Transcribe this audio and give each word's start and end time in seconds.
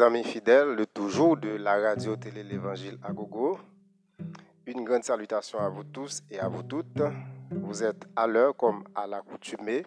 amis 0.00 0.24
fidèles 0.24 0.74
de 0.76 0.84
toujours 0.84 1.36
de 1.36 1.48
la 1.50 1.76
radio 1.80 2.16
télé 2.16 2.42
L'Évangile 2.42 2.98
à 3.04 3.12
Gogo. 3.12 3.56
Une 4.66 4.82
grande 4.84 5.04
salutation 5.04 5.60
à 5.60 5.68
vous 5.68 5.84
tous 5.84 6.24
et 6.28 6.40
à 6.40 6.48
vous 6.48 6.64
toutes. 6.64 7.00
Vous 7.50 7.84
êtes 7.84 8.04
à 8.16 8.26
l'heure 8.26 8.56
comme 8.56 8.82
à 8.96 9.06
l'accoutumée 9.06 9.84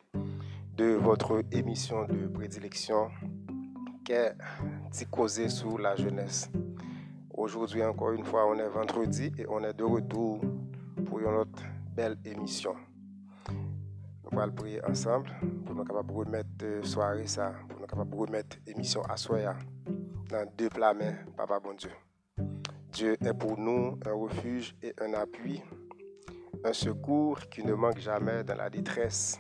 de 0.77 0.93
votre 0.93 1.43
émission 1.51 2.05
de 2.05 2.27
prédilection 2.27 3.09
qu'est 4.05 4.35
Ticosé 4.91 5.49
sous 5.49 5.77
la 5.77 5.97
jeunesse. 5.97 6.49
Aujourd'hui 7.33 7.83
encore 7.83 8.13
une 8.13 8.23
fois, 8.23 8.47
on 8.47 8.55
est 8.57 8.69
vendredi 8.69 9.33
et 9.37 9.45
on 9.49 9.61
est 9.65 9.73
de 9.73 9.83
retour 9.83 10.39
pour 11.05 11.19
une 11.19 11.27
autre 11.35 11.61
belle 11.93 12.17
émission. 12.23 12.73
Nous 14.31 14.39
allons 14.39 14.53
prier 14.53 14.81
ensemble 14.85 15.29
pour 15.65 15.75
nous 15.75 15.83
capables 15.83 16.13
remettre 16.13 16.47
soirée 16.83 17.27
ça, 17.27 17.53
de 17.95 18.15
remettre 18.15 18.57
émission 18.67 19.01
à 19.03 19.17
soya 19.17 19.55
dans 20.29 20.45
deux 20.57 20.69
plats 20.69 20.93
mains, 20.93 21.15
Papa 21.35 21.59
bon 21.59 21.73
Dieu. 21.73 21.89
Dieu 22.91 23.17
est 23.19 23.33
pour 23.33 23.57
nous 23.57 23.99
un 24.05 24.13
refuge 24.13 24.75
et 24.83 24.93
un 25.01 25.13
appui, 25.13 25.61
un 26.63 26.73
secours 26.73 27.39
qui 27.49 27.63
ne 27.63 27.73
manque 27.73 27.99
jamais 27.99 28.43
dans 28.43 28.55
la 28.55 28.69
détresse. 28.69 29.39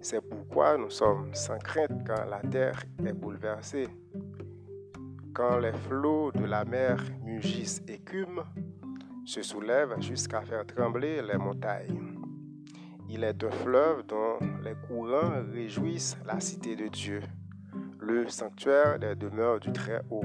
C'est 0.00 0.22
pourquoi 0.22 0.78
nous 0.78 0.90
sommes 0.90 1.34
sans 1.34 1.58
crainte 1.58 2.06
quand 2.06 2.24
la 2.24 2.40
terre 2.40 2.82
est 3.04 3.12
bouleversée. 3.12 3.88
Quand 5.34 5.58
les 5.58 5.72
flots 5.72 6.32
de 6.32 6.46
la 6.46 6.64
mer 6.64 7.02
mugissent 7.22 7.82
écument, 7.86 8.46
se 9.24 9.42
soulèvent 9.42 10.00
jusqu'à 10.00 10.40
faire 10.40 10.66
trembler 10.66 11.20
les 11.20 11.36
montagnes. 11.36 12.14
Il 13.10 13.24
est 13.24 13.44
un 13.44 13.50
fleuve 13.50 14.06
dont 14.06 14.38
les 14.62 14.74
courants 14.86 15.42
réjouissent 15.52 16.16
la 16.24 16.40
cité 16.40 16.76
de 16.76 16.88
Dieu, 16.88 17.20
le 18.08 18.26
sanctuaire 18.30 18.98
des 18.98 19.14
demeures 19.14 19.60
du 19.60 19.70
Très-Haut. 19.70 20.24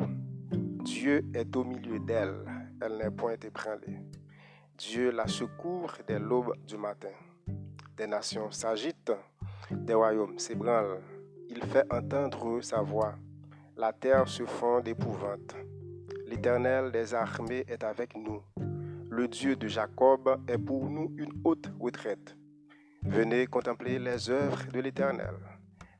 Dieu 0.85 1.21
est 1.33 1.53
au 1.53 1.65
milieu 1.65 1.99
d'elle, 1.99 2.45
elle, 2.81 2.97
n'est 2.97 3.11
point 3.11 3.35
ébranlée. 3.43 3.99
Dieu 4.77 5.11
la 5.11 5.27
secourt 5.27 5.97
dès 6.07 6.17
l'aube 6.17 6.53
du 6.65 6.77
matin. 6.77 7.11
Des 7.97 8.07
nations 8.07 8.49
s'agitent, 8.51 9.11
des 9.69 9.93
royaumes 9.93 10.39
s'ébranlent. 10.39 11.01
Il 11.49 11.61
fait 11.65 11.85
entendre 11.93 12.61
sa 12.61 12.81
voix. 12.81 13.15
La 13.75 13.91
terre 13.91 14.29
se 14.29 14.45
fond 14.45 14.79
d'épouvante. 14.79 15.55
L'Éternel 16.25 16.89
des 16.89 17.13
armées 17.13 17.65
est 17.67 17.83
avec 17.83 18.15
nous. 18.15 18.41
Le 19.09 19.27
Dieu 19.27 19.57
de 19.57 19.67
Jacob 19.67 20.41
est 20.47 20.57
pour 20.57 20.89
nous 20.89 21.13
une 21.17 21.33
haute 21.43 21.69
retraite. 21.81 22.37
Venez 23.03 23.45
contempler 23.45 23.99
les 23.99 24.29
œuvres 24.29 24.63
de 24.71 24.79
l'Éternel, 24.79 25.35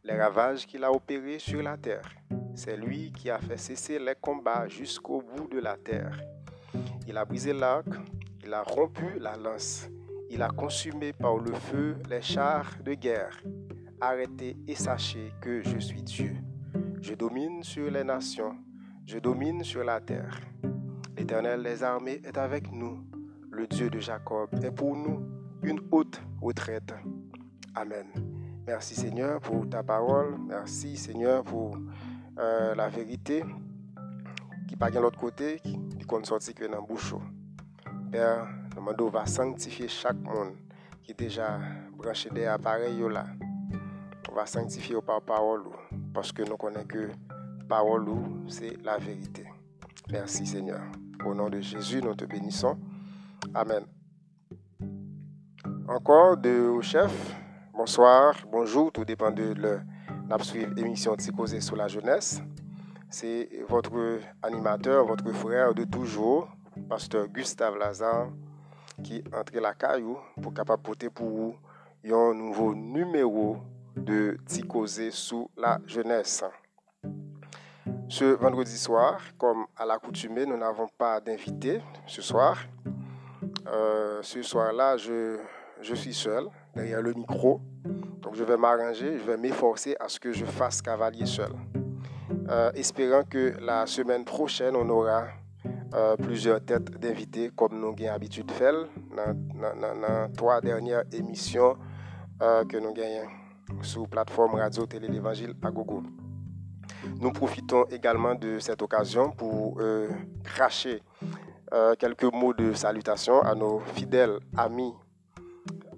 les 0.04 0.20
ravages 0.20 0.68
qu'il 0.68 0.84
a 0.84 0.92
opérés 0.92 1.40
sur 1.40 1.64
la 1.64 1.78
terre. 1.78 2.10
C'est 2.56 2.76
lui 2.76 3.12
qui 3.12 3.30
a 3.30 3.40
fait 3.40 3.58
cesser 3.58 4.00
les 4.00 4.16
combats 4.20 4.68
jusqu'au 4.68 5.22
bout 5.22 5.48
de 5.48 5.60
la 5.60 5.78
terre. 5.78 6.20
Il 7.08 7.18
a 7.18 7.26
brisé 7.26 7.54
l'arc, 7.54 7.88
il 8.44 8.54
a 8.54 8.64
rompu 8.64 9.18
la 9.20 9.36
lance, 9.38 9.88
il 10.30 10.42
a 10.42 10.50
consumé 10.50 11.14
par 11.14 11.38
le 11.38 11.54
feu 11.54 11.96
les 12.10 12.22
chars 12.22 12.72
de 12.84 12.94
guerre. 12.94 13.42
Arrêtez 14.02 14.58
et 14.68 14.76
sachez 14.76 15.32
que 15.40 15.62
je 15.62 15.80
suis 15.80 16.02
Dieu. 16.04 16.36
Je 17.02 17.14
domine 17.14 17.64
sur 17.64 17.90
les 17.90 18.04
nations, 18.04 18.58
je 19.06 19.20
domine 19.20 19.64
sur 19.64 19.84
la 19.84 20.02
terre. 20.02 20.40
L'Éternel 21.18 21.64
des 21.64 21.84
armées 21.84 22.22
est 22.26 22.38
avec 22.38 22.72
nous. 22.72 23.00
Le 23.52 23.68
Dieu 23.68 23.90
de 23.90 24.00
Jacob 24.00 24.50
est 24.64 24.72
pour 24.72 24.96
nous 24.96 25.26
une 25.62 25.80
haute 25.92 26.22
retraite. 26.42 26.94
Amen. 27.76 28.33
Merci 28.66 28.96
Seigneur 28.96 29.42
pour 29.42 29.70
ta 29.70 29.84
parole. 29.84 30.38
Merci 30.48 30.96
Seigneur 30.96 31.44
pour 31.44 31.78
euh, 32.40 32.74
la 32.76 32.88
vérité 32.88 33.44
qui 34.68 34.76
pas 34.78 34.90
de 34.90 35.00
l'autre 35.00 35.20
côté, 35.20 35.60
qui 35.60 36.06
compte 36.08 36.26
sortir 36.26 36.56
que 36.56 36.66
dans 36.66 36.80
la 36.80 36.82
bouche. 36.82 37.14
Père, 38.12 38.48
nous 38.98 39.10
va 39.10 39.26
sanctifier 39.26 39.88
chaque 39.88 40.18
monde 40.18 40.56
qui 41.04 41.12
est 41.12 41.20
déjà 41.20 41.60
branché 41.96 42.30
des 42.30 42.46
appareils 42.46 43.04
là. 43.12 43.26
On 44.32 44.36
va 44.36 44.46
sanctifier 44.46 44.96
par 45.06 45.22
parole 45.22 45.64
parce 46.14 46.32
que 46.32 46.44
nous 46.44 46.58
connaissons 46.58 46.88
que 46.88 47.10
parole 47.68 48.08
c'est 48.48 48.82
la 48.82 48.98
vérité. 48.98 49.46
Merci 50.10 50.46
Seigneur. 50.46 50.82
Au 51.26 51.34
nom 51.34 51.50
de 51.50 51.60
Jésus, 51.60 52.02
nous 52.02 52.16
te 52.16 52.26
bénissons. 52.26 52.78
Amen. 53.54 53.84
Encore 55.88 56.38
de 56.38 56.70
au 56.70 56.82
chef. 56.82 57.43
Bonsoir, 57.86 58.36
bonjour, 58.50 58.94
tout 58.94 59.04
dépend 59.04 59.30
de 59.30 59.54
l'émission 60.74 61.18
Ticosé 61.18 61.60
sur 61.60 61.76
la 61.76 61.90
jeunesse. 61.90 62.42
C'est 63.10 63.50
votre 63.68 64.22
animateur, 64.42 65.06
votre 65.06 65.30
frère 65.34 65.74
de 65.74 65.84
toujours, 65.84 66.48
pasteur 66.88 67.28
Gustave 67.28 67.78
Lazare, 67.78 68.30
qui 69.04 69.22
entre 69.38 69.60
la 69.60 69.74
caillou 69.74 70.18
pour 70.42 70.54
capable 70.54 70.82
porter 70.82 71.10
pour 71.10 71.28
vous 71.28 71.56
un 72.06 72.34
nouveau 72.34 72.74
numéro 72.74 73.58
de 73.98 74.38
Ticosé 74.46 75.12
sous 75.12 75.52
la 75.58 75.82
jeunesse. 75.86 76.46
Ce 78.08 78.24
vendredi 78.24 78.78
soir, 78.78 79.20
comme 79.38 79.66
à 79.76 79.86
l'accoutumée, 79.86 80.46
nous 80.46 80.58
n'avons 80.58 80.88
pas 80.98 81.20
d'invité 81.20 81.82
ce 82.08 82.22
soir. 82.22 82.64
Euh, 83.68 84.20
ce 84.22 84.42
soir-là, 84.42 84.96
je 84.96 85.38
je 85.82 85.96
suis 85.96 86.14
seul 86.14 86.48
derrière 86.76 87.02
le 87.02 87.14
micro. 87.14 87.62
Donc 88.22 88.36
je 88.36 88.44
vais 88.44 88.58
m'arranger, 88.58 89.18
je 89.20 89.24
vais 89.24 89.38
m'efforcer 89.38 89.96
à 90.00 90.08
ce 90.08 90.20
que 90.20 90.32
je 90.32 90.46
fasse 90.46 90.82
cavalier 90.82 91.26
seul. 91.26 91.52
Euh, 92.50 92.72
espérant 92.74 93.24
que 93.24 93.56
la 93.62 93.86
semaine 93.86 94.26
prochaine, 94.26 94.76
on 94.76 94.90
aura 94.90 95.28
euh, 95.94 96.16
plusieurs 96.18 96.64
têtes 96.64 96.92
d'invités 97.00 97.52
comme 97.56 97.80
nous 97.80 97.88
avons 97.90 97.96
l'habitude 98.06 98.48
de 98.48 98.52
faire 98.52 98.74
dans 99.16 100.30
trois 100.36 100.62
dernières 100.62 101.04
émissions 101.12 101.78
euh, 102.42 102.66
que 102.66 102.78
nous 102.78 102.94
gagnons 102.94 103.30
sur 103.82 104.08
plateforme 104.08 104.56
radio 104.56 104.86
télé 104.86 105.08
l'évangile 105.08 105.54
à 105.62 105.72
Gogo. 105.72 106.04
Nous 107.20 107.32
profitons 107.32 107.86
également 107.86 108.36
de 108.36 108.60
cette 108.60 108.82
occasion 108.82 109.32
pour 109.32 109.82
cracher 110.44 111.02
quelques 111.98 112.32
mots 112.32 112.54
de 112.54 112.74
salutation 112.74 113.42
à 113.42 113.56
nos 113.56 113.80
fidèles 113.80 114.40
amis 114.56 114.94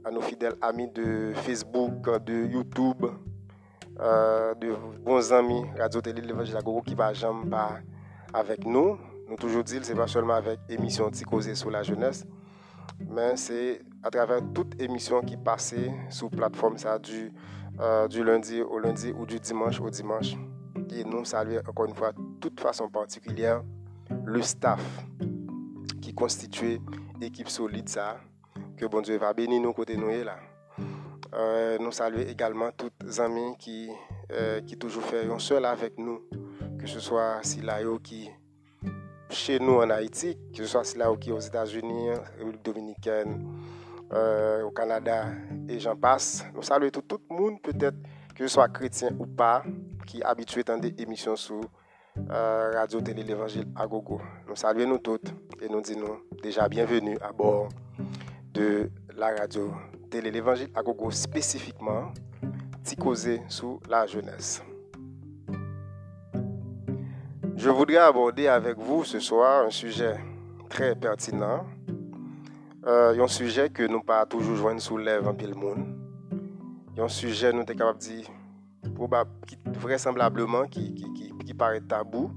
à 0.05 0.11
nos 0.11 0.21
fidèles 0.21 0.55
amis 0.61 0.87
de 0.91 1.33
Facebook, 1.33 2.23
de 2.25 2.45
YouTube, 2.45 3.05
euh, 3.99 4.53
de 4.53 4.75
bons 5.03 5.33
amis 5.33 5.63
Radio 5.79 5.99
Télé 5.99 6.21
L'Évangile 6.21 6.59
qui 6.85 6.93
va 6.93 7.11
jamais 7.11 7.49
pas 7.49 7.79
avec 8.31 8.65
nous. 8.65 8.99
Nous 9.27 9.35
toujours 9.35 9.63
dit, 9.63 9.79
c'est 9.81 9.95
pas 9.95 10.05
seulement 10.05 10.35
avec 10.35 10.59
émission 10.69 11.09
Ticosé 11.09 11.55
sur 11.55 11.71
la 11.71 11.81
jeunesse, 11.81 12.23
mais 12.99 13.35
c'est 13.35 13.81
à 14.03 14.11
travers 14.11 14.41
toute 14.53 14.79
émission 14.79 15.21
qui 15.21 15.37
passait 15.37 15.91
sous 16.09 16.29
plateforme 16.29 16.77
ça 16.77 16.99
du, 16.99 17.33
euh, 17.79 18.07
du 18.07 18.23
lundi 18.23 18.61
au 18.61 18.77
lundi 18.77 19.11
ou 19.11 19.25
du 19.25 19.39
dimanche 19.39 19.81
au 19.81 19.89
dimanche. 19.89 20.35
Et 20.91 21.03
nous 21.03 21.25
saluons 21.25 21.61
encore 21.67 21.85
une 21.87 21.95
fois, 21.95 22.11
toute 22.39 22.59
façon 22.59 22.87
particulière, 22.89 23.63
le 24.23 24.43
staff 24.43 25.03
qui 25.99 26.13
constituait 26.13 26.79
l'équipe 27.19 27.49
solide 27.49 27.89
ça 27.89 28.17
que 28.75 28.85
bon 28.85 29.01
Dieu 29.01 29.17
va 29.17 29.33
bénir 29.33 29.61
nous 29.61 29.73
côté 29.73 29.95
nous 29.95 30.09
là. 30.23 30.37
Euh, 31.33 31.77
nous 31.79 31.91
saluons 31.91 32.27
également 32.27 32.71
tous 32.71 32.91
les 33.03 33.19
amis 33.19 33.55
qui, 33.57 33.89
euh, 34.31 34.61
qui 34.61 34.77
toujours 34.77 35.03
font 35.03 35.39
seul 35.39 35.65
avec 35.65 35.97
nous, 35.97 36.21
que 36.79 36.87
ce 36.87 36.99
soit 36.99 37.39
Silayo 37.41 37.99
qui 37.99 38.29
chez 39.29 39.59
nous 39.59 39.75
en 39.81 39.89
Haïti, 39.89 40.37
que 40.51 40.57
ce 40.63 40.65
soit 40.65 40.83
Silayo 40.83 41.17
qui 41.17 41.31
aux 41.31 41.39
États-Unis, 41.39 42.09
République 42.37 42.63
dominicaine, 42.63 43.45
euh, 44.13 44.63
au 44.63 44.71
Canada 44.71 45.25
et 45.67 45.79
j'en 45.79 45.95
passe. 45.95 46.45
Nous 46.53 46.61
saluons 46.61 46.89
tout, 46.91 47.01
tout 47.01 47.21
le 47.29 47.35
monde, 47.35 47.61
peut-être 47.61 47.97
que 48.35 48.47
ce 48.47 48.53
soit 48.53 48.69
chrétien 48.69 49.09
ou 49.17 49.25
pas, 49.25 49.63
qui 50.05 50.21
habitué 50.21 50.63
à 50.67 50.77
des 50.77 50.93
émissions 51.01 51.35
sur 51.35 51.61
Radio 52.29 53.01
Télé 53.01 53.23
l'Évangile 53.23 53.67
à 53.75 53.87
Gogo. 53.87 54.21
Nous 54.47 54.55
saluons 54.55 54.87
nous 54.87 54.99
toutes 54.99 55.33
et 55.61 55.67
nous 55.67 55.81
disons 55.81 56.19
déjà 56.41 56.69
bienvenue 56.69 57.17
à 57.21 57.33
bord 57.33 57.67
de 58.55 58.89
la 59.17 59.35
radio 59.35 59.73
Télé 60.09 60.31
l'Évangile 60.31 60.69
à 60.73 60.81
Gogo 60.81 61.11
spécifiquement, 61.11 62.13
Ticosé 62.83 63.41
sous 63.49 63.81
la 63.89 64.07
jeunesse. 64.07 64.63
Je 67.57 67.69
voudrais 67.69 67.97
aborder 67.97 68.47
avec 68.47 68.77
vous 68.77 69.03
ce 69.03 69.19
soir 69.19 69.65
un 69.65 69.69
sujet 69.69 70.15
très 70.69 70.95
pertinent, 70.95 71.65
euh, 72.85 73.21
un 73.21 73.27
sujet 73.27 73.69
que 73.69 73.83
nous 73.83 74.01
pas 74.01 74.25
toujours 74.25 74.55
joindre 74.55 74.81
sous 74.81 74.97
en 74.97 75.01
le 75.01 75.55
monde, 75.55 75.85
un 76.97 77.07
sujet 77.09 77.51
nous 77.51 77.65
sommes 77.65 77.75
capable 77.75 77.99
de 77.99 78.05
dire 78.05 78.27
qui, 79.47 79.57
vraisemblablement 79.65 80.65
qui, 80.67 80.93
qui, 80.95 81.33
qui, 81.45 81.53
paraît 81.53 81.81
tabou, 81.81 82.31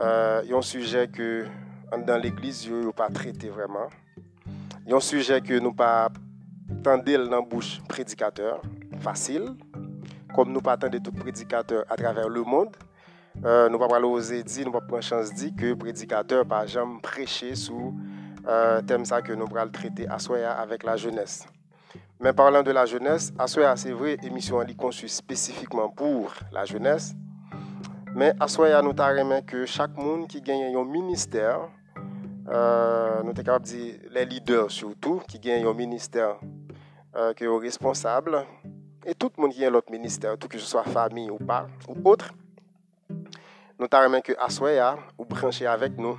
euh, 0.00 0.42
un 0.52 0.62
sujet 0.62 1.06
que 1.06 1.46
dans 2.04 2.20
l'église, 2.20 2.64
il 2.64 2.88
a 2.88 2.92
pas 2.92 3.10
traité 3.10 3.48
vraiment 3.48 3.88
un 4.88 5.00
sujet 5.00 5.40
que 5.40 5.58
nous 5.58 5.72
pas 5.72 6.08
tendez 6.82 7.16
dans 7.16 7.30
la 7.30 7.40
bouche 7.40 7.80
prédicateur 7.88 8.60
facile, 9.00 9.54
comme 10.34 10.52
nous 10.52 10.60
pas 10.60 10.72
attendons 10.72 11.00
tout 11.00 11.12
prédicateur 11.12 11.84
à 11.88 11.96
travers 11.96 12.28
le 12.28 12.42
monde, 12.42 12.76
euh, 13.44 13.68
nous 13.68 13.78
pas 13.78 14.00
oser 14.00 14.42
dire, 14.42 14.66
nous 14.66 14.72
pas 14.72 14.80
prendre 14.80 15.02
chance 15.02 15.32
dire 15.32 15.52
que 15.56 15.74
prédicateur 15.74 16.46
pas 16.46 16.66
jamais 16.66 17.00
prêcher 17.00 17.54
sous 17.54 17.94
euh, 18.46 18.80
thème 18.82 19.04
ça 19.04 19.22
que 19.22 19.32
nous 19.32 19.46
allons 19.54 19.70
traiter 19.70 20.08
à 20.08 20.18
Soya 20.18 20.52
avec 20.52 20.82
la 20.82 20.96
jeunesse. 20.96 21.46
Mais 22.18 22.32
parlant 22.32 22.62
de 22.62 22.70
la 22.70 22.84
jeunesse, 22.84 23.32
à 23.38 23.46
Soya, 23.46 23.76
c'est 23.76 23.92
vrai, 23.92 24.16
émission 24.22 24.60
est 24.62 24.76
conçue 24.76 25.08
spécifiquement 25.08 25.88
pour 25.88 26.34
la 26.52 26.64
jeunesse. 26.64 27.14
Mais 28.14 28.34
à 28.40 28.48
Soya, 28.48 28.82
nous 28.82 28.94
avons 28.98 29.42
que 29.42 29.64
chaque 29.64 29.96
monde 29.96 30.26
qui 30.26 30.42
gagne 30.42 30.74
un 30.76 30.84
ministère, 30.84 31.60
euh, 32.50 33.22
nous 33.22 33.34
sommes 33.34 33.44
capables 33.44 33.64
de 33.64 33.70
dire 33.70 33.94
les 34.10 34.24
leaders 34.24 34.70
surtout, 34.70 35.22
qui 35.28 35.38
gagnent 35.38 35.66
un 35.66 35.74
ministère 35.74 36.36
euh, 37.16 37.32
qui 37.32 37.44
est 37.44 37.48
responsable, 37.48 38.44
et 39.06 39.14
tout 39.14 39.30
le 39.36 39.42
monde 39.42 39.52
qui 39.52 39.64
a 39.64 39.70
l'autre 39.70 39.90
ministère, 39.90 40.36
tout 40.36 40.48
que 40.48 40.58
ce 40.58 40.66
soit 40.66 40.84
famille 40.84 41.30
ou 41.30 41.38
pas, 41.38 41.66
ou 41.88 42.08
autre, 42.08 42.32
nous 43.78 43.86
avons 43.90 44.20
que 44.20 44.32
Aswaya 44.38 44.98
ou 45.16 45.24
brancher 45.24 45.66
avec 45.66 45.96
nous. 45.96 46.18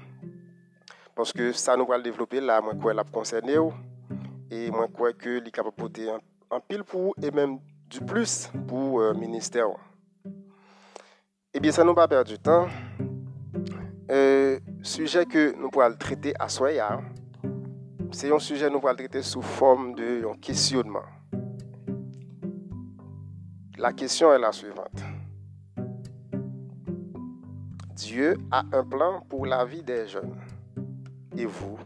Parce 1.16 1.32
que 1.32 1.52
ça 1.52 1.78
nous 1.78 1.86
va 1.86 1.98
le 1.98 2.04
développer 2.04 2.42
là, 2.42 2.60
moi, 2.62 2.74
quoi, 2.74 2.94
l'a 2.94 3.04
concerné, 3.04 3.56
et 4.50 4.72
moi, 4.72 4.88
quoi, 4.88 5.14
que 5.14 5.40
les 5.40 5.52
capable 5.52 5.76
de 5.76 5.82
porter 5.82 6.10
un, 6.10 6.60
pile 6.60 6.84
pour 6.84 7.14
et 7.22 7.30
même 7.30 7.60
du 7.88 8.00
plus 8.02 8.50
pour 8.68 9.02
le 9.02 9.10
euh, 9.10 9.14
ministère. 9.14 9.68
Eh 11.54 11.60
bien, 11.60 11.72
ça 11.72 11.84
nous 11.84 11.94
pas 11.94 12.08
perdre 12.08 12.30
du 12.32 12.40
temps. 12.40 12.68
Euh, 14.10 14.60
sujet 14.82 15.26
que 15.26 15.56
nous 15.60 15.70
pourrons 15.70 15.96
traiter 15.98 16.34
à 16.40 16.50
Soya, 16.50 17.02
c'est 18.12 18.32
un 18.32 18.40
sujet 18.40 18.68
que 18.68 18.74
nous 18.74 18.80
pourrons 18.80 18.96
traiter 18.96 19.22
sous 19.22 19.42
forme 19.42 19.96
de 19.96 20.24
questionnement. 20.42 21.04
La 23.78 23.94
question 23.94 24.34
est 24.34 24.40
la 24.40 24.52
suivante. 24.52 25.04
Dieu 27.96 28.38
a 28.52 28.64
un 28.74 28.84
plan 28.84 29.22
pour 29.30 29.46
la 29.46 29.64
vie 29.66 29.84
des 29.84 30.08
jeunes. 30.08 30.36
Et 31.38 31.46
vous, 31.46 31.78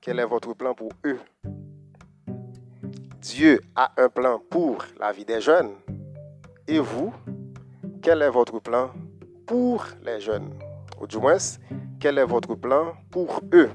quel 0.00 0.18
est 0.18 0.24
votre 0.24 0.54
plan 0.54 0.74
pour 0.74 0.90
eux? 1.06 1.18
Dieu 3.20 3.60
a 3.74 3.92
un 3.96 4.08
plan 4.08 4.40
pour 4.50 4.84
la 4.98 5.12
vie 5.12 5.24
des 5.24 5.40
jeunes. 5.40 5.74
Et 6.66 6.78
vous, 6.78 7.12
quel 8.02 8.22
est 8.22 8.30
votre 8.30 8.60
plan 8.60 8.90
pour 9.46 9.86
les 10.04 10.20
jeunes? 10.20 10.52
Ou 11.00 11.06
du 11.06 11.18
moins, 11.18 11.38
quel 12.02 12.18
est 12.18 12.24
votre 12.24 12.56
plan 12.56 12.94
pour 13.12 13.40
eux? 13.54 13.70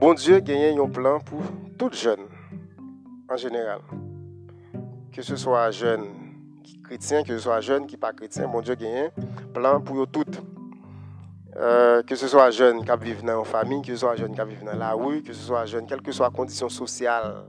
Bon 0.00 0.14
Dieu 0.14 0.38
gagne 0.38 0.78
un 0.78 0.88
plan 0.88 1.18
pour 1.18 1.42
toutes 1.76 1.96
jeunes, 1.96 2.28
en 3.28 3.36
général 3.36 3.80
que 5.12 5.20
ce 5.20 5.34
soit 5.34 5.72
jeune 5.72 6.06
chrétien, 6.84 7.24
que 7.24 7.32
ce 7.32 7.40
soit 7.40 7.60
jeune 7.60 7.88
qui 7.88 7.96
pas 7.96 8.12
chrétien, 8.12 8.46
mon 8.46 8.60
Dieu 8.60 8.76
gagne 8.76 9.10
plan 9.52 9.80
pour 9.80 10.00
eux 10.00 10.06
toutes. 10.06 10.40
Euh, 11.56 12.04
que 12.04 12.14
ce 12.14 12.28
soit 12.28 12.52
jeune 12.52 12.84
qui 12.84 13.04
vivent 13.04 13.24
dans 13.24 13.40
une 13.40 13.44
famille, 13.44 13.82
que 13.82 13.88
ce 13.88 13.96
soit 13.96 14.14
jeune 14.14 14.32
qui 14.32 14.44
vivent 14.44 14.64
dans 14.64 14.78
la 14.78 14.92
rue, 14.92 15.24
que 15.24 15.32
ce 15.32 15.42
soit 15.42 15.66
jeune, 15.66 15.88
quelles 15.88 16.02
que 16.02 16.12
soient 16.12 16.28
les 16.28 16.36
conditions 16.36 16.68
sociales, 16.68 17.46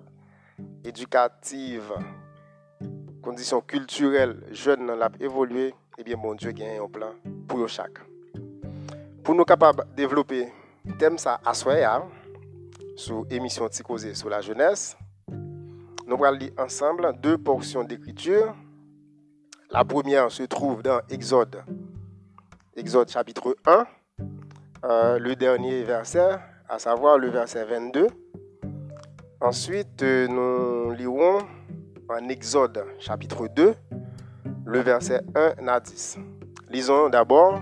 éducatives, 0.84 1.94
conditions 3.22 3.62
culturelles, 3.62 4.44
jeune 4.52 4.88
dans 4.88 4.96
l'a 4.96 5.12
évolué, 5.20 5.76
eh 6.00 6.04
bien, 6.04 6.18
mon 6.18 6.34
Dieu 6.34 6.52
gagne 6.52 6.80
un 6.80 6.90
plan 6.90 7.12
pour 7.48 7.70
chaque. 7.70 8.00
Pour 9.24 9.36
nous 9.36 9.46
capables 9.46 9.86
de 9.92 9.96
développer 9.96 10.52
thème 10.98 11.18
ça 11.18 11.40
à 11.46 11.54
Ticosé 13.70 14.16
sur 14.16 14.30
la 14.30 14.42
jeunesse, 14.42 14.98
nous 16.08 16.24
allons 16.24 16.38
lire 16.38 16.52
ensemble 16.58 17.14
deux 17.22 17.38
portions 17.38 17.84
d'écriture. 17.84 18.56
La 19.70 19.86
première 19.86 20.32
se 20.32 20.44
trouve 20.44 20.82
dans 20.82 21.02
Exode, 21.10 21.64
Exode 22.76 23.10
chapitre 23.10 23.56
1, 23.66 23.86
euh, 24.86 25.20
le 25.20 25.36
dernier 25.36 25.84
verset, 25.84 26.40
à 26.68 26.80
savoir 26.80 27.20
le 27.20 27.30
verset 27.30 27.64
22. 27.66 28.08
Ensuite, 29.40 30.02
euh, 30.02 30.28
nous 30.28 30.92
lirons 30.94 31.40
en 32.10 32.28
Exode 32.28 32.84
chapitre 33.00 33.48
2, 33.48 33.76
le 34.66 34.80
verset 34.80 35.22
1 35.36 35.68
à 35.68 35.80
10. 35.80 36.18
Lisons 36.70 37.10
d'abord 37.10 37.62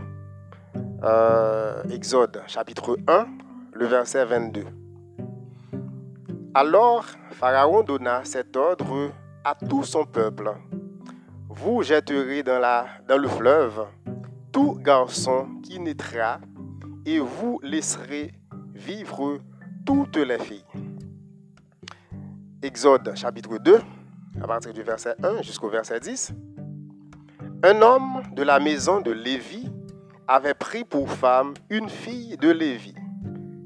euh, 1.03 1.83
Exode 1.89 2.41
chapitre 2.47 2.97
1, 3.07 3.27
le 3.73 3.85
verset 3.85 4.25
22. 4.25 4.65
Alors 6.53 7.05
Pharaon 7.31 7.83
donna 7.83 8.21
cet 8.25 8.57
ordre 8.57 9.11
à 9.43 9.55
tout 9.55 9.83
son 9.83 10.05
peuple. 10.05 10.51
Vous 11.47 11.83
jetterez 11.83 12.43
dans, 12.43 12.59
la, 12.59 12.85
dans 13.07 13.17
le 13.17 13.27
fleuve 13.27 13.85
tout 14.51 14.75
garçon 14.75 15.47
qui 15.63 15.79
naîtra 15.79 16.39
et 17.05 17.19
vous 17.19 17.59
laisserez 17.63 18.33
vivre 18.73 19.39
toutes 19.85 20.17
les 20.17 20.39
filles. 20.39 20.65
Exode 22.61 23.13
chapitre 23.15 23.57
2, 23.57 23.79
à 24.41 24.47
partir 24.47 24.73
du 24.73 24.83
verset 24.83 25.15
1 25.23 25.43
jusqu'au 25.43 25.69
verset 25.69 25.99
10. 25.99 26.33
Un 27.63 27.81
homme 27.81 28.21
de 28.35 28.43
la 28.43 28.59
maison 28.59 29.01
de 29.01 29.11
Lévi 29.11 29.69
avait 30.29 30.53
pris 30.53 30.85
pour 30.85 31.09
femme 31.09 31.53
une 31.69 31.89
fille 31.89 32.37
de 32.37 32.49
Lévi 32.49 32.95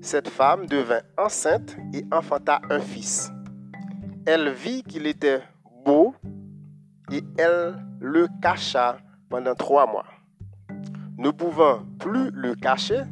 cette 0.04 0.28
femme 0.28 0.66
devint 0.66 1.02
enceinte 1.18 1.78
et 1.94 2.04
enfanta 2.12 2.60
un 2.70 2.80
fils. 2.80 3.32
Elle 4.26 4.50
vit 4.50 4.84
qu'il 4.84 5.08
était 5.08 5.42
beau 5.86 6.14
et 7.10 7.24
elle 7.38 7.82
le 8.02 8.28
cacha 8.42 8.98
pendant 9.30 9.56
trois 9.56 9.88
mois. 9.88 10.06
Ne 11.18 11.32
pouvant 11.32 11.84
plus 12.00 12.32
le 12.32 12.54
cacher, 12.54 13.04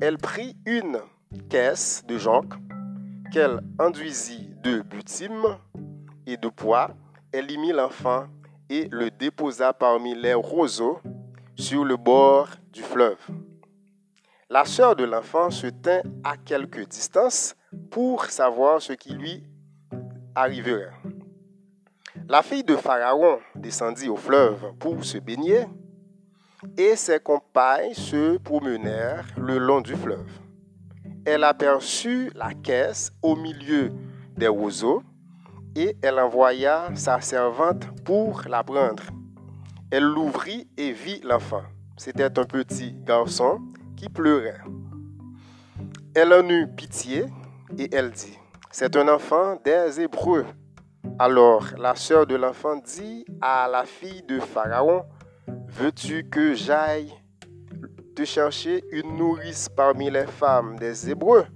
elle 0.00 0.16
prit 0.16 0.56
une 0.64 0.98
caisse 1.50 2.04
de 2.06 2.16
jonc 2.18 2.48
qu'elle 3.32 3.60
enduisit 3.80 4.54
de 4.62 4.82
butime 4.82 5.58
et 6.26 6.36
de 6.36 6.48
poids. 6.48 6.90
Elle 7.32 7.50
y 7.50 7.58
mit 7.58 7.72
l'enfant 7.72 8.26
et 8.70 8.88
le 8.92 9.10
déposa 9.10 9.72
parmi 9.72 10.14
les 10.14 10.34
roseaux 10.34 11.00
sur 11.56 11.84
le 11.84 11.96
bord 11.96 12.48
du 12.72 12.82
fleuve. 12.82 13.18
La 14.50 14.64
sœur 14.64 14.96
de 14.96 15.04
l'enfant 15.04 15.50
se 15.50 15.66
tint 15.66 16.02
à 16.24 16.36
quelque 16.36 16.80
distance 16.80 17.56
pour 17.90 18.26
savoir 18.26 18.82
ce 18.82 18.92
qui 18.92 19.14
lui 19.14 19.44
arriverait. 20.34 20.92
La 22.28 22.42
fille 22.42 22.64
de 22.64 22.76
Pharaon 22.76 23.38
descendit 23.54 24.08
au 24.08 24.16
fleuve 24.16 24.74
pour 24.78 25.04
se 25.04 25.18
baigner 25.18 25.66
et 26.76 26.96
ses 26.96 27.18
compagnes 27.18 27.94
se 27.94 28.36
promenèrent 28.38 29.26
le 29.36 29.58
long 29.58 29.80
du 29.80 29.94
fleuve. 29.96 30.30
Elle 31.24 31.44
aperçut 31.44 32.30
la 32.34 32.52
caisse 32.52 33.12
au 33.22 33.36
milieu 33.36 33.92
des 34.36 34.48
roseaux 34.48 35.02
et 35.74 35.96
elle 36.02 36.18
envoya 36.18 36.88
sa 36.94 37.20
servante 37.20 37.86
pour 38.04 38.42
la 38.48 38.62
prendre. 38.62 39.04
Elle 39.92 40.04
l'ouvrit 40.04 40.66
et 40.76 40.92
vit 40.92 41.20
l'enfant. 41.22 41.62
C'était 41.96 42.38
un 42.38 42.44
petit 42.44 42.94
garçon 43.04 43.60
pleurait. 44.08 44.60
Elle 46.14 46.32
en 46.32 46.48
eut 46.48 46.66
pitié 46.66 47.26
et 47.78 47.94
elle 47.94 48.10
dit, 48.10 48.38
c'est 48.70 48.96
un 48.96 49.08
enfant 49.08 49.58
des 49.64 50.00
Hébreux. 50.00 50.46
Alors 51.18 51.66
la 51.78 51.94
sœur 51.94 52.26
de 52.26 52.36
l'enfant 52.36 52.76
dit 52.76 53.24
à 53.40 53.68
la 53.70 53.84
fille 53.84 54.22
de 54.22 54.40
Pharaon, 54.40 55.04
veux-tu 55.68 56.28
que 56.28 56.54
j'aille 56.54 57.12
te 58.14 58.24
chercher 58.24 58.84
une 58.92 59.16
nourrice 59.16 59.68
parmi 59.68 60.10
les 60.10 60.26
femmes 60.26 60.78
des 60.78 61.10
Hébreux 61.10 61.46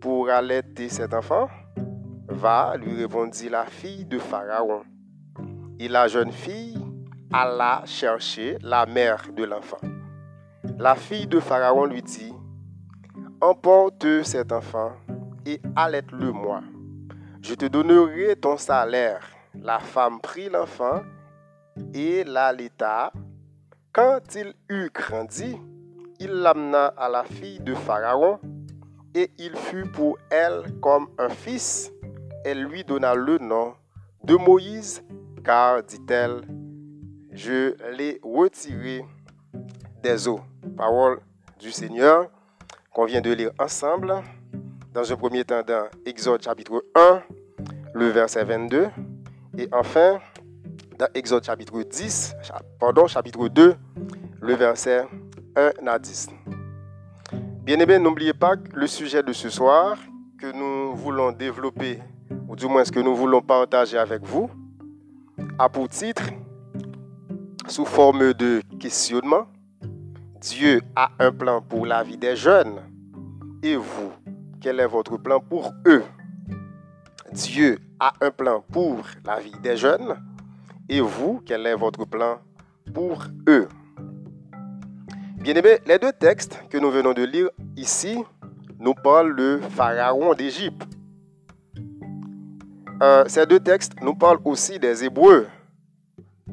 pour 0.00 0.28
allaiter 0.28 0.88
cet 0.88 1.14
enfant? 1.14 1.48
Va, 2.28 2.76
lui 2.76 2.94
répondit 2.94 3.48
la 3.48 3.66
fille 3.66 4.04
de 4.04 4.18
Pharaon. 4.18 4.82
Et 5.78 5.88
la 5.88 6.06
jeune 6.06 6.32
fille 6.32 6.78
alla 7.32 7.82
chercher 7.86 8.58
la 8.62 8.86
mère 8.86 9.24
de 9.36 9.44
l'enfant. 9.44 9.80
La 10.78 10.94
fille 10.94 11.26
de 11.26 11.40
Pharaon 11.40 11.84
lui 11.84 12.02
dit, 12.02 12.32
Emporte 13.40 14.22
cet 14.22 14.52
enfant 14.52 14.92
et 15.46 15.60
allaite-le 15.76 16.32
moi. 16.32 16.60
Je 17.42 17.54
te 17.54 17.66
donnerai 17.66 18.36
ton 18.36 18.56
salaire. 18.56 19.20
La 19.54 19.78
femme 19.78 20.20
prit 20.20 20.48
l'enfant 20.48 21.02
et 21.94 22.24
l'allaita. 22.24 23.12
Quand 23.92 24.20
il 24.34 24.52
eut 24.68 24.90
grandi, 24.92 25.56
il 26.18 26.30
l'amena 26.30 26.86
à 26.96 27.08
la 27.08 27.24
fille 27.24 27.60
de 27.60 27.74
Pharaon 27.74 28.38
et 29.14 29.30
il 29.38 29.56
fut 29.56 29.86
pour 29.86 30.18
elle 30.30 30.62
comme 30.80 31.08
un 31.18 31.30
fils. 31.30 31.90
Elle 32.44 32.64
lui 32.64 32.84
donna 32.84 33.14
le 33.14 33.38
nom 33.38 33.74
de 34.22 34.36
Moïse, 34.36 35.02
car, 35.44 35.82
dit-elle, 35.82 36.42
je 37.40 37.74
l'ai 37.96 38.20
retiré 38.22 39.02
des 40.02 40.28
eaux. 40.28 40.40
Parole 40.76 41.20
du 41.58 41.70
Seigneur 41.70 42.28
qu'on 42.92 43.06
vient 43.06 43.22
de 43.22 43.32
lire 43.32 43.50
ensemble. 43.58 44.14
Dans 44.92 45.10
un 45.10 45.16
premier 45.16 45.44
temps 45.44 45.62
dans 45.66 45.86
Exode 46.04 46.42
chapitre 46.42 46.84
1, 46.94 47.22
le 47.94 48.08
verset 48.08 48.44
22. 48.44 48.88
Et 49.56 49.68
enfin, 49.72 50.18
dans 50.98 51.06
Exode 51.14 51.42
chapitre 51.42 51.82
10, 51.82 52.34
pardon, 52.78 53.06
chapitre 53.06 53.48
2, 53.48 53.74
le 54.42 54.54
verset 54.54 55.06
1 55.56 55.86
à 55.86 55.98
10. 55.98 56.28
Bien 57.62 57.80
aimé, 57.80 57.98
n'oubliez 57.98 58.34
pas 58.34 58.56
que 58.56 58.76
le 58.76 58.86
sujet 58.86 59.22
de 59.22 59.32
ce 59.32 59.48
soir 59.48 59.96
que 60.38 60.52
nous 60.52 60.94
voulons 60.94 61.32
développer, 61.32 62.00
ou 62.48 62.54
du 62.54 62.66
moins 62.66 62.84
ce 62.84 62.92
que 62.92 63.00
nous 63.00 63.14
voulons 63.14 63.40
partager 63.40 63.96
avec 63.96 64.22
vous, 64.24 64.50
a 65.58 65.70
pour 65.70 65.88
titre, 65.88 66.22
sous 67.70 67.84
forme 67.84 68.34
de 68.34 68.62
questionnement, 68.80 69.46
Dieu 70.40 70.80
a 70.96 71.10
un 71.20 71.30
plan 71.30 71.62
pour 71.62 71.86
la 71.86 72.02
vie 72.02 72.16
des 72.16 72.34
jeunes. 72.34 72.80
Et 73.62 73.76
vous, 73.76 74.12
quel 74.60 74.80
est 74.80 74.86
votre 74.86 75.16
plan 75.16 75.38
pour 75.38 75.72
eux? 75.86 76.02
Dieu 77.32 77.78
a 78.00 78.12
un 78.20 78.32
plan 78.32 78.64
pour 78.72 79.02
la 79.24 79.38
vie 79.38 79.54
des 79.62 79.76
jeunes. 79.76 80.16
Et 80.88 81.00
vous, 81.00 81.40
quel 81.46 81.64
est 81.66 81.76
votre 81.76 82.04
plan 82.04 82.40
pour 82.92 83.24
eux? 83.48 83.68
Bien 85.36 85.54
aimé, 85.54 85.78
les 85.86 85.98
deux 85.98 86.12
textes 86.12 86.60
que 86.70 86.78
nous 86.78 86.90
venons 86.90 87.12
de 87.12 87.22
lire 87.22 87.50
ici 87.76 88.18
nous 88.80 88.94
parlent 88.94 89.36
de 89.36 89.60
Pharaon 89.70 90.34
d'Égypte. 90.34 90.88
Euh, 93.00 93.24
ces 93.28 93.46
deux 93.46 93.60
textes 93.60 93.92
nous 94.02 94.14
parlent 94.14 94.40
aussi 94.44 94.78
des 94.80 95.04
Hébreux, 95.04 95.46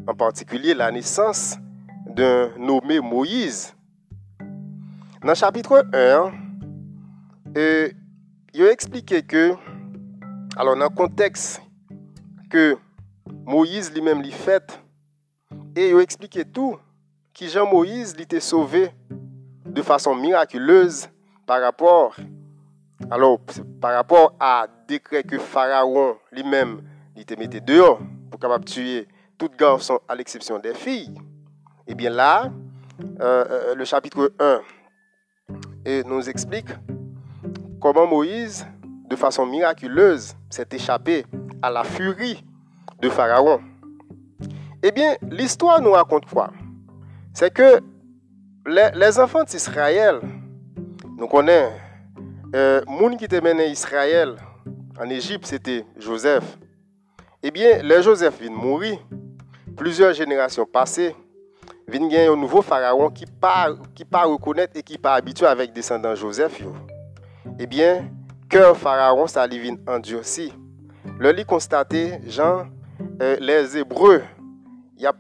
en 0.07 0.15
particulier 0.15 0.73
la 0.73 0.89
naissance 0.91 1.57
d'un 2.05 2.49
nommé 2.57 2.99
Moïse. 3.01 3.75
Dans 5.21 5.29
le 5.29 5.35
chapitre 5.35 5.85
1, 5.93 6.31
euh, 7.57 7.89
il 8.53 8.61
expliqué 8.63 9.21
que, 9.21 9.53
alors 10.55 10.77
dans 10.77 10.83
le 10.83 10.89
contexte 10.89 11.61
que 12.49 12.77
Moïse 13.45 13.91
lui-même 13.93 14.21
lui 14.21 14.31
fait, 14.31 14.79
et 15.75 15.89
il 15.89 15.99
expliqué 15.99 16.45
tout, 16.45 16.77
que 17.37 17.45
Jean-Moïse 17.45 18.15
l'était 18.17 18.39
sauvé 18.39 18.89
de 19.65 19.81
façon 19.81 20.15
miraculeuse 20.15 21.09
par 21.45 21.61
rapport, 21.61 22.15
alors, 23.11 23.39
par 23.81 23.93
rapport 23.93 24.33
à 24.39 24.67
décret 24.87 25.23
que 25.23 25.37
Pharaon 25.37 26.15
lui-même 26.31 26.81
était 27.15 27.35
mis 27.35 27.47
dehors 27.47 27.99
pour 28.31 28.39
capable 28.39 28.65
tuer 28.65 29.07
tout 29.37 29.49
garçon 29.57 29.99
à 30.07 30.15
l'exception 30.15 30.59
des 30.59 30.73
filles. 30.73 31.13
Et 31.87 31.91
eh 31.91 31.95
bien 31.95 32.09
là, 32.09 32.51
euh, 33.21 33.45
euh, 33.49 33.75
le 33.75 33.85
chapitre 33.85 34.33
1, 34.39 34.61
et 35.85 36.03
nous 36.03 36.27
explique 36.29 36.67
comment 37.79 38.07
Moïse, 38.07 38.65
de 39.09 39.15
façon 39.15 39.45
miraculeuse, 39.45 40.35
s'est 40.49 40.67
échappé 40.71 41.25
à 41.61 41.69
la 41.69 41.83
furie 41.83 42.43
de 42.99 43.09
Pharaon. 43.09 43.61
Eh 44.83 44.91
bien, 44.91 45.15
l'histoire 45.29 45.81
nous 45.81 45.91
raconte 45.91 46.25
quoi? 46.25 46.51
C'est 47.33 47.53
que 47.53 47.79
les, 48.65 49.19
enfants 49.19 49.43
d'Israël, 49.43 50.19
nous 51.17 51.27
connaissons, 51.27 51.71
euh, 52.55 52.81
monde 52.87 53.17
qui 53.17 53.25
était 53.25 53.41
mené 53.41 53.67
Israël 53.67 54.35
en 54.99 55.09
Égypte, 55.09 55.45
c'était 55.45 55.85
Joseph. 55.97 56.57
Eh 57.43 57.51
bien, 57.51 57.83
le 57.83 58.01
Joseph 58.01 58.41
vient 58.41 58.49
mourir. 58.49 58.97
Plusieurs 59.75 60.11
générations 60.11 60.65
passées, 60.65 61.15
vin 61.87 62.09
gen 62.09 62.31
un 62.31 62.35
nouveau 62.35 62.63
pharaon 62.63 63.11
qui 63.11 63.27
pas 63.27 63.69
qui 63.93 64.05
pas 64.05 64.23
reconnaître 64.23 64.75
et 64.75 64.81
qui 64.81 64.97
pas 64.97 65.13
habitué 65.13 65.45
avec 65.45 65.71
descendants 65.71 66.15
Joseph 66.15 66.63
Eh 67.59 67.67
bien, 67.67 68.09
cœur 68.49 68.75
pharaon 68.75 69.27
ça 69.27 69.45
li 69.45 69.59
vin 69.59 69.75
endurci. 69.87 70.51
Le 71.19 71.31
lit 71.31 71.45
constaté 71.45 72.19
Jean 72.25 72.65
euh, 73.21 73.37
les 73.39 73.77
Hébreux 73.77 74.23
y 74.97 75.05
a 75.05 75.13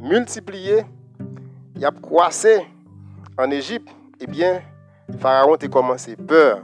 multiplié, 0.00 0.86
y 1.76 1.84
a 1.84 1.90
croissé 1.90 2.66
en 3.36 3.50
Égypte. 3.50 3.90
Eh 4.20 4.26
bien, 4.26 4.62
pharaon 5.18 5.56
a 5.56 5.68
commencé 5.68 6.16
peur. 6.16 6.62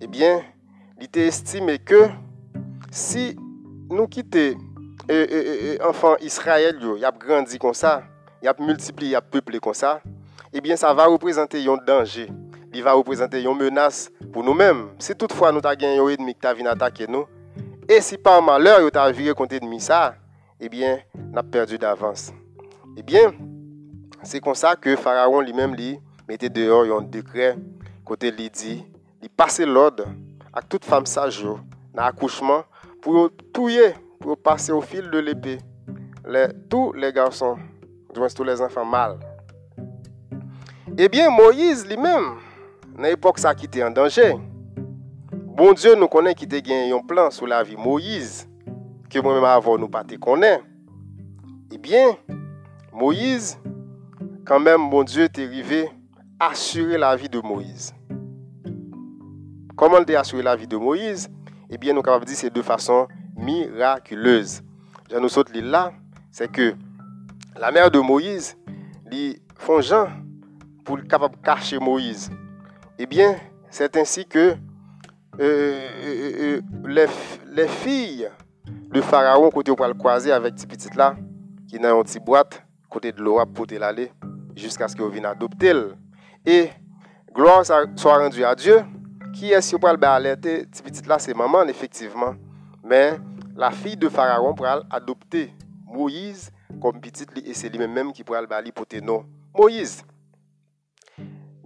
Eh 0.00 0.06
bien, 0.06 0.40
il 1.00 1.06
était 1.06 1.26
estimé 1.26 1.80
que 1.80 2.08
si 2.92 3.36
nous 3.90 4.06
quittons 4.06 4.58
euh, 5.10 5.26
euh, 5.30 5.88
enfants 5.88 6.16
Israël, 6.20 6.78
y 6.98 7.04
a 7.04 7.12
grandi 7.12 7.58
comme 7.58 7.74
ça, 7.74 8.02
il 8.42 8.48
a 8.48 8.54
multiplié, 8.58 9.12
il 9.12 9.16
a 9.16 9.20
peuplé 9.20 9.58
comme 9.58 9.74
ça, 9.74 10.00
eh 10.52 10.60
bien, 10.60 10.76
ça 10.76 10.92
va 10.94 11.06
représenter 11.06 11.66
un 11.68 11.76
danger. 11.76 12.28
Il 12.72 12.82
va 12.82 12.92
représenter 12.92 13.42
une 13.42 13.56
menace 13.56 14.10
pour 14.32 14.42
nous-mêmes. 14.42 14.88
Si 14.98 15.14
toutefois 15.14 15.52
nous 15.52 15.60
avons 15.62 15.76
gagné 15.76 15.98
un 15.98 16.08
ennemi 16.08 16.34
qui 16.34 16.46
venu 16.46 16.68
attaquer 16.68 17.06
nous, 17.06 17.24
et 17.88 18.00
si 18.00 18.16
par 18.16 18.42
malheur, 18.42 18.80
il 18.80 18.98
a 18.98 19.12
viré 19.12 19.34
contre 19.34 19.54
l'ennemi 19.54 19.80
ça, 19.80 20.14
eh 20.58 20.68
bien, 20.68 20.98
nous 21.14 21.38
avons 21.38 21.48
perdu 21.48 21.78
d'avance. 21.78 22.32
Eh 22.96 23.02
bien, 23.02 23.32
c'est 24.22 24.40
comme 24.40 24.54
ça 24.54 24.74
que 24.74 24.96
Pharaon 24.96 25.40
lui-même 25.40 25.74
lui 25.74 25.98
mettait 26.28 26.48
dehors 26.48 26.84
un 26.98 27.02
décret 27.02 27.56
côté 28.04 28.30
lui 28.30 28.50
dit, 28.50 28.84
il 29.22 29.28
passait 29.30 29.66
l'ordre 29.66 30.04
à 30.52 30.62
toute 30.62 30.84
femme 30.84 31.06
sage 31.06 31.42
dans 31.42 31.58
l'accouchement 31.94 32.64
pour 33.04 33.28
tuer, 33.52 33.92
pour 34.18 34.38
passer 34.38 34.72
au 34.72 34.80
fil 34.80 35.10
de 35.10 35.18
l'épée 35.18 35.58
tous 36.70 36.94
les 36.94 37.12
garçons 37.12 37.58
tous 38.34 38.44
les 38.44 38.62
enfants 38.62 38.84
mâles. 38.84 39.18
Eh 40.96 41.08
bien, 41.08 41.28
Moïse 41.28 41.86
lui-même, 41.86 42.36
dans 42.96 43.02
l'époque 43.02 43.38
ça 43.38 43.54
qui 43.54 43.66
était 43.66 43.82
en 43.82 43.90
danger, 43.90 44.36
bon 45.32 45.72
Dieu 45.72 45.94
nous 45.96 46.08
connaît 46.08 46.34
qui 46.34 46.44
était 46.44 46.62
un 46.92 46.98
plan 47.00 47.30
sur 47.30 47.46
la 47.46 47.62
vie 47.62 47.76
Moïse, 47.76 48.48
que 49.10 49.18
moi-même 49.18 49.44
avant 49.44 49.76
nous 49.76 49.88
pas 49.88 50.04
connaît. 50.18 50.62
Eh 51.72 51.78
bien, 51.78 52.16
Moïse, 52.92 53.58
quand 54.46 54.60
même, 54.60 54.88
bon 54.88 55.02
Dieu 55.02 55.24
est 55.24 55.38
arrivé 55.38 55.90
assurer 56.40 56.96
la 56.96 57.14
vie 57.16 57.28
de 57.28 57.40
Moïse. 57.40 57.92
Comment 59.76 59.98
a 59.98 60.20
assuré 60.20 60.42
la 60.42 60.56
vie 60.56 60.68
de 60.68 60.76
Moïse? 60.76 61.28
Eh 61.74 61.76
bien, 61.76 61.92
nous 61.92 62.02
avons 62.06 62.24
dit 62.24 62.36
c'est 62.36 62.54
de 62.54 62.62
façon 62.62 63.08
miraculeuse. 63.36 64.62
Je 65.10 65.16
nous 65.16 65.28
saute 65.28 65.50
là, 65.56 65.92
c'est 66.30 66.48
que 66.48 66.72
la 67.58 67.72
mère 67.72 67.90
de 67.90 67.98
Moïse, 67.98 68.56
lui 69.10 69.42
font 69.56 69.80
Jean 69.80 70.06
pour 70.84 71.02
capable 71.02 71.36
cacher 71.38 71.80
Moïse. 71.80 72.30
Eh 72.96 73.06
bien, 73.06 73.34
c'est 73.70 73.96
ainsi 73.96 74.24
que 74.24 74.38
euh, 74.48 74.56
euh, 75.40 76.60
euh, 76.86 77.06
les, 77.52 77.66
filles 77.66 78.30
de 78.92 79.00
Pharaon, 79.00 79.50
côté 79.50 79.74
pour 79.74 79.84
le 79.84 80.30
avec 80.30 80.54
ces 80.56 80.68
petites 80.68 80.94
là, 80.94 81.16
qui 81.66 81.80
dans 81.80 81.98
une 81.98 82.04
petite 82.04 82.24
boîte, 82.24 82.64
côté 82.88 83.10
de 83.10 83.20
l'eau 83.20 83.44
pour 83.46 83.66
l'aller, 83.68 84.12
jusqu'à 84.54 84.86
ce 84.86 84.94
qu'ils 84.94 85.08
viennent 85.08 85.26
adopter. 85.26 85.72
Et 86.46 86.70
gloire 87.34 87.64
soit 87.66 88.18
rendue 88.18 88.44
à 88.44 88.54
Dieu, 88.54 88.84
Ki 89.34 89.50
es 89.50 89.72
yo 89.72 89.80
pral 89.82 89.98
be 89.98 90.06
alerte, 90.06 90.60
ti 90.70 90.82
pitit 90.86 91.08
la 91.10 91.18
se 91.18 91.34
maman 91.34 91.70
efektiveman, 91.72 92.36
men 92.86 93.18
la 93.58 93.72
fi 93.74 93.96
de 93.98 94.06
Faraon 94.12 94.54
pral 94.54 94.84
adopte 94.94 95.48
Moïse 95.90 96.52
kom 96.82 97.00
pitit 97.02 97.32
li 97.34 97.42
ese 97.50 97.66
li 97.70 97.80
men 97.80 97.90
menm 97.90 98.12
ki 98.14 98.22
pral 98.26 98.46
be 98.46 98.54
ali 98.54 98.70
pote 98.74 99.02
non. 99.02 99.26
Moïse. 99.58 100.06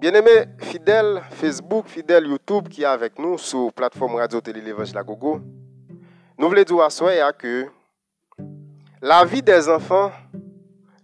Bien 0.01 0.17
eme, 0.17 0.33
fidel 0.65 1.19
Facebook, 1.37 1.93
fidel 1.93 2.31
Youtube 2.31 2.73
ki 2.73 2.89
avek 2.89 3.21
nou 3.21 3.37
sou 3.37 3.73
platform 3.77 4.17
radio 4.23 4.41
tele 4.41 4.65
levanche 4.65 4.97
la 4.97 5.05
gogo, 5.05 5.37
nou 6.39 6.49
vle 6.49 6.65
diwa 6.65 6.89
soye 6.95 7.21
a 7.21 7.33
ke 7.37 7.67
la 9.05 9.21
vi 9.29 9.45
de 9.45 9.61
zanfan 9.69 10.15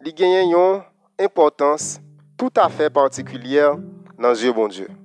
li 0.01 0.17
genyen 0.17 0.55
yon 0.57 0.83
importans 1.21 1.99
tout 2.41 2.65
afe 2.65 2.89
partikulyer 2.89 3.77
nan 4.17 4.33
Diyo 4.33 4.57
bon 4.57 4.73
Diyo. 4.73 5.04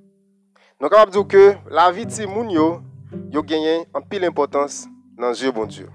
Nous 0.82 0.88
avons 0.94 1.12
dire 1.12 1.28
que 1.28 1.56
la 1.70 1.92
vie 1.92 2.06
de 2.06 2.12
ces 2.12 2.24
gens 2.24 2.82
a 3.36 3.42
gagné 3.42 3.86
en 3.94 4.00
pile 4.00 4.24
importance 4.24 4.88
dans 5.18 5.34
Dieu 5.34 5.52
bon 5.52 5.66
Dieu. 5.66 5.90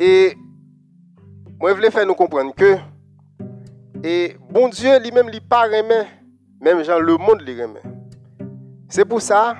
Et 0.00 0.34
moi, 1.60 1.70
je 1.70 1.74
voulais 1.76 1.90
faire 1.90 2.06
nous 2.06 2.14
comprendre 2.14 2.54
que, 2.54 2.76
et 4.02 4.34
bon 4.48 4.70
Dieu 4.70 4.98
lui-même, 5.00 5.28
il 5.30 5.42
pas 5.42 5.64
remet, 5.64 6.06
même 6.58 6.82
Jean, 6.82 6.98
le 7.00 7.18
monde 7.18 7.42
les 7.42 7.62
remet. 7.62 7.82
C'est 8.88 9.04
pour 9.04 9.20
ça, 9.20 9.58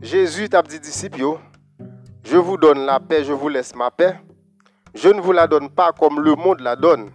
Jésus 0.00 0.48
t'a 0.48 0.62
dit 0.62 0.78
disciples, 0.78 1.36
je 2.22 2.36
vous 2.36 2.56
donne 2.56 2.86
la 2.86 3.00
paix, 3.00 3.24
je 3.24 3.32
vous 3.32 3.48
laisse 3.48 3.74
ma 3.74 3.90
paix. 3.90 4.20
Je 4.94 5.08
ne 5.08 5.20
vous 5.20 5.32
la 5.32 5.48
donne 5.48 5.68
pas 5.68 5.90
comme 5.90 6.20
le 6.20 6.36
monde 6.36 6.60
la 6.60 6.76
donne. 6.76 7.10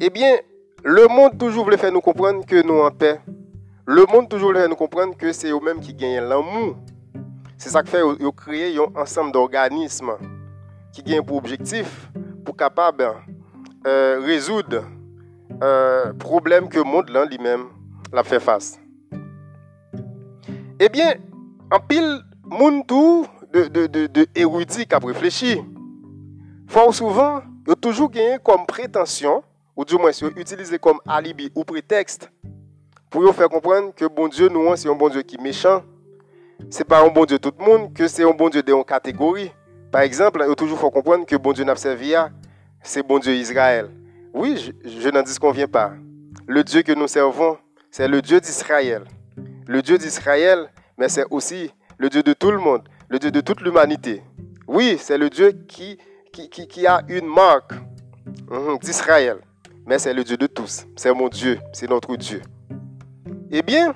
Eh 0.00 0.10
bien, 0.10 0.36
le 0.82 1.06
monde 1.06 1.38
toujours 1.38 1.64
voulait 1.64 1.76
faire 1.76 1.92
nous 1.92 2.00
comprendre 2.00 2.44
que 2.44 2.60
nous 2.66 2.80
en 2.80 2.90
paix. 2.90 3.20
Le 3.88 4.04
monde 4.12 4.28
toujours 4.28 4.52
faire 4.52 4.68
nous 4.68 4.74
comprendre 4.74 5.16
que 5.16 5.32
c'est 5.32 5.48
eux-mêmes 5.48 5.78
qui 5.78 5.94
gagnent 5.94 6.24
l'amour. 6.24 6.76
C'est 7.56 7.68
ça 7.68 7.84
qui 7.84 7.90
fait 7.92 8.02
qu'ils 8.02 8.32
créé 8.32 8.76
un 8.76 9.00
ensemble 9.00 9.30
d'organismes 9.30 10.16
qui 10.92 11.04
gagnent 11.04 11.22
pour 11.22 11.36
objectif 11.36 12.10
pour 12.44 12.56
capable 12.56 13.06
euh, 13.86 14.20
résoudre 14.24 14.82
euh, 15.62 16.12
problème 16.14 16.68
que 16.68 16.78
le 16.78 16.84
monde 16.84 17.08
lui-même 17.30 17.66
l'a 18.12 18.24
fait 18.24 18.40
face. 18.40 18.80
Eh 20.80 20.88
bien, 20.88 21.14
en 21.70 21.78
pile, 21.78 22.22
monde 22.44 22.84
tout 22.88 23.24
de, 23.52 23.68
de, 23.68 23.86
de, 23.86 24.26
qui 24.84 24.94
a 24.96 24.98
réfléchi 24.98 25.62
fort 26.66 26.92
souvent, 26.92 27.40
ils 27.64 27.72
ont 27.72 27.76
toujours 27.76 28.10
gagné 28.10 28.38
comme 28.42 28.66
prétention, 28.66 29.44
ou 29.76 29.84
du 29.84 29.94
moins, 29.94 30.10
utilisé 30.34 30.76
comme 30.76 30.98
alibi 31.06 31.52
ou 31.54 31.62
prétexte, 31.62 32.32
pour 33.10 33.22
vous 33.22 33.32
faire 33.32 33.48
comprendre 33.48 33.92
que 33.94 34.04
bon 34.04 34.28
Dieu, 34.28 34.48
nous, 34.48 34.74
c'est 34.76 34.88
un 34.88 34.94
bon 34.94 35.08
Dieu 35.08 35.22
qui 35.22 35.36
est 35.36 35.42
méchant. 35.42 35.82
Ce 36.70 36.78
n'est 36.78 36.84
pas 36.84 37.04
un 37.04 37.08
bon 37.08 37.24
Dieu 37.24 37.38
tout 37.38 37.52
le 37.58 37.64
monde, 37.64 37.92
que 37.92 38.08
c'est 38.08 38.24
un 38.24 38.30
bon 38.32 38.48
Dieu 38.48 38.62
de 38.62 38.82
catégorie. 38.82 39.52
Par 39.92 40.02
exemple, 40.02 40.40
il 40.42 40.48
faut 40.48 40.54
toujours 40.54 40.78
comprendre 40.90 41.24
que 41.26 41.36
bon 41.36 41.52
Dieu 41.52 41.64
n'a 41.64 41.76
servi 41.76 42.14
c'est 42.82 43.02
bon 43.02 43.18
Dieu 43.18 43.34
Israël. 43.34 43.90
Oui, 44.32 44.72
je, 44.84 45.00
je 45.00 45.08
n'en 45.08 45.22
disconviens 45.22 45.66
pas. 45.66 45.92
Le 46.46 46.62
Dieu 46.62 46.82
que 46.82 46.92
nous 46.92 47.08
servons, 47.08 47.58
c'est 47.90 48.06
le 48.06 48.22
Dieu 48.22 48.40
d'Israël. 48.40 49.04
Le 49.66 49.82
Dieu 49.82 49.98
d'Israël, 49.98 50.70
mais 50.96 51.08
c'est 51.08 51.24
aussi 51.30 51.72
le 51.98 52.08
Dieu 52.08 52.22
de 52.22 52.32
tout 52.32 52.50
le 52.50 52.58
monde, 52.58 52.82
le 53.08 53.18
Dieu 53.18 53.30
de 53.30 53.40
toute 53.40 53.60
l'humanité. 53.60 54.22
Oui, 54.68 54.96
c'est 55.00 55.18
le 55.18 55.30
Dieu 55.30 55.52
qui, 55.66 55.98
qui, 56.32 56.48
qui, 56.48 56.86
a 56.86 57.02
une 57.08 57.26
marque 57.26 57.72
mhm, 58.50 58.78
d'Israël, 58.78 59.38
mais 59.86 59.98
c'est 59.98 60.12
le 60.12 60.22
Dieu 60.22 60.36
de 60.36 60.46
tous. 60.46 60.86
C'est 60.96 61.12
mon 61.12 61.28
Dieu, 61.28 61.58
c'est 61.72 61.88
notre 61.88 62.14
Dieu. 62.16 62.42
Eh 63.48 63.62
bien, 63.62 63.94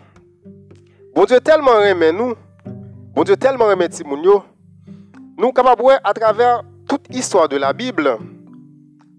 bon 1.12 1.24
Dieu 1.24 1.40
tellement 1.40 1.80
aimé 1.80 2.12
nous, 2.12 2.34
bon 3.12 3.24
Dieu 3.24 3.36
tellement 3.36 3.68
aimé 3.72 3.88
Timounio, 3.88 4.44
nous 5.36 5.50
capables 5.52 5.98
à 6.04 6.14
travers 6.14 6.62
toute 6.88 7.12
histoire 7.12 7.48
de 7.48 7.56
la 7.56 7.72
Bible, 7.72 8.16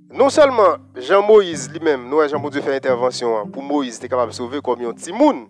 non 0.10 0.30
seulement 0.30 0.78
Jean-Moïse 0.96 1.70
lui-même, 1.70 2.08
nous 2.08 2.26
Jean 2.30 2.50
Dieu 2.50 2.62
fait 2.62 2.74
intervention 2.74 3.38
hein, 3.38 3.44
pour 3.52 3.62
Moïse, 3.62 3.98
était 3.98 4.08
capable 4.08 4.32
de 4.32 4.36
sauver 4.36 4.62
comme 4.62 4.80
un 4.82 4.94
Timoun. 4.94 5.48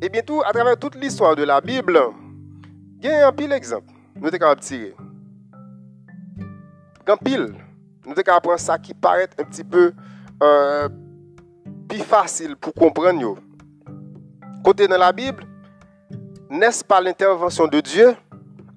Et 0.00 0.08
bien 0.08 0.22
tout, 0.22 0.40
à 0.46 0.52
travers 0.52 0.78
toute 0.78 0.94
l'histoire 0.94 1.34
de 1.34 1.42
la 1.42 1.60
Bible, 1.60 1.98
il 3.02 3.06
y 3.06 3.12
a 3.12 3.26
un 3.26 3.32
pile 3.32 3.52
exemple. 3.52 3.92
Nous 4.14 4.28
sommes 4.28 4.38
capables 4.38 4.60
de 4.60 4.66
tirer. 4.66 4.94
Un 7.08 7.16
pile, 7.16 7.54
nous 8.04 8.14
sommes 8.14 8.22
capables 8.22 8.42
de 8.42 8.48
prendre 8.48 8.60
ça 8.60 8.78
qui 8.78 8.94
paraît 8.94 9.28
un 9.36 9.44
petit 9.44 9.64
peu 9.64 9.92
euh, 10.44 10.88
plus 11.88 11.98
facile 11.98 12.54
pour 12.54 12.72
comprendre. 12.72 13.38
Côté 14.66 14.88
dans 14.88 14.98
la 14.98 15.12
Bible, 15.12 15.44
n'est-ce 16.50 16.82
pas 16.82 17.00
l'intervention 17.00 17.68
de 17.68 17.80
Dieu? 17.80 18.16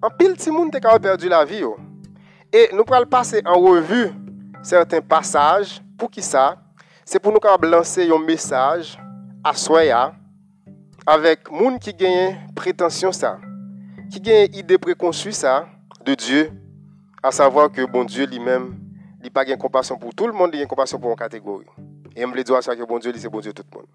En 0.03 0.11
pile, 0.11 0.37
tout 0.37 0.51
le 0.51 0.51
monde 0.51 0.75
a 0.75 0.99
perdu 0.99 1.27
la 1.27 1.43
vie. 1.43 1.63
Et 2.53 2.69
nous 2.71 2.83
allons 2.91 3.07
passer 3.07 3.41
en 3.43 3.59
revue 3.59 4.11
certains 4.61 5.01
passages. 5.01 5.81
Pour 5.97 6.11
qui 6.11 6.21
ça? 6.21 6.57
C'est 7.03 7.17
pour 7.17 7.33
nous 7.33 7.67
lancer 7.67 8.07
un 8.07 8.19
message 8.19 8.99
à 9.43 9.55
soi 9.55 10.13
avec 11.07 11.49
gens 11.49 11.79
qui 11.79 11.91
gagne 11.91 12.37
prétention 12.55 13.11
ça, 13.11 13.39
qui 14.11 14.21
gagne 14.21 14.47
idée 14.53 14.77
préconçue 14.77 15.31
ça 15.31 15.65
de 16.05 16.13
Dieu, 16.13 16.51
à 17.23 17.31
savoir 17.31 17.71
que 17.71 17.83
bon 17.83 18.03
Dieu 18.03 18.27
lui-même, 18.27 18.77
n'a 19.23 19.29
pas 19.31 19.43
de 19.43 19.55
compassion 19.55 19.97
pour 19.97 20.13
tout 20.13 20.27
le 20.27 20.33
monde, 20.33 20.51
il 20.53 20.61
a 20.61 20.67
compassion 20.67 20.99
pour 20.99 21.09
une 21.09 21.17
catégorie. 21.17 21.65
Et 22.15 22.21
je 22.21 22.27
me 22.27 22.35
dire 22.43 22.59
que 22.59 22.85
bon 22.87 22.99
Dieu, 22.99 23.11
c'est 23.15 23.27
bon 23.27 23.39
Dieu 23.39 23.53
tout 23.53 23.63
le 23.71 23.75
monde. 23.75 23.87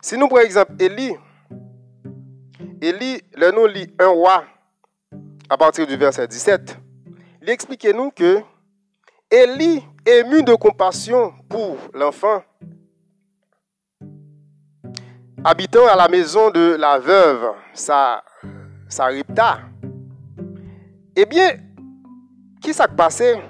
Si 0.00 0.16
nous, 0.16 0.28
par 0.28 0.40
exemple, 0.40 0.72
Élie, 0.78 1.16
Élie, 2.80 3.20
le 3.36 3.50
nom 3.50 3.66
lit 3.66 3.92
un 3.98 4.08
roi 4.08 4.44
à 5.48 5.56
partir 5.56 5.86
du 5.86 5.96
verset 5.96 6.28
17, 6.28 6.78
il 7.42 7.50
explique 7.50 7.84
nous 7.94 8.10
que 8.10 8.40
Élie, 9.30 9.84
ému 10.06 10.42
de 10.42 10.54
compassion 10.54 11.34
pour 11.48 11.76
l'enfant, 11.92 12.42
habitant 15.44 15.86
à 15.86 15.96
la 15.96 16.08
maison 16.08 16.50
de 16.50 16.76
la 16.78 16.98
veuve 16.98 17.52
Saripta, 18.88 19.58
eh 21.16 21.26
bien, 21.26 21.56
qui 22.62 22.72
s'est 22.72 22.88
passé? 22.96 23.40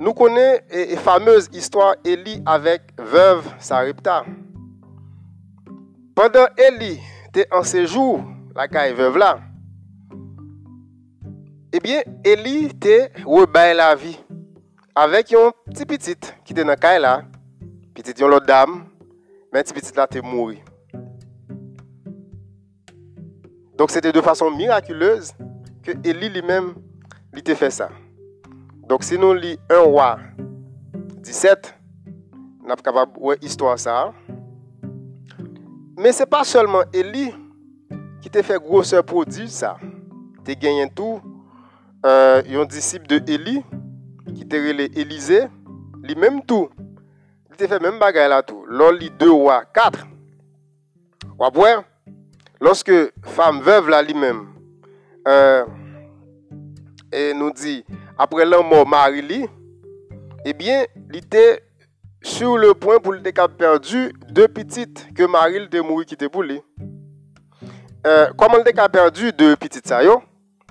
Nous 0.00 0.12
connaissons 0.12 0.62
la 0.70 0.96
fameuse 0.96 1.48
histoire 1.52 1.94
Élie 2.04 2.42
avec 2.44 2.82
veuve 2.98 3.44
Saripta. 3.58 4.24
Pendant 6.18 6.48
Élie 6.56 6.98
était 7.28 7.46
en 7.52 7.62
séjour, 7.62 8.24
la 8.56 8.66
caille 8.66 8.92
veuve 8.92 9.18
là, 9.18 9.38
eh 11.72 11.78
bien, 11.78 12.02
Élie 12.24 12.64
était 12.64 13.12
rebelle 13.24 13.76
la 13.76 13.94
vie 13.94 14.18
avec 14.96 15.32
un 15.32 15.52
petit 15.66 15.86
petit 15.86 16.16
qui 16.44 16.54
était 16.54 16.62
dans 16.62 16.70
la 16.70 16.76
caille 16.76 17.00
là, 17.00 17.22
petit 17.94 18.20
l'autre 18.20 18.46
dame, 18.46 18.88
mais 19.52 19.62
petit 19.62 19.72
petit 19.72 19.94
là 19.94 20.08
était 20.10 20.20
mort. 20.20 20.50
Donc 23.76 23.92
c'était 23.92 24.10
de 24.10 24.20
façon 24.20 24.50
miraculeuse 24.50 25.32
que 25.84 25.92
Élie 26.02 26.30
lui-même 26.30 26.74
lui 27.32 27.44
fait 27.54 27.70
ça. 27.70 27.90
Donc 28.88 29.04
si 29.04 29.16
nous 29.16 29.34
lisons 29.34 29.60
1 29.70 29.78
roi 29.82 30.18
17, 31.20 31.76
nous 32.60 32.68
sommes 32.70 32.76
capables 32.82 33.12
de 33.12 33.20
voir 33.20 33.36
l'histoire 33.40 33.78
ça. 33.78 34.12
Men 35.98 36.14
se 36.14 36.26
pa 36.30 36.44
solman 36.46 36.86
Eli 36.94 37.26
ki 38.22 38.30
te 38.30 38.44
fe 38.46 38.58
groseur 38.62 39.02
prodi 39.06 39.48
sa. 39.50 39.74
Te 40.46 40.54
genyen 40.54 40.90
tou 40.94 41.18
euh, 42.06 42.44
yon 42.46 42.68
disip 42.70 43.08
de 43.10 43.18
Eli 43.26 43.58
ki 44.30 44.46
te 44.46 44.60
rele 44.62 44.86
Elize 44.94 45.46
li 46.06 46.14
menm 46.14 46.38
tou. 46.46 46.68
Li 47.50 47.58
te 47.58 47.66
fe 47.66 47.80
menm 47.82 47.98
bagay 47.98 48.30
la 48.30 48.44
tou. 48.46 48.62
Lol 48.70 49.02
li 49.02 49.10
2 49.18 49.34
wa 49.48 49.58
4. 49.74 50.06
Wapwe, 51.38 51.74
loske 52.62 53.08
fam 53.34 53.58
vev 53.66 53.90
la 53.90 54.00
li 54.02 54.14
menm 54.14 54.46
euh, 55.26 55.66
e 57.10 57.30
nou 57.38 57.50
di 57.54 57.80
apre 58.18 58.46
lan 58.46 58.64
mou 58.66 58.86
mari 58.88 59.22
li, 59.22 59.44
ebyen 60.46 60.84
eh 60.84 61.06
li 61.12 61.22
te 61.22 61.44
sur 62.22 62.58
le 62.58 62.74
point 62.74 62.98
pour 62.98 63.12
le 63.12 63.20
perdu 63.20 64.12
deux 64.28 64.48
petites 64.48 65.12
que 65.14 65.24
Marie 65.24 65.64
était 65.64 65.80
mort 65.80 66.04
qui 66.04 66.14
était 66.14 66.28
pour. 66.28 66.44
Euh, 68.06 68.28
comment 68.36 68.56
il 68.64 68.80
a 68.80 68.88
perdu 68.88 69.32
deux 69.32 69.56
petites 69.56 69.86
ça 69.86 70.00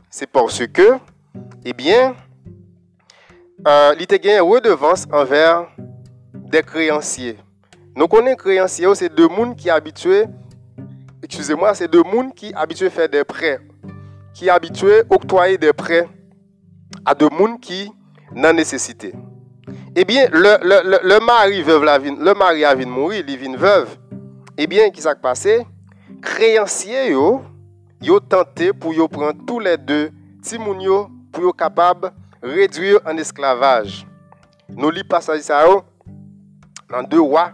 C'est 0.10 0.28
parce 0.28 0.66
que, 0.68 0.98
eh 1.66 1.74
bien, 1.74 2.16
euh, 3.68 3.96
il 4.00 4.14
a 4.14 4.18
gagné 4.18 4.40
redevance 4.40 5.06
envers 5.12 5.68
des 6.34 6.64
créanciers. 6.64 7.38
Nous 7.96 8.08
connaissons 8.08 8.38
créanciers, 8.38 8.96
c'est 8.96 9.10
deux 9.14 9.28
personnes 9.28 9.56
qui 9.56 9.70
habitués, 9.70 10.26
excusez-moi, 11.24 11.74
c'est 11.74 11.88
deux 11.88 12.04
personnes 12.04 12.34
qui 12.34 12.54
habitués 12.54 12.90
faire 12.90 13.10
des 13.10 13.24
prêts, 13.24 13.60
qui 14.34 14.50
habitués 14.50 15.02
octroyer 15.10 15.58
des 15.58 15.74
prêts 15.74 16.08
à 17.06 17.14
deux 17.14 17.30
personnes 17.30 17.60
qui 17.60 17.92
n'ont 18.32 18.54
nécessité. 18.54 19.14
Eh 20.00 20.06
bien, 20.06 20.28
le, 20.32 21.26
mari 21.26 21.64
veuve 21.64 21.84
la 21.84 21.98
le 21.98 22.34
mari 22.36 22.64
a 22.64 22.76
venu 22.76 22.92
mourir, 22.92 23.26
il 23.28 23.36
vient 23.36 23.58
veuve. 23.58 23.98
Eh 24.56 24.68
bien, 24.68 24.92
qui 24.92 25.02
s'est 25.02 25.16
passé? 25.20 25.66
Créanciers 26.22 27.10
yo, 27.10 27.42
yo 28.00 28.20
tenté 28.20 28.74
pour 28.74 28.94
yo 28.94 29.08
prendre 29.08 29.44
tous 29.48 29.60
les 29.60 29.76
deux 29.76 30.12
timounio 30.44 31.10
pour 31.32 31.46
yo 31.46 31.52
capable 31.52 32.12
réduire 32.44 33.00
en 33.08 33.18
esclavage. 33.18 34.06
Nous 34.70 34.92
lisons 34.92 35.08
passage 35.10 35.40
ça 35.40 35.66
dans 36.88 37.02
deux 37.02 37.22
rois 37.22 37.54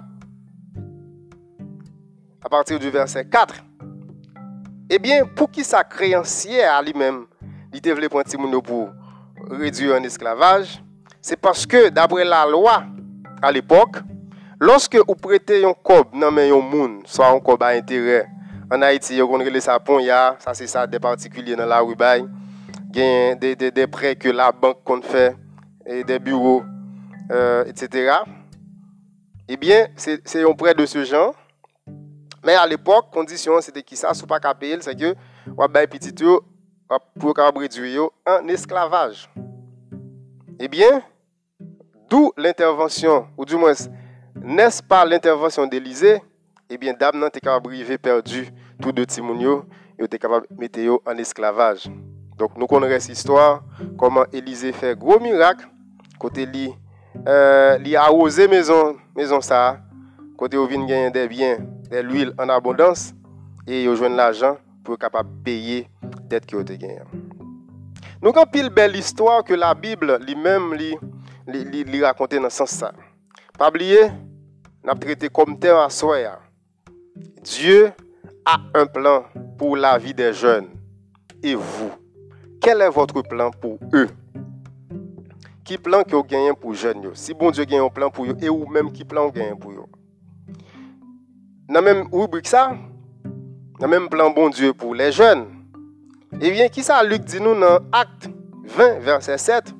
à 2.43 2.49
partir 2.49 2.77
du 2.77 2.89
verset 2.89 3.23
4. 3.23 3.63
Eh 4.89 4.99
bien, 4.99 5.25
pour 5.25 5.49
qui 5.49 5.63
ça 5.63 5.81
créancier 5.85 6.61
à 6.61 6.81
lui-même, 6.81 7.25
il 7.73 7.79
devait 7.79 8.09
prendre 8.09 8.25
timounio 8.25 8.61
pour 8.61 8.89
réduire 9.49 9.95
en 9.95 10.03
esclavage, 10.03 10.83
c'est 11.23 11.37
parce 11.37 11.65
que 11.65 11.87
d'après 11.87 12.25
la 12.25 12.45
loi 12.45 12.83
à 13.41 13.49
l'époque, 13.49 13.95
lorsque 14.59 14.97
vous 14.97 15.15
prêtez 15.15 15.63
un 15.65 15.73
cob 15.73 16.07
dans 16.13 16.27
un 16.27 16.61
monde, 16.61 17.03
soit 17.05 17.29
un 17.29 17.39
cob 17.39 17.63
à 17.63 17.67
intérêt, 17.67 18.27
en 18.69 18.81
Haïti, 18.81 19.21
on 19.21 19.37
les 19.37 19.61
sapons, 19.61 19.99
ça 20.05 20.53
c'est 20.53 20.67
ça 20.67 20.85
des 20.85 20.99
particuliers 20.99 21.55
dans 21.55 21.65
la 21.65 21.79
rue 21.79 21.95
des, 21.95 23.35
des, 23.37 23.55
des, 23.55 23.87
prêts 23.87 24.17
que 24.17 24.27
la 24.27 24.51
banque 24.51 24.83
compte 24.83 25.05
fait, 25.05 25.35
et 25.85 26.03
des 26.03 26.19
bureaux, 26.19 26.63
euh, 27.31 27.63
etc. 27.65 28.15
Eh 29.47 29.55
bien, 29.55 29.87
c'est 29.95 30.43
un 30.43 30.53
prêt 30.53 30.73
de 30.73 30.85
ce 30.85 31.05
genre. 31.05 31.33
Mais 32.45 32.55
à 32.55 32.67
l'époque, 32.67 33.11
condition, 33.11 33.61
c'était 33.61 33.83
qui 33.83 33.95
ça, 33.95 34.13
sous 34.13 34.27
pas 34.27 34.39
payer, 34.53 34.77
c'est 34.81 34.99
que, 34.99 35.15
on 35.57 35.65
va 35.65 35.87
petit 35.87 36.13
pour 37.17 37.33
réduire 37.55 38.09
en 38.27 38.45
esclavage. 38.49 39.29
Eh 40.59 40.67
bien, 40.67 41.01
d'où 42.13 42.31
l'intervention, 42.37 43.25
ou 43.35 43.43
du 43.43 43.55
moins, 43.55 43.73
n'est-ce 44.35 44.83
pas 44.83 45.03
l'intervention 45.03 45.65
d'Élysée? 45.65 46.21
Eh 46.69 46.77
bien, 46.77 46.93
dame 46.93 47.27
te 47.31 47.39
capable 47.39 47.73
perdu 47.97 48.49
tout 48.79 48.91
de 48.91 49.03
Timounio, 49.03 49.65
et 49.97 50.07
te 50.07 50.17
capable 50.17 50.45
de 50.51 50.55
mettre 50.59 50.79
en 51.07 51.17
esclavage. 51.17 51.89
Donc, 52.37 52.55
nous 52.55 52.67
connaissons 52.67 52.99
cette 52.99 53.17
histoire, 53.17 53.63
comment 53.97 54.25
Élysée 54.31 54.73
fait 54.73 54.95
gros 54.95 55.19
miracle, 55.19 55.67
côté 56.19 56.45
li, 56.45 56.71
euh, 57.27 57.79
li 57.79 57.95
a 57.95 58.13
osé 58.13 58.47
maison, 58.47 58.95
maison 59.15 59.41
ça, 59.41 59.79
côté 60.37 60.55
où 60.55 60.67
vient 60.67 61.09
des 61.09 61.27
biens, 61.27 61.57
de 61.89 61.97
l'huile 61.97 62.33
en 62.37 62.47
abondance, 62.47 63.11
et 63.65 63.85
il 63.85 63.95
joindre 63.95 64.17
l'argent 64.17 64.57
pour 64.83 64.99
capable 64.99 65.31
payer 65.43 65.89
dette 66.29 66.45
que 66.45 66.57
vous 66.57 66.63
gagné. 66.63 66.99
nous 68.21 68.29
avons 68.29 68.45
pile 68.45 68.69
belle 68.69 68.95
histoire 68.95 69.43
que 69.43 69.55
la 69.55 69.73
Bible 69.73 70.19
lui-même 70.27 70.75
lui, 70.75 70.89
lui, 70.89 70.91
lui, 70.91 71.12
li, 71.47 71.63
li, 71.63 71.83
li 71.83 72.01
rakonte 72.03 72.39
nan 72.41 72.53
sens 72.53 72.75
sa. 72.79 72.91
Pabliye, 73.59 74.07
nap 74.85 75.01
trete 75.03 75.29
kom 75.33 75.57
ten 75.59 75.77
aswaya. 75.81 76.37
Diyo 77.43 77.91
a 78.47 78.57
un 78.79 78.87
plan 78.93 79.27
pou 79.59 79.75
la 79.75 79.97
vi 80.01 80.13
de 80.15 80.31
jen. 80.33 80.69
E 81.43 81.55
vou, 81.55 81.91
kel 82.63 82.85
e 82.85 82.89
votre 82.93 83.23
plan 83.27 83.51
pou 83.61 83.75
e? 83.91 84.07
Ki 85.67 85.77
plan 85.79 86.03
ki 86.07 86.15
yo 86.15 86.23
genyen 86.27 86.55
pou 86.59 86.75
jen 86.75 87.03
yo? 87.03 87.11
Si 87.19 87.35
bon 87.35 87.51
Diyo 87.51 87.67
genyen 87.67 87.91
plan 87.93 88.11
pou 88.13 88.27
yo, 88.27 88.37
e 88.39 88.51
ou 88.51 88.67
menm 88.71 88.91
ki 88.95 89.05
plan 89.07 89.31
genyen 89.35 89.59
pou 89.59 89.75
yo? 89.75 89.89
Nan 91.71 91.83
menm 91.83 92.07
rubrik 92.11 92.47
sa, 92.47 92.69
nan 93.79 93.91
menm 93.91 94.09
plan 94.11 94.31
bon 94.35 94.51
Diyo 94.55 94.71
pou 94.75 94.95
le 94.95 95.11
jen. 95.11 95.45
E 96.39 96.49
vyen 96.49 96.71
ki 96.73 96.83
sa 96.83 97.03
Luke 97.05 97.27
di 97.29 97.43
nou 97.43 97.53
nan 97.59 97.91
Akte 97.93 98.31
20 98.73 99.03
verset 99.03 99.37
7, 99.43 99.75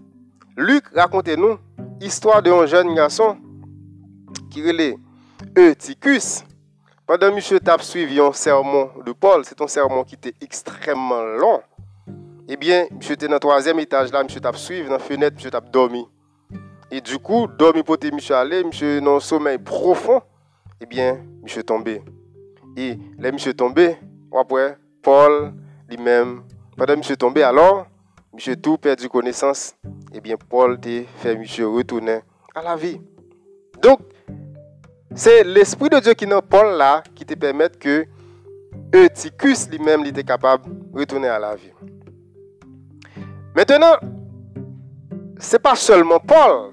Luc 0.55 0.85
raconte 0.93 1.29
nous 1.29 1.57
l'histoire 1.99 2.43
d'un 2.43 2.67
jeune 2.67 2.93
garçon 2.93 3.37
qui 4.51 4.61
relait 4.61 4.95
Eutychus. 5.57 6.43
Pendant 7.07 7.31
que 7.31 7.35
monsieur 7.35 7.59
tape 7.59 7.81
suivi 7.81 8.19
un 8.19 8.31
sermon 8.33 8.91
de 9.03 9.13
Paul, 9.13 9.43
c'est 9.45 9.59
un 9.61 9.67
sermon 9.67 10.03
qui 10.03 10.13
était 10.13 10.35
extrêmement 10.41 11.23
long. 11.23 11.61
Eh 12.47 12.55
bien, 12.55 12.85
monsieur 12.91 13.13
était 13.13 13.27
dans 13.27 13.33
le 13.33 13.39
troisième 13.39 13.79
étage 13.79 14.11
là, 14.11 14.23
monsieur 14.23 14.39
tape 14.39 14.57
suivi 14.57 14.85
dans 14.85 14.93
la 14.93 14.99
fenêtre, 14.99 15.35
monsieur 15.37 15.49
tape 15.49 15.71
dormi. 15.71 16.07
Et 16.91 17.01
du 17.01 17.17
coup, 17.17 17.47
dormi 17.47 17.81
pour 17.81 17.97
monsieur 18.13 18.35
aller, 18.35 18.63
monsieur 18.63 19.01
dans 19.01 19.15
un 19.15 19.19
sommeil 19.19 19.57
profond, 19.57 20.21
eh 20.79 20.85
bien, 20.85 21.17
monsieur 21.41 21.63
tombé. 21.63 22.03
Et 22.77 22.99
là, 23.17 23.31
monsieur 23.31 23.55
tombé, 23.55 23.97
après, 24.39 24.77
Paul 25.01 25.53
lui-même, 25.89 26.43
pendant 26.77 26.95
monsieur 26.95 27.17
tombé, 27.17 27.41
alors, 27.41 27.87
monsieur 28.33 28.55
tout 28.55 28.77
perdu 28.77 29.07
connaissance, 29.07 29.75
eh 30.11 30.19
bien, 30.19 30.35
Paul 30.49 30.79
a 30.83 31.19
fait 31.19 31.37
monsieur 31.37 31.67
retourner 31.67 32.19
à 32.55 32.61
la 32.63 32.75
vie. 32.75 32.99
Donc, 33.81 33.99
c'est 35.15 35.43
l'Esprit 35.43 35.89
de 35.89 35.99
Dieu 35.99 36.13
qui 36.13 36.25
dans 36.25 36.41
Paul 36.41 36.75
là 36.77 37.03
qui 37.13 37.25
te 37.25 37.35
permet 37.35 37.69
que 37.69 38.05
Eutychus 38.93 39.69
lui-même 39.69 40.03
était 40.05 40.23
capable 40.23 40.65
de 40.65 40.99
retourner 40.99 41.27
à 41.27 41.37
la 41.37 41.55
vie. 41.55 41.71
Maintenant, 43.55 43.95
ce 45.37 45.53
n'est 45.53 45.59
pas 45.59 45.75
seulement 45.75 46.19
Paul. 46.19 46.71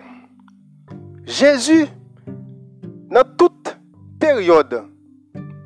Jésus, 1.24 1.86
dans 3.10 3.24
toute 3.36 3.78
période 4.18 4.84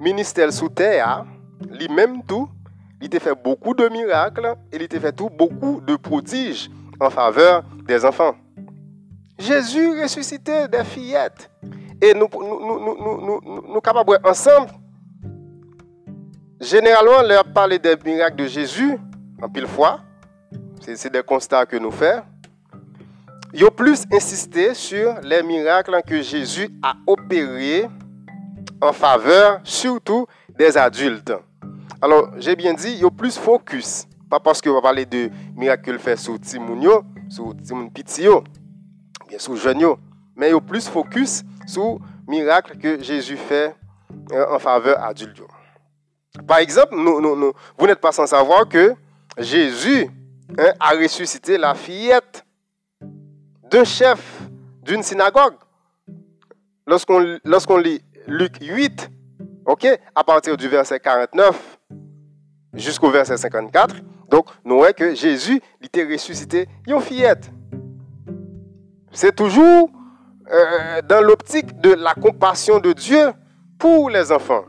ministère 0.00 0.52
sous 0.52 0.68
terre, 0.68 1.24
lui-même 1.70 2.22
tout, 2.24 2.48
il 3.00 3.14
a 3.14 3.20
fait 3.20 3.34
beaucoup 3.34 3.74
de 3.74 3.88
miracles 3.88 4.54
et 4.72 4.76
il 4.76 4.96
a 4.96 5.00
fait 5.00 5.16
beaucoup 5.16 5.80
de 5.80 5.96
prodiges 5.96 6.70
en 7.00 7.10
faveur 7.10 7.62
des 7.86 8.04
enfants. 8.04 8.34
Jésus 9.38 10.00
ressuscitait 10.00 10.68
des 10.68 10.84
fillettes. 10.84 11.50
Et 12.00 12.14
nous, 12.14 12.28
nous, 12.32 12.60
nous, 12.60 13.40
nous, 13.40 13.72
nous, 13.72 13.80
capables 13.80 14.18
ensemble. 14.24 14.70
Généralement, 16.60 17.22
leur 17.22 17.44
parler 17.44 17.78
des 17.78 17.96
miracles 18.04 18.36
de 18.36 18.46
Jésus, 18.46 18.98
en 19.42 19.48
pile 19.48 19.66
fois, 19.66 20.00
c'est 20.80 21.12
des 21.12 21.22
constats 21.22 21.66
que 21.66 21.76
nous 21.76 21.90
faisons. 21.90 22.22
Il 23.52 23.64
a 23.64 23.70
plus 23.70 24.04
insisté 24.12 24.74
sur 24.74 25.20
les 25.22 25.42
miracles 25.42 26.00
que 26.06 26.20
Jésus 26.20 26.68
a 26.82 26.94
opérés 27.06 27.88
en 28.80 28.92
faveur 28.92 29.60
surtout 29.62 30.26
des 30.58 30.76
adultes. 30.76 31.32
Alors, 32.04 32.32
j'ai 32.36 32.54
bien 32.54 32.74
dit, 32.74 32.92
il 32.92 32.98
y 33.00 33.04
a 33.06 33.10
plus 33.10 33.38
focus. 33.38 34.06
Pas 34.28 34.38
parce 34.38 34.60
qu'on 34.60 34.74
va 34.74 34.82
parler 34.82 35.06
de 35.06 35.30
miracles 35.56 35.98
faits 35.98 36.18
sur 36.18 36.38
Timounio, 36.38 37.02
sur 37.30 37.56
Timoun 37.56 37.90
Pitio, 37.90 38.44
bien 39.26 39.38
sur 39.38 39.56
Jeunio, 39.56 39.98
mais 40.36 40.48
il 40.48 40.52
y 40.52 40.54
a 40.54 40.60
plus 40.60 40.86
focus 40.86 41.42
sur 41.66 41.98
miracle 42.28 42.76
que 42.76 43.02
Jésus 43.02 43.38
fait 43.38 43.74
euh, 44.32 44.54
en 44.54 44.58
faveur 44.58 45.02
adulte. 45.02 45.40
Par 46.46 46.58
exemple, 46.58 46.94
vous 46.94 47.86
n'êtes 47.86 48.02
pas 48.02 48.12
sans 48.12 48.26
savoir 48.26 48.68
que 48.68 48.94
Jésus 49.38 50.06
hein, 50.58 50.74
a 50.78 50.90
ressuscité 50.90 51.56
la 51.56 51.74
fillette 51.74 52.44
d'un 53.70 53.84
chef 53.84 54.42
d'une 54.82 55.02
synagogue. 55.02 55.54
Lorsqu'on 56.86 57.38
lorsqu'on 57.44 57.78
lit 57.78 58.02
Luc 58.26 58.58
8, 58.60 59.10
ok, 59.64 59.86
à 60.14 60.22
partir 60.22 60.58
du 60.58 60.68
verset 60.68 61.00
49 61.00 61.78
jusqu'au 62.74 63.10
verset 63.10 63.36
54, 63.36 63.96
donc 64.30 64.46
nous 64.64 64.76
voyons 64.76 64.94
que 64.96 65.14
Jésus 65.14 65.60
était 65.80 66.04
ressuscité 66.04 66.68
une 66.86 67.00
fillette. 67.00 67.50
C'est 69.12 69.34
toujours 69.34 69.90
euh, 70.50 71.00
dans 71.02 71.22
l'optique 71.24 71.80
de 71.80 71.94
la 71.94 72.14
compassion 72.14 72.80
de 72.80 72.92
Dieu 72.92 73.32
pour 73.78 74.10
les 74.10 74.32
enfants. 74.32 74.64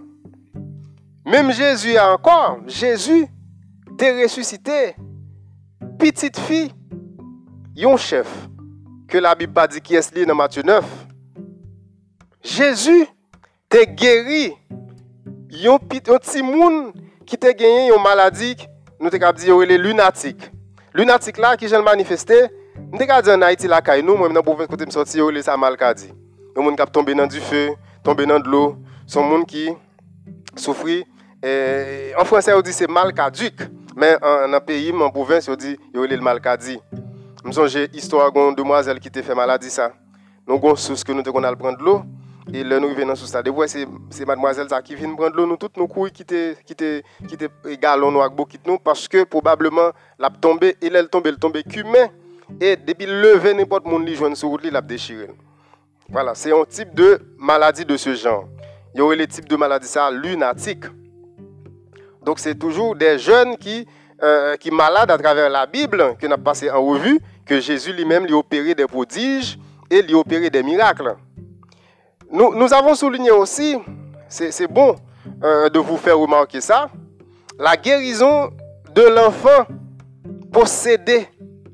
Même 1.25 1.51
Jésus 1.51 1.97
a 1.97 2.13
encore, 2.13 2.59
Jésus 2.67 3.27
t'est 3.97 4.21
ressuscité, 4.21 4.95
petite 5.97 6.39
fille, 6.39 6.71
yon 7.75 7.97
chef, 7.97 8.27
que 9.07 9.17
la 9.17 9.33
Bible 9.33 9.59
dit 9.71 9.81
qui 9.81 9.95
est 9.95 10.15
lié 10.15 10.25
dans 10.25 10.35
Matthieu 10.35 10.61
9. 10.61 11.07
Jésus 12.43 13.07
t'est 13.67 13.87
guéri, 13.87 14.53
yon 15.49 15.79
petit 15.79 16.43
moun 16.43 16.93
qui 17.25 17.37
t'a 17.37 17.53
gagné 17.53 17.89
une 17.89 18.01
maladie, 18.01 18.55
nous 18.99 19.09
t'es 19.09 19.19
dit 19.33 19.49
les 19.67 19.77
lunatiques. 19.77 20.51
Lunatique 20.93 21.37
là 21.37 21.57
qui 21.57 21.67
j'ai 21.67 21.81
manifesté, 21.81 22.35
nous 22.91 22.97
t'ai 22.97 23.05
dit 23.05 23.29
en 23.29 23.41
Haïti 23.41 23.67
la 23.67 23.81
caille 23.81 24.03
nous, 24.03 24.15
moi 24.15 24.29
dans 24.29 24.41
province 24.41 24.67
côté 24.67 24.85
me 24.85 24.91
sorti 24.91 25.19
les 25.31 25.41
ça 25.41 25.57
mal 25.57 25.75
dit. 25.95 26.13
Les 26.55 26.63
gens 26.63 26.75
qui 26.75 26.91
tombé 26.91 27.13
dans 27.13 27.27
du 27.27 27.39
feu, 27.39 27.71
tombé 28.03 28.25
dans 28.25 28.39
de 28.39 28.47
l'eau, 28.47 28.77
sont 29.05 29.23
monde 29.23 29.45
qui 29.45 29.69
souffrent 30.55 31.03
en 32.17 32.25
français 32.25 32.53
on 32.53 32.61
dit 32.61 32.73
c'est 32.73 32.89
mal 32.89 33.13
mais 33.95 34.17
en, 34.21 34.53
en 34.53 34.59
pays 34.59 34.91
en 34.91 35.09
province 35.09 35.47
on 35.47 35.55
dit 35.55 35.77
yo 35.93 36.05
le 36.05 36.17
mal 36.17 36.39
dit. 36.59 36.79
Je 37.45 37.51
songe 37.51 37.77
histoire 37.93 38.31
d'une 38.31 38.55
demoiselle 38.55 38.99
qui 38.99 39.11
t'a 39.11 39.21
fait 39.21 39.35
maladie 39.35 39.69
ça. 39.69 39.91
Nous 40.47 40.55
avons 40.55 40.75
source 40.75 41.03
que 41.03 41.11
nous 41.11 41.21
devons 41.21 41.41
prendre 41.55 41.77
de 41.77 41.83
l'eau 41.83 42.01
et 42.53 42.63
là, 42.63 42.79
nous 42.79 42.93
venons 42.93 43.15
sur 43.15 43.27
ça. 43.27 43.41
Des 43.41 43.51
fois, 43.51 43.67
c'est 43.67 44.25
mademoiselle 44.25 44.67
qui 44.83 44.95
vient 44.95 45.13
prendre 45.15 45.35
l'eau, 45.35 45.47
nous 45.47 45.57
toutes 45.57 45.77
nos 45.77 45.87
couilles 45.87 46.11
qui 46.11 46.21
étaient 46.21 46.55
qui 46.65 46.73
étaient 46.73 47.03
qui 47.27 47.77
nous 48.11 48.21
avec 48.21 48.67
nous 48.67 48.77
parce 48.77 49.07
que 49.07 49.23
probablement 49.23 49.91
l'a 50.19 50.29
tombé, 50.29 50.75
il 50.81 50.95
est 50.95 51.07
tombé, 51.07 51.31
il 51.31 51.37
tombé 51.37 51.63
cumé 51.63 52.05
et 52.61 52.75
depuis 52.75 53.07
lever 53.07 53.53
n'importe 53.53 53.85
monde 53.85 54.07
li 54.07 54.15
joindre 54.15 54.37
sur 54.37 54.49
route, 54.49 54.61
il 54.63 54.75
a 54.75 54.81
déchiré. 54.81 55.27
Voilà, 56.07 56.35
c'est 56.35 56.51
un 56.51 56.63
type 56.65 56.93
de 56.93 57.19
maladie 57.37 57.83
de 57.83 57.97
ce 57.97 58.13
genre. 58.13 58.47
Il 58.93 58.99
y 58.99 59.01
aurait 59.01 59.15
les 59.15 59.27
types 59.27 59.49
de 59.49 59.55
maladies 59.55 59.87
ça 59.87 60.11
lunatique. 60.11 60.85
Donc 62.23 62.39
c'est 62.39 62.55
toujours 62.55 62.95
des 62.95 63.17
jeunes 63.17 63.57
qui 63.57 63.87
euh, 64.23 64.55
qui 64.55 64.69
malades 64.71 65.09
à 65.11 65.17
travers 65.17 65.49
la 65.49 65.65
Bible 65.65 66.15
que 66.19 66.27
n'a 66.27 66.37
passé 66.37 66.69
en 66.69 66.85
revue 66.85 67.19
que 67.45 67.59
Jésus 67.59 67.91
lui-même 67.91 68.25
lui 68.25 68.33
opéré 68.33 68.75
des 68.75 68.85
prodiges 68.85 69.57
et 69.89 70.01
lui 70.01 70.13
opéré 70.13 70.49
des 70.49 70.63
miracles. 70.63 71.15
Nous, 72.31 72.73
avons 72.73 72.95
souligné 72.95 73.31
aussi, 73.31 73.77
c'est 74.27 74.67
bon 74.71 74.95
euh, 75.43 75.69
de 75.69 75.79
vous 75.79 75.97
faire 75.97 76.17
remarquer 76.17 76.61
ça, 76.61 76.89
la 77.57 77.77
guérison 77.77 78.49
de 78.93 79.03
l'enfant 79.03 79.65
possédé 80.51 81.27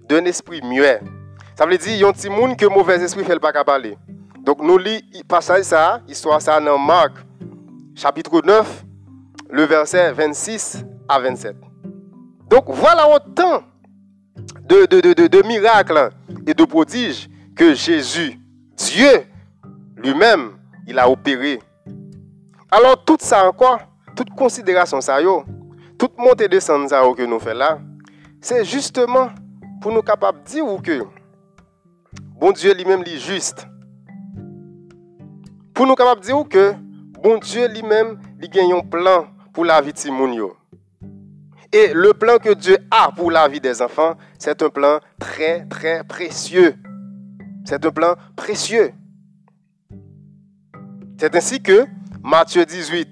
d'un 0.07 0.25
esprit 0.25 0.61
muet. 0.61 1.01
Ça 1.55 1.65
veut 1.65 1.77
dire, 1.77 1.93
il 1.93 1.99
y 1.99 2.03
a 2.03 2.07
un 2.07 2.11
petit 2.11 2.29
monde 2.29 2.57
que 2.57 2.65
mauvais 2.65 3.01
esprit 3.01 3.23
fait 3.23 3.39
pas 3.39 3.63
parler. 3.63 3.97
Donc 4.39 4.61
nous 4.61 4.77
lisons 4.77 5.01
passage 5.27 5.63
ça, 5.63 6.01
histoire 6.07 6.41
ça 6.41 6.59
dans 6.59 6.77
Marc, 6.77 7.13
chapitre 7.95 8.41
9, 8.43 8.85
le 9.51 9.63
verset 9.63 10.11
26 10.11 10.83
à 11.07 11.19
27. 11.19 11.55
Donc 12.49 12.65
voilà 12.67 13.07
autant 13.07 13.63
de, 14.63 14.85
de, 14.85 15.27
de 15.27 15.47
miracles 15.47 16.09
et 16.47 16.53
de 16.53 16.65
prodiges 16.65 17.29
que 17.55 17.73
Jésus, 17.73 18.39
Dieu, 18.75 19.25
lui-même, 20.01 20.57
il 20.87 20.97
a 20.99 21.09
opéré. 21.09 21.59
Alors, 22.69 23.03
tout 23.03 23.17
ça 23.19 23.47
encore, 23.47 23.79
toute 24.15 24.29
considération, 24.31 25.01
ça, 25.01 25.21
yo, 25.21 25.43
toute 25.97 26.17
montée 26.17 26.47
de 26.47 26.59
ça 26.59 26.73
que 26.73 27.25
nous 27.25 27.39
faisons 27.39 27.57
là, 27.57 27.79
c'est 28.41 28.65
justement 28.65 29.29
pour 29.81 29.91
nous 29.91 30.01
capables 30.01 30.43
de 30.43 30.49
dire 30.49 30.65
que 30.83 31.03
bon 32.39 32.51
Dieu 32.51 32.73
lui-même 32.73 33.01
est 33.03 33.17
juste. 33.17 33.67
Pour 35.73 35.85
nous 35.85 35.95
capables 35.95 36.21
de 36.21 36.25
dire 36.25 36.43
que 36.49 36.73
bon 37.21 37.37
Dieu 37.37 37.67
lui-même 37.67 38.19
il 38.41 38.59
a 38.59 38.75
un 38.75 38.79
plan 38.81 39.27
pour 39.53 39.65
la 39.65 39.79
vie 39.81 39.93
de 39.93 39.97
Timounio. 39.97 40.55
Et 41.71 41.93
le 41.93 42.13
plan 42.13 42.37
que 42.37 42.53
Dieu 42.53 42.77
a 42.89 43.11
pour 43.11 43.31
la 43.31 43.47
vie 43.47 43.61
des 43.61 43.81
enfants, 43.81 44.15
c'est 44.37 44.61
un 44.61 44.69
plan 44.69 44.99
très, 45.19 45.65
très 45.67 46.03
précieux. 46.03 46.75
C'est 47.63 47.85
un 47.85 47.91
plan 47.91 48.15
précieux. 48.35 48.91
C'est 51.21 51.35
ainsi 51.35 51.61
que 51.61 51.85
Matthieu 52.23 52.65
18, 52.65 53.07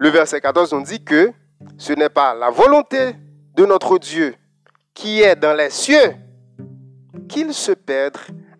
le 0.00 0.08
verset 0.08 0.40
14, 0.40 0.72
on 0.72 0.80
dit 0.80 1.04
que 1.04 1.32
ce 1.78 1.92
n'est 1.92 2.08
pas 2.08 2.34
la 2.34 2.50
volonté 2.50 3.12
de 3.54 3.64
notre 3.64 4.00
Dieu 4.00 4.34
qui 4.92 5.22
est 5.22 5.36
dans 5.36 5.56
les 5.56 5.70
cieux 5.70 6.16
qu'il 7.28 7.54
se 7.54 7.70
perde 7.70 8.16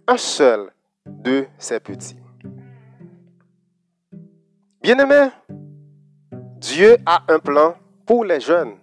un 0.07 0.17
seul 0.17 0.71
de 1.05 1.47
ses 1.59 1.81
petits. 1.81 2.17
Bien-aimés, 4.81 5.31
Dieu 6.59 6.97
a 7.05 7.25
un 7.27 7.41
plan 7.41 7.75
pour 8.07 8.25
les 8.25 8.39
jeunes. 8.39 8.77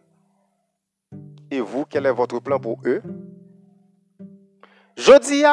Et 1.49 1.61
vous, 1.61 1.85
quel 1.85 2.05
est 2.05 2.11
votre 2.11 2.41
plan 2.41 2.59
pour 2.59 2.77
eux? 2.83 3.01
Je 4.97 5.17
dis, 5.21 5.43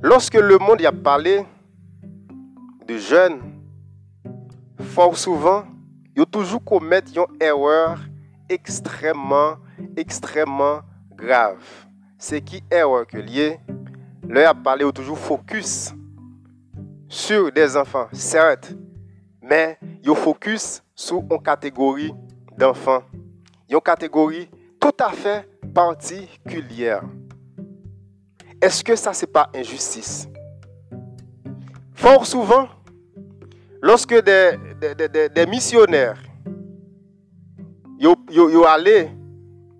lorsque 0.00 0.32
le 0.32 0.56
monde 0.56 0.80
y 0.80 0.86
a 0.86 0.92
parlé 0.92 1.44
de 2.88 2.96
jeunes, 2.96 3.49
fort 4.80 5.16
souvent, 5.16 5.64
ils 6.16 6.26
toujours 6.26 6.64
commis 6.64 6.96
une 7.14 7.26
erreur 7.40 7.98
extrêmement, 8.48 9.56
extrêmement 9.96 10.80
grave. 11.14 11.62
C'est 12.18 12.40
qui 12.40 12.62
erreur 12.70 13.06
que 13.06 13.18
lié? 13.18 13.58
Leur 14.28 14.50
a 14.50 14.54
parlé 14.54 14.84
ou 14.84 14.92
toujours 14.92 15.18
focus 15.18 15.94
sur 17.08 17.50
des 17.50 17.76
enfants, 17.76 18.08
certes, 18.12 18.72
mais 19.42 19.78
ils 20.02 20.14
focus 20.14 20.82
sur 20.94 21.22
une 21.30 21.42
catégorie 21.42 22.14
d'enfants. 22.56 23.02
Une 23.68 23.80
catégorie 23.80 24.48
tout 24.78 24.94
à 25.00 25.10
fait 25.10 25.48
particulière. 25.74 27.02
Est-ce 28.60 28.84
que 28.84 28.94
ça, 28.94 29.12
c'est 29.12 29.26
pas 29.26 29.50
injustice? 29.54 30.28
Fort 31.94 32.26
souvent, 32.26 32.68
lorsque 33.82 34.14
des, 34.22 34.52
des, 34.80 35.46
missionnaires. 35.46 36.18
Ils 37.98 38.14
sont 38.34 38.62
allés 38.64 39.10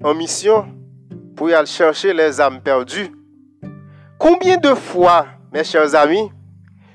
en 0.03 0.15
mission 0.15 0.67
pour 1.37 1.49
aller 1.49 1.67
chercher 1.67 2.13
les 2.13 2.41
âmes 2.41 2.61
perdues, 2.61 3.11
combien 4.19 4.59
de 4.59 4.75
fois, 4.75 5.27
mes 5.53 5.65
chers 5.65 5.95
amis, 5.95 6.31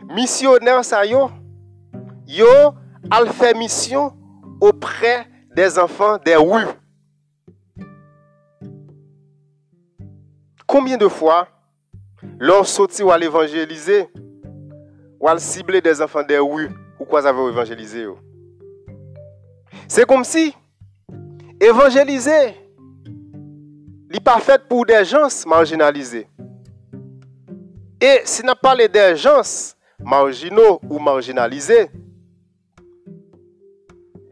missionnaires 0.09 0.85
ça 0.85 1.05
yo, 1.05 1.29
yo 2.27 2.45
fait 3.33 3.55
mission 3.55 4.13
auprès 4.61 5.27
des 5.55 5.79
enfants 5.79 6.17
des 6.23 6.35
rues. 6.35 6.67
Combien 10.67 10.97
de 10.97 11.07
fois, 11.07 11.47
l'on 12.39 12.63
sorti 12.63 13.03
ou 13.03 13.11
à 13.11 13.17
ou 15.19 15.39
cibler 15.39 15.81
des 15.81 16.01
enfants 16.01 16.23
des 16.23 16.37
rues, 16.37 16.69
ou 16.99 17.05
quoi 17.05 17.25
avez 17.25 17.49
évangélisé 17.49 18.08
C'est 19.88 20.05
comme 20.05 20.23
si 20.23 20.53
évangéliser 21.60 22.55
n'est 24.12 24.19
pas 24.19 24.39
fait 24.39 24.62
pour 24.67 24.86
des 24.86 25.03
gens 25.03 25.27
marginalisés. 25.47 26.27
Et 28.01 28.21
si 28.25 28.43
n'a 28.43 28.55
pas 28.55 28.75
des 28.75 29.15
gens 29.15 29.41
marginaux 29.99 30.79
ou 30.89 30.99
marginalisés, 30.99 31.89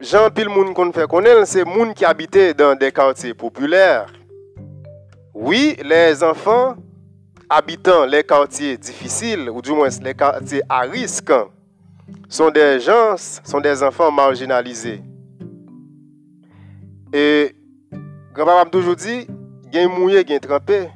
Jean 0.00 0.30
pile 0.30 0.50
moun 0.50 0.74
qu'on 0.74 0.92
fait 0.92 1.06
c'est 1.46 1.64
moun 1.64 1.94
qui 1.94 2.04
habitait 2.04 2.52
dans 2.52 2.76
des 2.78 2.92
quartiers 2.92 3.32
populaires. 3.32 4.12
Oui, 5.32 5.76
les 5.82 6.22
enfants 6.22 6.76
habitant 7.48 8.04
les 8.04 8.22
quartiers 8.22 8.76
difficiles, 8.76 9.48
ou 9.48 9.62
du 9.62 9.72
moins 9.72 9.88
les 10.02 10.14
quartiers 10.14 10.62
à 10.68 10.80
risque, 10.80 11.32
sont 12.28 12.50
des 12.50 12.80
gens, 12.80 13.16
sont 13.16 13.60
des 13.60 13.82
enfants 13.82 14.10
marginalisés. 14.10 15.02
Et 17.12 17.54
grand-papa 18.32 18.64
m'a 18.64 18.70
toujours 18.70 18.96
dit, 18.96 19.26
gain 19.70 19.88
mouillé, 19.88 20.24
gain 20.24 20.38
trempé. 20.38 20.90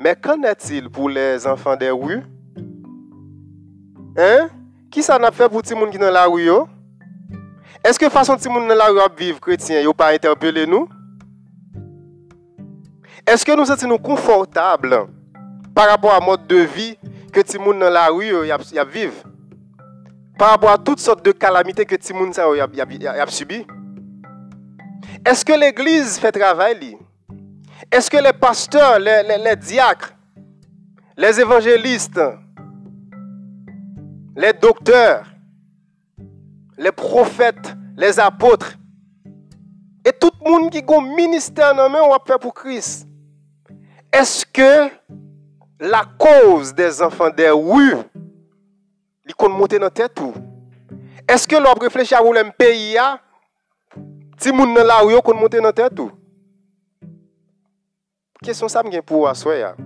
Mais 0.00 0.16
qu'en 0.16 0.42
est-il 0.42 0.88
pour 0.88 1.08
les 1.08 1.46
enfants 1.46 1.76
des 1.76 1.90
rues? 1.90 2.22
Hein? 4.16 4.48
Qui 4.90 5.02
ça 5.02 5.18
n'a 5.18 5.30
fait 5.30 5.48
pour 5.48 5.62
les 5.62 5.68
gens 5.68 5.86
qui 5.86 5.96
sont 5.96 6.04
dans 6.04 6.10
la 6.10 6.26
rue? 6.26 6.50
Est-ce 7.84 7.98
que 7.98 8.08
façon 8.08 8.36
ti 8.36 8.48
moun 8.48 8.68
nan 8.68 8.78
la 8.78 8.86
rue 8.86 9.00
vivre 9.18 9.40
chrétien 9.40 9.80
yo 9.80 9.92
pas 9.92 10.12
interpellé 10.12 10.66
nous? 10.66 10.88
Est-ce 13.26 13.44
que 13.44 13.56
nous 13.56 13.64
sommes 13.64 13.98
confortables 13.98 15.06
par 15.74 15.88
rapport 15.88 16.14
à 16.14 16.20
mode 16.20 16.46
de 16.46 16.58
vie 16.58 16.96
que 17.32 17.40
ti 17.40 17.58
moun 17.58 17.80
dans 17.80 17.90
la 17.90 18.06
rue 18.06 18.46
y 18.46 18.92
vivre? 18.92 19.31
Par 20.42 20.50
rapport 20.50 20.70
à 20.70 20.78
toutes 20.78 20.98
sortes 20.98 21.24
de 21.24 21.30
calamités 21.30 21.86
que 21.86 21.94
ti 21.94 22.12
moun 22.12 22.32
sa 22.32 22.42
y 22.52 22.60
a, 22.60 23.26
subi? 23.28 23.64
Est-ce 25.24 25.44
que 25.44 25.52
l'église 25.52 26.18
fait 26.18 26.32
travail 26.32 26.98
Est-ce 27.92 28.10
que 28.10 28.16
les 28.16 28.32
pasteurs, 28.32 28.98
les, 28.98 29.54
diacres, 29.54 30.12
les 31.16 31.38
évangélistes, 31.38 32.20
les 34.34 34.52
docteurs, 34.52 35.26
les 36.76 36.90
prophètes, 36.90 37.76
les 37.96 38.18
apôtres, 38.18 38.76
et 40.04 40.10
tout 40.10 40.32
le 40.44 40.50
monde 40.50 40.70
qui 40.70 40.78
a 40.78 40.96
un 40.98 41.14
ministère 41.14 41.72
dans 41.72 41.84
on 41.84 42.10
va 42.10 42.18
faire 42.26 42.40
pour 42.40 42.52
Christ. 42.52 43.06
Est-ce 44.12 44.44
que 44.44 44.90
la 45.78 46.02
cause 46.18 46.74
des 46.74 47.00
enfants 47.00 47.30
des 47.30 47.50
rues, 47.50 47.94
ils 49.26 49.34
compte 49.34 49.52
monter 49.52 49.78
dans 49.78 49.86
la 49.86 49.90
tête? 49.90 50.20
Est-ce 51.28 51.46
que 51.46 51.56
l'on 51.56 51.72
réfléchit 51.80 52.14
à 52.14 52.22
le 52.22 52.50
pays? 52.56 52.96
Si 54.38 54.52
moun 54.52 54.74
dans 54.74 54.84
la 54.84 55.02
dans 55.02 55.62
la 55.62 55.72
tête? 55.72 56.00
Question 58.42 58.68
ça 58.68 58.82
asseoir. 59.28 59.76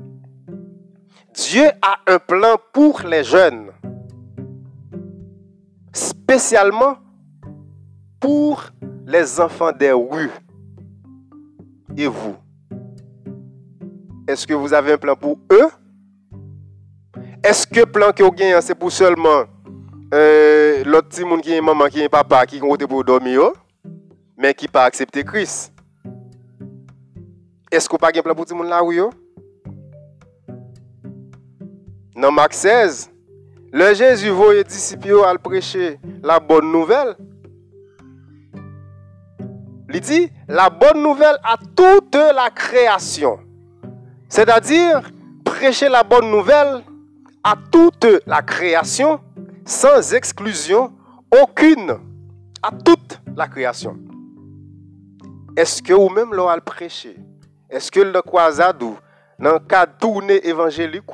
Dieu 1.34 1.66
a 1.82 1.98
un 2.06 2.18
plan 2.18 2.56
pour 2.72 3.00
les 3.02 3.22
jeunes 3.22 3.70
spécialement 5.92 6.96
pour 8.18 8.64
les 9.06 9.38
enfants 9.38 9.72
des 9.72 9.92
rues. 9.92 10.30
Et 11.96 12.06
vous? 12.06 12.36
Est-ce 14.26 14.46
que 14.46 14.54
vous 14.54 14.72
avez 14.72 14.94
un 14.94 14.98
plan 14.98 15.14
pour 15.14 15.38
eux? 15.52 15.68
Est-ce 17.46 17.64
que 17.64 17.78
le 17.78 17.86
plan 17.86 18.10
que 18.10 18.24
vous 18.24 18.32
avez, 18.42 18.60
c'est 18.60 18.74
pour 18.74 18.90
seulement 18.90 19.44
euh, 20.12 20.82
l'autre 20.84 21.10
petit 21.10 21.24
monde 21.24 21.42
qui 21.42 21.52
est 21.52 21.60
maman, 21.60 21.86
qui 21.86 22.00
est 22.00 22.08
papa, 22.08 22.44
qui 22.44 22.56
est 22.56 22.86
pour 22.88 23.04
dormir, 23.04 23.52
mais 24.36 24.52
qui 24.52 24.66
pas 24.66 24.82
accepté 24.82 25.22
Christ 25.22 25.72
Est-ce 27.70 27.88
que 27.88 27.94
vous 27.94 27.98
n'avez 28.02 28.14
pas 28.14 28.18
un 28.18 28.22
plan 28.22 28.34
pour 28.34 28.46
tout 28.46 28.54
le 28.54 28.58
monde 28.58 28.68
là, 28.68 28.82
oui? 28.82 28.98
Dans 32.16 32.32
Marc 32.32 32.52
16, 32.52 33.12
le 33.72 33.94
Jésus 33.94 34.30
voyait 34.30 34.64
disciples 34.64 35.22
à 35.24 35.32
prêcher 35.38 36.00
la 36.24 36.40
bonne 36.40 36.72
nouvelle. 36.72 37.14
Il 39.94 40.00
dit 40.00 40.32
la 40.48 40.68
bonne 40.68 41.00
nouvelle 41.00 41.38
à 41.44 41.56
toute 41.76 42.16
la 42.16 42.50
création. 42.50 43.38
C'est-à-dire 44.28 45.00
prêcher 45.44 45.88
la 45.88 46.02
bonne 46.02 46.28
nouvelle 46.28 46.82
à 47.46 47.54
toute 47.70 48.08
la 48.26 48.42
création 48.42 49.20
sans 49.64 50.12
exclusion 50.14 50.92
aucune. 51.30 51.96
À 52.60 52.72
toute 52.72 53.20
la 53.36 53.46
création. 53.46 53.96
Est-ce 55.56 55.80
que 55.80 55.92
vous-même 55.92 56.34
l'avez 56.34 56.60
prêché? 56.60 57.16
Est-ce 57.70 57.92
que 57.92 58.00
le 58.00 58.20
croisadou, 58.20 58.98
dans 59.38 59.52
le 59.52 59.58
cadre 59.60 59.92
tourné 59.96 60.44
évangélique, 60.44 61.04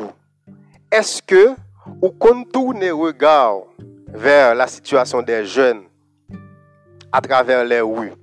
est-ce 0.90 1.20
que 1.20 1.50
ou 2.00 2.08
contourner 2.08 2.90
regard 2.90 3.64
vers 4.08 4.54
la 4.54 4.66
situation 4.66 5.20
des 5.20 5.44
jeunes 5.44 5.82
à 7.12 7.20
travers 7.20 7.62
les 7.62 7.82
rues? 7.82 8.14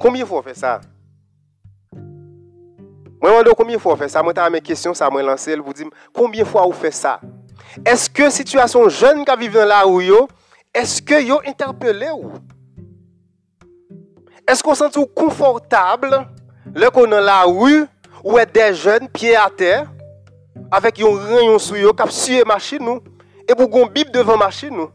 Combien 0.00 0.22
de 0.22 0.28
fois 0.28 0.42
fait 0.42 0.56
ça? 0.56 0.80
Moi, 3.20 3.42
je 3.46 3.52
combien 3.52 3.76
de 3.76 3.80
fois 3.80 3.96
fait 3.96 4.08
ça. 4.08 4.22
Moi, 4.22 4.32
mes 4.50 4.60
questions, 4.62 4.94
ça 4.94 5.10
m'a 5.10 5.22
lancé. 5.22 5.54
Vous 5.54 5.72
dites, 5.74 5.86
combien 6.14 6.44
de 6.44 6.48
fois 6.48 6.66
on 6.66 6.72
fait 6.72 6.90
ça? 6.90 7.20
Eske 7.88 8.28
situasyon 8.34 8.90
jen 8.92 9.22
ka 9.28 9.36
vive 9.40 9.62
nan 9.62 9.70
la 9.70 9.82
ou 9.88 10.02
yo, 10.04 10.26
eske 10.76 11.22
yo 11.24 11.40
interpele 11.48 12.10
ou? 12.12 12.36
Eske 14.48 14.68
ou 14.68 14.76
senti 14.76 15.00
ou 15.00 15.08
konfortable 15.08 16.20
le 16.76 16.90
kon 16.94 17.10
nan 17.10 17.24
la 17.24 17.42
ou 17.48 17.70
ou 18.22 18.38
e 18.38 18.44
de 18.46 18.68
jen 18.76 19.08
piye 19.14 19.38
a 19.38 19.48
ter 19.50 19.86
avek 20.72 21.00
yon 21.02 21.16
ren 21.28 21.48
yon 21.50 21.62
sou 21.62 21.80
yo 21.80 21.94
kap 21.96 22.12
suye 22.14 22.44
machin 22.48 22.84
nou 22.84 23.00
e 23.46 23.54
pou 23.54 23.68
gon 23.70 23.90
bib 23.92 24.12
devan 24.14 24.40
machin 24.40 24.74
nou? 24.76 24.90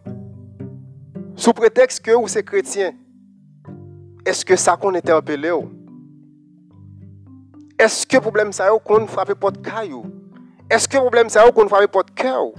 Sou 1.37 1.53
pretext 1.53 2.01
ke 2.01 2.15
ou 2.17 2.29
se 2.31 2.41
kretien, 2.41 2.95
eske 4.25 4.57
sa 4.57 4.73
kon 4.79 4.95
interpele 4.97 5.51
ou? 5.53 5.67
Eske 7.77 8.17
problem 8.23 8.49
sa 8.55 8.71
yo 8.71 8.79
kon 8.81 9.05
frape 9.11 9.35
pot 9.37 9.59
kay 9.61 9.91
ou? 9.93 10.16
Que 10.69 10.97
le 10.97 11.01
problème 11.01 11.29
ça 11.29 11.49
qu'on 11.51 11.67
frappe 11.67 11.91
porte 11.91 12.13
cœur 12.13 12.51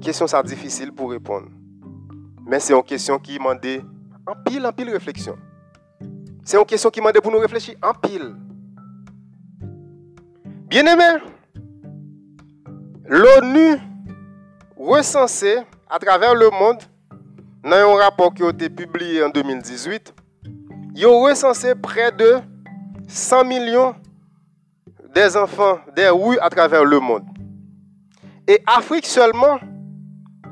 Question 0.00 0.26
ça 0.26 0.42
difficile 0.42 0.92
pour 0.92 1.10
répondre. 1.10 1.48
Mais 2.44 2.58
c'est 2.58 2.72
une 2.72 2.82
question 2.82 3.18
qui 3.18 3.38
demande 3.38 3.64
en 4.26 4.34
pile 4.44 4.66
en 4.66 4.72
pile 4.72 4.90
réflexion. 4.90 5.36
C'est 6.44 6.58
une 6.58 6.64
question 6.64 6.90
qui 6.90 7.00
demande 7.00 7.20
pour 7.20 7.30
nous 7.30 7.38
réfléchir 7.38 7.76
en 7.82 7.94
pile. 7.94 8.34
Bien 10.68 10.86
aimé, 10.86 11.22
l'ONU 13.06 13.78
recensé 14.76 15.58
à 15.88 15.98
travers 15.98 16.34
le 16.34 16.50
monde, 16.50 16.82
dans 17.62 17.76
un 17.76 17.96
rapport 17.96 18.34
qui 18.34 18.42
a 18.42 18.50
été 18.50 18.68
publié 18.70 19.22
en 19.22 19.28
2018, 19.28 20.14
ils 20.94 21.06
ont 21.06 21.20
recensé 21.22 21.74
près 21.74 22.10
de 22.10 22.40
100 23.06 23.44
millions 23.44 23.94
des 25.14 25.36
enfants 25.36 25.80
des 25.94 26.08
rues 26.08 26.38
à 26.40 26.48
travers 26.48 26.84
le 26.84 26.98
monde. 27.00 27.24
Et 28.46 28.62
Afrique 28.66 29.06
seulement 29.06 29.58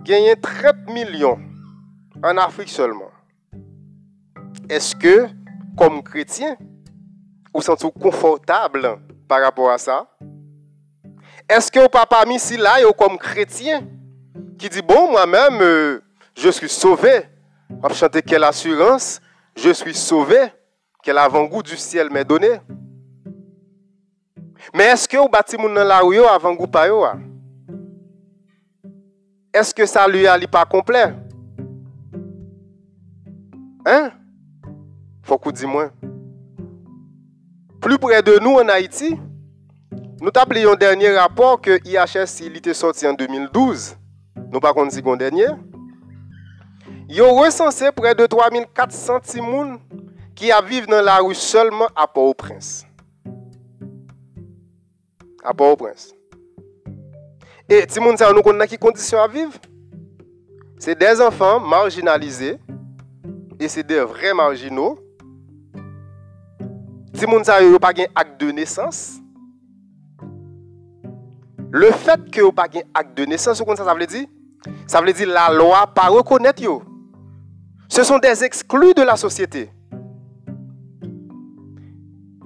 gagne 0.05 0.35
30 0.37 0.89
millions 0.89 1.39
en 2.23 2.37
Afrique 2.37 2.69
seulement. 2.69 3.11
Est-ce 4.69 4.95
que, 4.95 5.27
comme 5.77 6.03
chrétien, 6.03 6.57
vous 7.53 7.63
sentez 7.63 7.91
confortable 7.91 8.99
par 9.27 9.43
rapport 9.43 9.71
à 9.71 9.79
ça? 9.79 10.07
Est-ce 11.49 11.73
que 11.73 11.81
vous 11.81 11.89
pas 11.89 12.07
là, 12.59 12.77
comme 12.97 13.19
chrétien, 13.19 13.83
qui 14.57 14.69
dit, 14.69 14.83
bon, 14.83 15.11
moi-même, 15.11 15.61
euh, 15.61 16.01
je 16.37 16.51
suis 16.51 16.69
sauvé. 16.69 17.23
On 17.83 17.89
chanter 17.89 18.23
quelle 18.23 18.45
assurance, 18.45 19.21
je 19.57 19.71
suis 19.71 19.95
sauvé, 19.95 20.39
quel 21.03 21.19
avant-goût 21.19 21.63
du 21.63 21.77
ciel 21.77 22.11
m'est 22.11 22.25
donné. 22.25 22.61
Men 24.75 24.93
eske 24.93 25.19
ou 25.21 25.31
bati 25.33 25.59
moun 25.61 25.75
nan 25.75 25.89
la 25.89 26.03
ou 26.05 26.15
yo 26.15 26.29
avan 26.31 26.57
goupa 26.59 26.85
yo 26.91 27.03
a? 27.07 27.15
Eske 29.57 29.87
sa 29.89 30.07
li 30.07 30.27
a 30.31 30.37
li 30.39 30.47
pa 30.51 30.63
komple? 30.69 31.09
Hein? 33.87 34.11
Fokou 35.27 35.55
di 35.55 35.67
mwen. 35.67 35.91
Plu 37.81 37.97
pre 37.99 38.21
de 38.23 38.37
nou 38.45 38.61
an 38.61 38.69
Haiti, 38.75 39.15
nou 40.21 40.33
tap 40.37 40.53
li 40.53 40.67
yon 40.67 40.77
denye 40.79 41.15
rapor 41.17 41.57
ke 41.65 41.79
IHS 41.89 42.43
li 42.45 42.61
te 42.61 42.75
soti 42.77 43.09
an 43.09 43.17
2012, 43.17 43.95
nou 44.51 44.61
pa 44.61 44.75
konti 44.77 45.01
kon 45.05 45.17
denye, 45.19 45.49
yo 47.09 47.31
resanse 47.41 47.89
pre 47.97 48.13
de 48.19 48.29
3400 48.29 49.33
timoun 49.33 49.79
ki 50.37 50.53
a 50.53 50.61
vive 50.61 50.93
nan 50.93 51.07
la 51.09 51.17
ou 51.25 51.33
solman 51.33 51.89
a 51.97 52.05
Port-au-Prince. 52.05 52.90
À 55.43 55.55
Port-au-Prince. 55.55 56.15
Et 57.69 57.85
si 57.89 58.01
nous 58.01 58.17
savons 58.17 58.41
dans 58.41 58.67
quelles 58.67 58.79
conditions 58.79 59.21
à 59.21 59.29
vivre 59.29 59.53
C'est 60.79 60.99
des 60.99 61.21
enfants 61.21 61.61
marginalisés 61.61 62.59
et 63.59 63.69
c'est 63.69 63.87
des 63.87 64.01
vrais 64.01 64.35
marginaux. 64.35 64.99
Si 67.15 67.25
vous 67.27 67.45
savez 67.45 67.79
pas 67.79 67.91
un 67.91 68.05
acte 68.15 68.41
de 68.41 68.51
naissance, 68.51 69.21
le 71.71 71.91
fait 71.93 72.31
que 72.31 72.41
vous 72.41 72.53
pas 72.53 72.67
un 72.75 72.81
acte 72.95 73.17
de 73.17 73.25
naissance, 73.25 73.59
ça 73.59 73.95
veut 73.95 74.07
dire? 74.07 74.27
Ça 74.87 75.01
veut 75.01 75.13
dire 75.13 75.29
la 75.29 75.53
loi 75.53 75.87
pas 75.95 76.09
reconnaître 76.09 76.63
yo. 76.63 76.83
Ce 77.89 78.03
sont 78.03 78.19
des 78.19 78.43
exclus 78.45 78.95
de 78.95 79.03
la 79.03 79.17
société. 79.17 79.71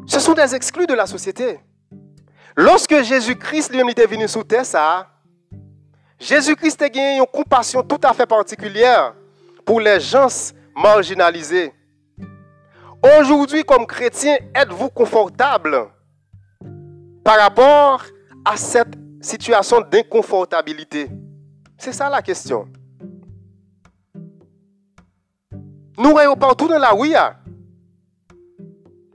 Ce 0.07 0.21
sont 0.21 0.35
des 0.35 0.55
exclus 0.55 0.87
de 0.87 0.95
la 0.95 1.07
société. 1.07 1.61
Lorsque 2.57 3.03
Jésus-Christ 3.03 3.73
lui 3.73 3.91
était 3.91 4.07
venu 4.07 4.29
sous 4.29 4.45
terre, 4.45 5.11
Jésus-Christ 6.19 6.83
a 6.83 6.89
gagné 6.89 7.19
une 7.19 7.27
compassion 7.27 7.83
tout 7.83 8.01
à 8.03 8.13
fait 8.13 8.27
particulière 8.27 9.15
pour 9.65 9.81
les 9.81 9.99
gens 9.99 10.29
marginalisés. 10.77 11.73
Aujourd'hui, 13.19 13.65
comme 13.65 13.87
chrétien, 13.87 14.37
êtes-vous 14.55 14.89
confortable 14.91 15.89
par 17.25 17.39
rapport 17.39 18.05
à 18.45 18.57
cette 18.57 18.95
situation 19.21 19.81
d'inconfortabilité? 19.81 21.11
C'est 21.77 21.93
ça 21.93 22.09
la 22.09 22.23
question. 22.23 22.69
Nous 25.99 26.11
voyons 26.11 26.37
partout 26.37 26.69
dans 26.69 26.79
la 26.79 26.91
rue. 26.91 27.15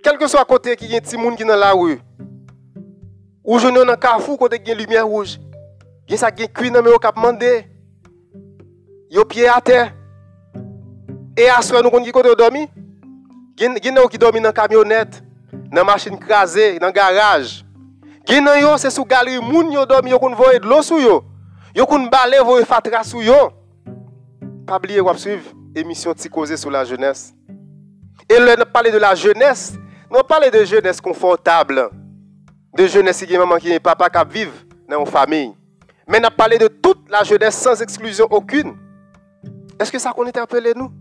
Quel 0.04 0.18
que 0.18 0.28
soit 0.28 0.46
côté 0.46 0.76
qui 0.76 0.94
a 0.96 1.00
un 1.00 1.18
monde 1.18 1.36
qui 1.36 1.44
est 1.44 1.46
dans 1.46 1.56
la 1.56 1.72
rue, 1.72 2.00
ou 3.50 3.58
je 3.58 3.68
dans 3.68 3.92
un 3.92 3.96
carrefour 3.96 4.38
a 4.44 4.56
une 4.56 4.78
lumière 4.78 5.08
rouge, 5.08 5.40
il 6.08 6.12
y 6.12 6.14
a 6.14 6.18
ça 6.18 6.32
qui 6.32 6.48
cuit 6.48 6.70
dans 6.70 6.84
le 6.84 6.96
cap 7.00 7.18
mandé. 7.18 7.66
Il 9.10 9.18
y 9.18 9.20
a 9.20 9.26
pied 9.26 9.48
à 9.48 9.60
terre. 9.60 9.92
Et 11.36 11.50
à 11.50 11.60
ce 11.60 11.74
nous 11.82 11.90
qui 12.04 12.12
côté 12.12 12.30
dormi. 12.36 12.70
A 13.60 14.08
qui 14.08 14.18
dormi 14.20 14.40
dans 14.40 14.52
camionnette, 14.52 15.24
dans 15.72 15.84
machine 15.84 16.20
crasée, 16.20 16.78
dans 16.78 16.92
garage. 16.92 17.66
Il 18.28 18.36
y 18.36 18.38
a 18.38 18.78
c'est 18.78 18.92
sous 18.92 19.04
galerie 19.04 19.40
moun 19.40 19.72
yo 19.72 19.84
dormi, 19.84 20.12
yo 20.12 20.20
kon 20.20 20.36
voye 20.36 20.60
de 20.60 20.68
l'eau 20.68 20.84
sou 20.84 21.00
yo. 21.00 21.24
Yo 21.76 21.88
kon 21.88 22.06
balé 22.06 22.38
voye 22.46 22.66
fatra 22.66 23.02
sou 23.04 23.24
yo. 23.24 23.50
Pas 24.68 24.78
oublier 24.78 25.02
ou 25.02 25.18
suivre 25.18 25.50
émission 25.74 26.14
Ticosé 26.14 26.56
sur 26.56 26.70
la 26.70 26.86
jeunesse. 26.86 27.34
Et 28.30 28.38
là, 28.38 28.64
parler 28.64 28.92
de 28.92 29.00
la 29.00 29.16
jeunesse, 29.16 29.74
nous 30.12 30.22
parlons 30.22 30.52
de 30.52 30.64
jeunesse 30.64 31.02
confortable, 31.02 31.90
de 32.76 32.88
jeunesse 32.88 33.26
qui 33.26 33.34
est 33.34 33.38
maman 33.38 33.58
qui 33.58 33.72
est 33.72 33.80
papa 33.80 34.10
qui 34.10 34.34
vivent 34.34 34.66
dans 34.88 35.00
une 35.00 35.06
famille. 35.06 35.54
Mais 36.08 36.20
nous 36.20 36.30
parlé 36.30 36.58
de 36.58 36.68
toute 36.68 37.10
la 37.10 37.24
jeunesse 37.24 37.56
sans 37.56 37.82
exclusion 37.82 38.28
aucune. 38.30 38.78
Est-ce 39.80 39.92
que 39.92 40.00
ça 40.00 40.12
qu'on 40.12 40.26
interpelle 40.26 40.74
nous? 40.76 40.92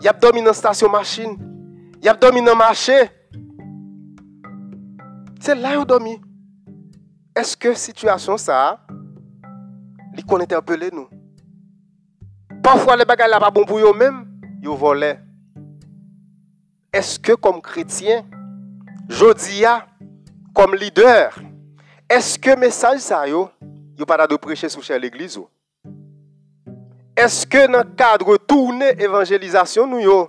Il 0.00 0.06
y 0.06 0.08
a 0.08 0.12
dormi 0.12 0.42
dans 0.42 0.52
station 0.52 0.90
machine. 0.90 1.36
Il 1.98 2.04
y 2.04 2.08
a 2.08 2.14
dormi 2.14 2.42
dans 2.42 2.54
marché. 2.54 3.10
C'est 5.40 5.54
là 5.54 5.78
où 5.78 5.84
dormi. 5.84 6.20
Est-ce 7.34 7.56
que 7.56 7.74
situation 7.74 8.36
ça, 8.36 8.80
il 10.16 10.24
qu'on 10.24 10.40
interpelle 10.40 10.90
nous? 10.92 11.08
Parfois, 12.62 12.96
les 12.96 13.04
bagages 13.04 13.30
là 13.30 13.40
pas 13.40 13.50
bon 13.50 13.64
pour 13.64 13.78
eux-mêmes, 13.78 14.26
ils 14.62 14.68
volent. 14.68 15.16
Est-ce 16.92 17.18
que 17.18 17.32
comme 17.32 17.60
chrétien, 17.60 18.24
Jodia, 19.08 19.86
comme 20.54 20.74
leader, 20.76 21.34
est-ce 22.08 22.38
que 22.38 22.56
message 22.56 23.00
ça 23.00 23.26
yo, 23.26 23.50
yo 23.98 24.06
pas 24.06 24.26
de 24.26 24.36
prêcher 24.36 24.68
sur 24.68 24.82
l'église 24.98 25.40
Est-ce 27.16 27.46
que 27.46 27.66
dans 27.70 27.78
le 27.78 27.84
cadre 27.96 28.36
tourné 28.36 28.94
évangélisation 29.02 29.86
nous 29.86 30.00
yo, 30.00 30.28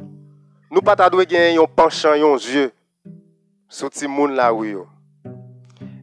nous 0.71 0.81
pas 0.81 0.95
ta 0.95 1.09
gagner 1.09 1.57
un 1.57 1.65
penchant 1.65 2.15
yeux 2.15 2.71
sur 3.69 3.89
ti 3.89 4.07
moun 4.07 4.33
la 4.33 4.53
où 4.53 4.65
yo? 4.65 4.87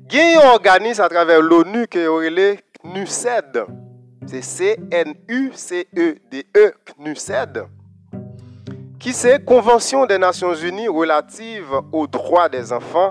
Gen 0.08 0.38
organisme 0.38 1.02
à 1.02 1.08
travers 1.08 1.40
l'ONU 1.40 1.86
qui 1.88 1.98
est 1.98 2.58
NUCED. 2.84 3.64
C'est 4.26 4.42
C-N-U-C-E-D-E, 4.42 5.94
CNUCED 6.84 7.66
qui 9.02 9.12
c'est 9.12 9.44
Convention 9.44 10.06
des 10.06 10.16
Nations 10.16 10.54
Unies 10.54 10.86
relative 10.86 11.66
aux 11.90 12.06
droits 12.06 12.48
des 12.48 12.72
enfants. 12.72 13.10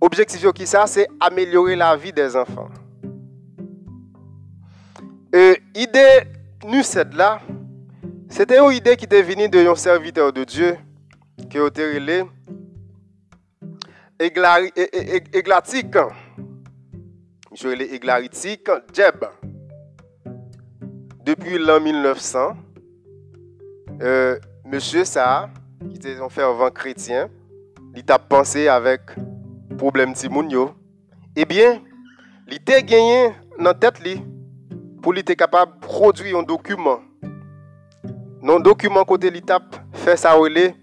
Objectif 0.00 0.50
qui 0.52 0.66
ça, 0.66 0.86
c'est 0.86 1.08
améliorer 1.20 1.76
la 1.76 1.96
vie 1.96 2.12
des 2.12 2.34
enfants. 2.34 2.70
Et 5.32 5.60
idée 5.74 6.22
cette 6.82 7.14
là, 7.14 7.40
c'était 8.28 8.58
une 8.58 8.72
idée 8.72 8.96
qui 8.96 9.06
est 9.10 9.22
venue 9.22 9.48
de 9.48 9.58
un 9.66 9.74
serviteur 9.74 10.32
de 10.32 10.44
Dieu 10.44 10.76
qui 11.50 11.58
a 11.58 11.66
été 11.66 11.94
relé 11.94 12.24
Églatique. 14.18 15.96
Je 17.52 17.68
l'ai 17.68 17.94
églaritique 17.94 18.68
Jeb. 18.92 19.24
Depuis 21.24 21.58
l'an 21.58 21.80
1900, 21.80 22.56
euh, 24.02 24.38
monsieur 24.64 25.04
ça, 25.04 25.50
qui 25.88 25.96
était 25.96 26.20
un 26.20 26.28
fervent 26.28 26.70
chrétien, 26.70 27.28
il 27.96 28.04
a 28.08 28.18
pensé 28.18 28.68
avec 28.68 29.00
problème 29.80 30.12
Timounio, 30.12 30.72
eh 31.34 31.46
bien, 31.46 31.80
il 32.48 32.60
a 32.70 32.82
gagné 32.82 33.30
dans 33.58 33.72
tête 33.72 33.98
li 34.04 34.22
pour 35.00 35.16
être 35.16 35.32
capable 35.32 35.80
de 35.80 35.86
produire 35.86 36.36
un 36.36 36.42
document. 36.42 37.00
Dans 38.42 38.58
le 38.58 38.62
document 38.62 39.02
côté 39.06 39.30
l'étape 39.30 39.76
fait 39.94 40.18
ça 40.18 40.34
relais, 40.34 40.74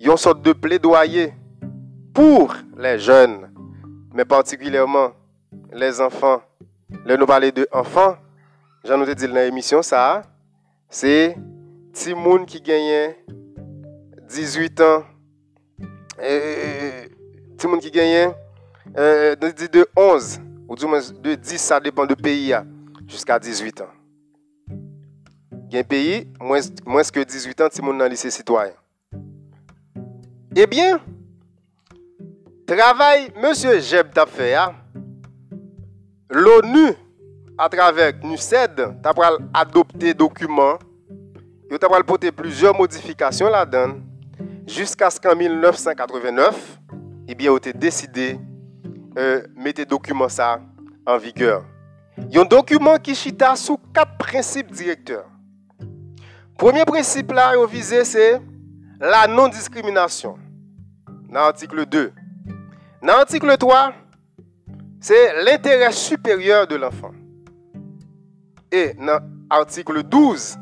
une 0.00 0.16
sorte 0.16 0.40
de 0.40 0.52
plaidoyer 0.52 1.34
pour 2.14 2.54
les 2.76 3.00
jeunes, 3.00 3.50
mais 4.14 4.24
particulièrement 4.24 5.10
les 5.72 6.00
enfants. 6.00 6.40
Là, 7.06 7.16
nous 7.16 7.26
parler 7.26 7.50
de 7.50 7.66
enfants, 7.72 8.14
j'en 8.84 9.02
ai 9.02 9.16
dit 9.16 9.26
dans 9.26 9.34
l'émission 9.34 9.82
ça, 9.82 10.22
c'est 10.88 11.36
si 11.92 12.14
moun 12.14 12.46
qui 12.46 12.60
gagne 12.60 13.14
18 14.28 14.80
ans, 14.80 15.02
et 16.22 17.17
si 17.58 17.66
moun 17.66 17.80
qui 17.80 17.90
gagne 17.90 18.32
euh, 18.96 19.34
de 19.34 19.86
11 19.96 20.40
ou 20.68 20.76
de 20.76 21.34
10, 21.34 21.58
ça 21.58 21.80
dépend 21.80 22.06
du 22.06 22.14
pays, 22.14 22.54
jusqu'à 23.06 23.38
18 23.38 23.80
ans. 23.80 23.88
Il 25.70 25.78
y 25.78 25.84
pays, 25.84 26.28
moins, 26.40 26.60
moins 26.86 27.02
que 27.02 27.22
18 27.22 27.60
ans, 27.60 27.68
si 27.70 27.82
moun 27.82 27.98
dans 27.98 28.06
lycée 28.06 28.30
citoyen. 28.30 28.72
Eh 30.56 30.66
bien, 30.66 31.00
Travail, 32.66 33.30
Monsieur 33.36 33.80
Jeb 33.80 34.08
fait, 34.26 34.54
hein? 34.54 34.74
l'ONU, 36.30 36.92
à 37.56 37.68
travers 37.68 38.12
NUCED, 38.22 39.00
t'a 39.02 39.12
adopté 39.54 40.14
document, 40.14 40.78
t'a 41.70 41.88
porté 42.02 42.30
plusieurs 42.30 42.74
modifications 42.74 43.48
là-dedans, 43.48 43.96
jusqu'à 44.66 45.10
ce 45.10 45.18
qu'en 45.18 45.34
1989, 45.34 46.77
eh 47.30 47.34
bien, 47.34 47.54
il 47.62 47.68
a 47.68 47.72
décidé 47.72 48.34
de 48.34 49.20
euh, 49.20 49.42
mettre 49.54 49.84
document 49.84 50.30
ça 50.30 50.60
en 51.06 51.18
vigueur. 51.18 51.62
Il 52.16 52.34
y 52.34 52.38
a 52.38 52.40
un 52.40 52.46
document 52.46 52.96
qui 52.96 53.14
chita 53.14 53.54
sous 53.54 53.78
quatre 53.92 54.16
principes 54.16 54.72
directeurs. 54.72 55.26
Premier 56.56 56.84
principe 56.86 57.30
là, 57.32 57.52
c'est 58.04 58.40
la 58.98 59.26
non-discrimination. 59.28 60.38
Dans 61.28 61.40
l'article 61.40 61.84
2. 61.84 62.12
Dans 63.02 63.06
l'article 63.08 63.56
3, 63.58 63.92
c'est 64.98 65.44
l'intérêt 65.44 65.92
supérieur 65.92 66.66
de 66.66 66.76
l'enfant. 66.76 67.12
Et 68.72 68.94
dans 68.94 69.20
l'article 69.50 70.02
12, 70.02 70.56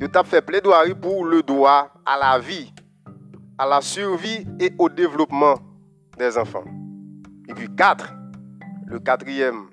il 0.00 0.10
a 0.12 0.24
fait 0.24 0.42
plaidoirie 0.42 0.94
pour 0.94 1.24
le 1.24 1.42
droit 1.42 1.92
à 2.04 2.18
la 2.18 2.38
vie, 2.40 2.74
à 3.56 3.66
la 3.66 3.80
survie 3.80 4.44
et 4.58 4.72
au 4.76 4.88
développement 4.88 5.54
des 6.16 6.38
enfants. 6.38 6.64
Et 7.48 7.54
puis 7.54 7.68
4, 7.74 8.12
le 8.86 8.98
quatrième 8.98 9.68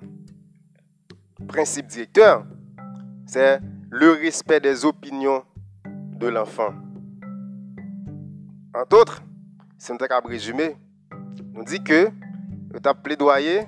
principe 1.48 1.86
directeur, 1.86 2.44
c'est 3.26 3.60
le 3.90 4.12
respect 4.12 4.60
des 4.60 4.84
opinions 4.84 5.44
de 5.84 6.28
l'enfant. 6.28 6.74
Entre 8.74 9.00
autres, 9.00 9.22
si 9.78 9.92
on 9.92 9.96
t'a 9.96 10.20
résumé, 10.24 10.76
on 11.54 11.62
dit 11.62 11.82
que 11.82 12.08
tu 12.82 12.88
as 12.88 12.94
plaidoyé 12.94 13.66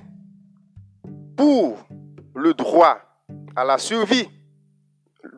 pour 1.35 1.77
le 2.35 2.53
droit 2.53 2.99
à 3.55 3.63
la 3.63 3.77
survie, 3.77 4.29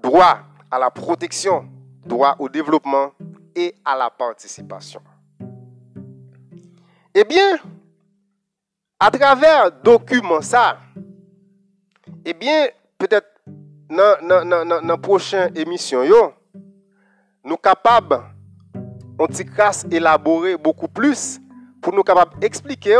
droit 0.01 0.39
à 0.71 0.79
la 0.79 0.89
protection, 0.89 1.67
droit 2.05 2.35
au 2.39 2.49
développement 2.49 3.11
et 3.55 3.75
à 3.83 3.95
la 3.95 4.09
participation. 4.09 5.01
Eh 7.19 7.23
bien, 7.23 7.57
à 8.99 9.09
travers 9.09 9.71
document 9.71 10.39
ça, 10.39 10.77
eh 12.23 12.31
bien, 12.31 12.67
peut-être 12.95 13.25
dans 13.89 14.79
la 14.85 14.97
prochaine 14.97 15.51
émission, 15.57 16.03
yo, 16.03 16.31
nous 17.43 17.57
capables, 17.57 18.21
on 19.17 19.25
élaborer 19.89 20.57
beaucoup 20.57 20.87
plus 20.87 21.41
pour 21.81 21.91
nous 21.91 22.03
capables 22.03 22.33
expliquer 22.39 22.99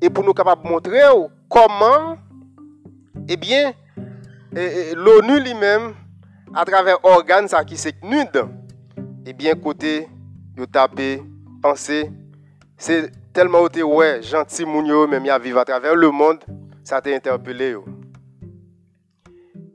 et 0.00 0.08
pour 0.08 0.24
nous 0.24 0.32
capables 0.32 0.66
montrer 0.66 1.02
comment, 1.50 2.16
eh 3.28 3.36
bien, 3.36 3.74
l'ONU 4.96 5.40
lui-même, 5.40 5.94
à 6.54 6.64
travers 6.64 7.04
organes 7.04 7.48
qui 7.66 7.76
s'est 7.76 7.96
nude, 8.02 8.46
eh 9.26 9.34
bien, 9.34 9.54
côté, 9.56 10.08
yo 10.56 10.64
tapé, 10.64 11.22
penser, 11.60 12.10
c'est 12.78 13.12
Telman 13.32 13.64
ou 13.64 13.72
te 13.72 13.80
wè, 13.80 14.18
janti 14.20 14.66
moun 14.68 14.90
yo 14.90 15.06
mèm 15.08 15.24
ya 15.24 15.38
vive 15.40 15.56
a 15.56 15.64
travers 15.64 15.96
le 15.96 16.10
mond, 16.12 16.42
sa 16.84 16.98
te 17.00 17.14
interpele 17.16 17.70
yo. 17.70 17.86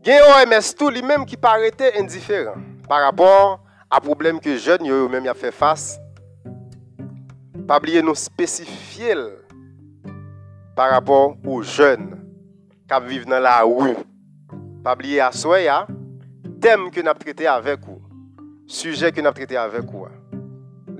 Gen 0.05 0.21
OMS 0.29 0.75
tou 0.77 0.93
li 0.93 1.01
mèm 1.01 1.25
ki 1.25 1.39
parete 1.41 1.89
indiferent 1.97 2.61
par 2.85 3.01
rapport 3.01 3.57
a 3.89 3.97
problem 4.03 4.37
ke 4.37 4.53
jen 4.61 4.85
yo 4.85 4.99
yo 5.01 5.07
mèm 5.09 5.25
ya 5.25 5.33
fè 5.33 5.49
fass. 5.49 5.95
Pabliye 7.65 8.05
nou 8.05 8.13
spesifil 8.13 9.25
par 10.77 10.93
rapport 10.93 11.33
ou 11.41 11.65
jen 11.65 12.13
kap 12.85 13.09
vive 13.09 13.25
nan 13.25 13.41
la 13.41 13.57
wou. 13.65 13.97
Pabliye 14.85 15.25
aswe 15.25 15.63
ya, 15.65 15.81
tem 16.61 16.91
ke 16.93 17.01
nap 17.01 17.17
trete 17.25 17.49
avek 17.49 17.89
ou, 17.89 17.97
suje 18.69 19.09
ke 19.09 19.25
nap 19.25 19.41
trete 19.41 19.57
avek 19.57 19.89
ou. 19.97 20.13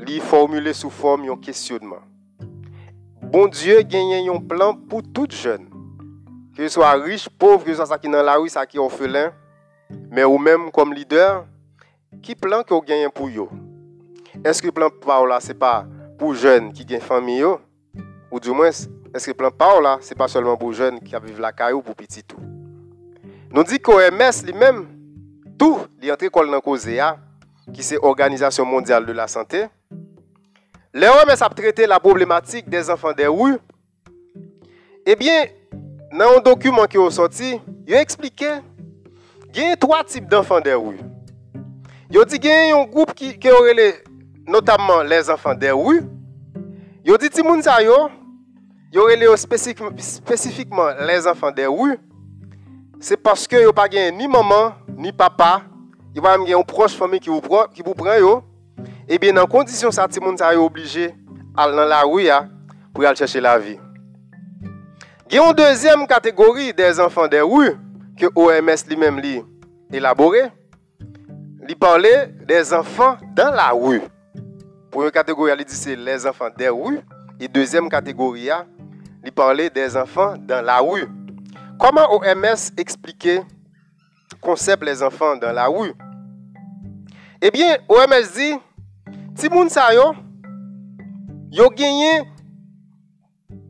Li 0.10 0.18
formule 0.26 0.74
sou 0.74 0.90
form 0.90 1.30
yon 1.30 1.38
kestyonman. 1.38 2.02
Bon 3.28 3.50
Diyo 3.52 3.82
genyen 3.84 4.30
yon 4.30 4.46
plan 4.48 4.78
pou 4.88 5.04
tout 5.04 5.34
jen. 5.36 5.66
Ke 6.56 6.70
sou 6.72 6.86
a 6.88 6.94
riche, 6.96 7.28
povre, 7.28 7.66
ke 7.68 7.74
sou 7.76 7.84
a 7.84 7.88
sa 7.90 7.98
ki 8.00 8.08
nan 8.08 8.24
la 8.24 8.38
ou, 8.40 8.48
sa 8.48 8.64
ki 8.64 8.80
orfelin. 8.80 9.34
Men 10.08 10.30
ou 10.30 10.40
menm 10.40 10.70
kom 10.72 10.94
lider, 10.96 11.42
ki 12.24 12.38
plan 12.40 12.64
ki 12.64 12.72
ou 12.72 12.86
genyen 12.88 13.12
pou 13.12 13.28
yo? 13.28 13.50
Eske 14.48 14.72
plan 14.72 14.94
pa 15.04 15.20
ou 15.20 15.28
la 15.28 15.42
se 15.44 15.52
pa 15.60 15.82
pou 16.16 16.40
jen 16.40 16.72
ki 16.72 16.88
gen 16.88 17.04
fami 17.04 17.42
yo? 17.42 17.58
Ou 18.32 18.40
di 18.40 18.56
mwen, 18.56 18.72
eske 19.12 19.36
plan 19.36 19.52
pa 19.52 19.74
ou 19.76 19.84
la 19.84 19.98
se 20.08 20.16
pa 20.16 20.30
solman 20.32 20.56
pou 20.62 20.72
jen 20.72 21.02
ki 21.04 21.20
aviv 21.20 21.44
la 21.44 21.52
kay 21.52 21.76
ou 21.76 21.84
pou 21.84 22.00
piti 22.00 22.24
tou? 22.24 22.40
Nou 23.52 23.68
di 23.68 23.76
ki 23.76 23.92
OMS 23.92 24.46
li 24.48 24.56
menm, 24.56 24.86
tou 25.60 25.84
li 26.00 26.16
antre 26.16 26.32
kol 26.32 26.48
nan 26.52 26.64
koze 26.64 26.96
ya, 26.96 27.18
ki 27.76 27.84
se 27.84 28.00
Organizasyon 28.00 28.72
Mondial 28.72 29.04
de 29.04 29.12
la 29.12 29.28
Santé, 29.28 29.68
L'OMS 31.00 31.42
a 31.42 31.50
traité 31.50 31.86
la 31.86 32.00
problématique 32.00 32.68
des 32.68 32.90
enfants 32.90 33.14
des 33.14 33.28
rues? 33.28 33.60
Eh 35.06 35.16
bien, 35.16 35.46
dans 36.12 36.38
un 36.38 36.42
document 36.42 36.86
qui 36.86 36.98
est 36.98 37.12
sorti, 37.12 37.62
il 37.86 37.94
a 37.94 38.02
expliqué 38.02 38.48
qu'il 39.54 39.62
y 39.62 39.68
a 39.68 39.76
trois 39.76 40.04
types 40.04 40.28
d'enfants 40.28 40.60
des 40.60 40.74
rues. 40.74 40.98
Il 42.10 42.20
a 42.20 42.26
dit 42.26 42.40
qu'il 42.40 42.50
y 42.50 42.72
a 42.72 42.76
un 42.76 42.86
groupe 42.86 43.14
qui, 43.14 43.38
qui 43.38 43.48
aurait 43.52 44.02
notamment 44.48 45.04
les 45.04 45.30
enfants 45.30 45.54
des 45.54 45.70
rues. 45.70 46.02
Il 47.06 47.14
a 47.14 47.18
dit 47.20 47.30
que 47.30 48.98
aurait 48.98 49.38
spécifiquement 49.38 50.90
les 51.06 51.28
enfants 51.28 51.52
des 51.52 51.68
rues. 51.68 52.00
C'est 53.00 53.18
parce 53.18 53.48
que 53.48 53.70
a 53.70 53.72
pas 53.72 53.88
ni 53.88 54.28
maman, 54.28 54.74
ni 54.98 55.12
papa. 55.12 55.62
Il 56.16 56.22
n'y 56.24 56.28
a 56.28 56.36
pas 56.36 56.44
une 56.44 56.64
proche 56.64 56.96
famille 56.96 57.20
qui 57.20 57.30
vous. 57.30 57.40
Qui 57.72 57.84
vous 57.84 57.94
prend 57.94 58.42
eh 59.08 59.18
bien, 59.18 59.34
condition 59.46 59.92
ça, 59.92 60.08
tout 60.08 60.20
le 60.20 60.26
monde 60.26 60.42
est 60.42 60.56
obligé 60.56 61.16
aller 61.56 61.76
dans 61.76 61.86
la 61.86 62.02
rue 62.02 62.28
pour 62.94 63.06
aller 63.06 63.16
chercher 63.16 63.42
la 63.42 63.58
vie. 63.58 63.80
Il 65.30 65.36
y 65.36 65.40
a 65.40 65.48
une 65.48 65.54
deuxième 65.56 66.08
catégorie 66.08 66.74
des 66.74 67.00
enfants 67.00 67.28
des 67.28 67.42
rues 67.42 67.76
que 68.18 68.28
OMS 68.36 68.88
lui-même 68.88 69.20
a 69.20 69.96
élaboré. 69.96 70.52
Il 71.68 71.76
parlait 71.76 72.28
des 72.46 72.74
enfants 72.74 73.18
dans 73.36 73.52
la 73.52 73.72
rue. 73.72 74.02
Première 74.90 75.12
catégorie, 75.12 75.52
il 75.58 75.66
dit 75.66 75.76
c'est 75.76 75.96
les 75.96 76.26
enfants 76.26 76.50
des 76.58 76.70
rues. 76.70 77.00
Et 77.40 77.48
deuxième 77.48 77.90
catégorie, 77.90 78.50
il 79.24 79.32
parlait 79.32 79.70
des 79.70 79.98
enfants 79.98 80.36
dans 80.38 80.64
la 80.64 80.80
rue. 80.80 81.08
Comment 81.80 82.12
OMS 82.14 82.72
expliquait 82.78 83.44
le 84.32 84.38
concept 84.42 84.84
des 84.84 85.04
enfants 85.04 85.36
dans 85.36 85.52
la 85.52 85.68
rue? 85.68 85.94
Eh 87.42 87.52
bien, 87.52 87.78
OMS 87.90 88.34
dit 88.34 88.56
Ti 89.38 89.52
moun 89.54 89.70
sa 89.70 89.92
yo, 89.94 90.16
yo 91.54 91.70
genye 91.70 92.26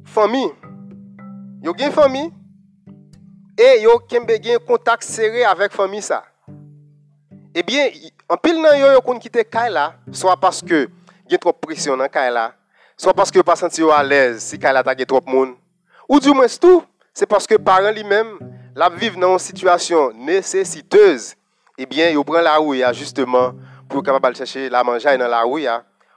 fami, 0.07 0.45
yo 1.59 1.73
genye 1.75 1.91
fami, 1.91 2.21
e 3.59 3.67
yo 3.83 3.97
kembe 4.07 4.37
genye 4.39 4.61
kontak 4.63 5.03
sere 5.03 5.43
avèk 5.43 5.75
fami 5.75 5.99
sa. 5.99 6.21
Ebyen, 7.51 7.91
anpil 8.31 8.63
nan 8.63 8.79
yo 8.79 8.93
yo 8.95 9.03
kon 9.03 9.19
kite 9.19 9.43
kay 9.43 9.67
la, 9.67 9.89
swa 10.15 10.37
paske 10.39 10.85
genye 11.27 11.43
trop 11.43 11.59
presyon 11.59 11.99
nan 11.99 12.07
kay 12.15 12.31
la, 12.31 12.53
swa 12.95 13.11
paske 13.19 13.35
yo 13.35 13.43
pa 13.43 13.59
senti 13.59 13.83
yo 13.83 13.91
alèz 13.91 14.39
si 14.47 14.55
kay 14.55 14.71
la 14.71 14.87
ta 14.87 14.95
genye 14.95 15.11
trop 15.11 15.27
moun. 15.27 15.51
Ou 16.07 16.23
di 16.23 16.31
mwen 16.31 16.47
stou, 16.47 16.79
se 17.11 17.27
paske 17.27 17.59
paran 17.59 17.91
li 17.91 18.07
mèm, 18.07 18.37
la 18.71 18.87
vive 18.87 19.19
nan 19.19 19.35
yon 19.35 19.47
situasyon 19.51 20.15
nesesiteuse, 20.31 21.35
ebyen 21.75 22.15
yo 22.15 22.23
pran 22.23 22.47
la 22.47 22.55
ou 22.63 22.71
ya 22.71 22.95
justeman 22.95 23.66
pour 23.89 24.03
capable 24.03 24.35
chercher 24.35 24.69
la 24.69 24.83
manger 24.83 25.17
dans 25.17 25.27
la 25.27 25.43
rue 25.43 25.65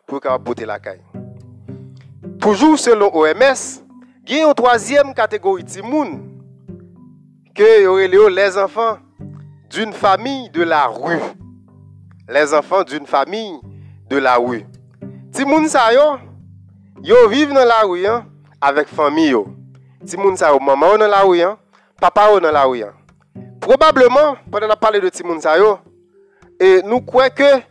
pour 0.06 0.20
capable 0.20 0.44
porter 0.44 0.66
la 0.66 0.78
caille. 0.78 1.02
Toujours 2.40 2.78
selon 2.78 3.14
OMS, 3.14 3.82
il 4.26 4.36
y 4.36 4.40
a 4.40 4.48
une 4.48 4.54
troisième 4.54 5.14
catégorie 5.14 5.64
de 5.64 5.82
monde 5.82 6.20
que 7.54 8.28
les 8.28 8.58
enfants 8.58 8.98
d'une 9.70 9.92
famille 9.92 10.50
de 10.50 10.62
la 10.62 10.86
rue. 10.86 11.20
Les 12.28 12.54
enfants 12.54 12.82
d'une 12.84 13.06
famille 13.06 13.60
de 14.08 14.18
la 14.18 14.36
rue. 14.36 14.64
Ti 15.32 15.44
moun 15.46 15.68
sa 15.70 15.92
yo, 15.94 16.18
yo 17.02 17.28
vivent 17.28 17.54
dans 17.54 17.64
la 17.64 17.82
rue 17.82 18.06
hein, 18.06 18.26
avec 18.60 18.88
famille 18.88 19.30
yo. 19.30 19.46
Ti 20.04 20.16
moun 20.16 20.36
sa 20.36 20.50
yo, 20.50 20.58
maman 20.58 20.98
dans 20.98 21.06
la 21.06 21.22
rue, 21.22 21.40
hein, 21.40 21.56
papa 22.00 22.40
dans 22.40 22.50
la 22.50 22.64
rue. 22.64 22.82
Hein. 22.82 22.92
Probablement, 23.60 24.36
pendant 24.50 24.66
la 24.66 24.76
parler 24.76 25.00
de 25.00 25.08
ti 25.08 25.22
moun 25.22 25.40
sa 25.40 25.56
yo, 25.56 25.78
et 26.60 26.82
nous 26.84 27.00
croyons 27.00 27.30
que 27.34 27.62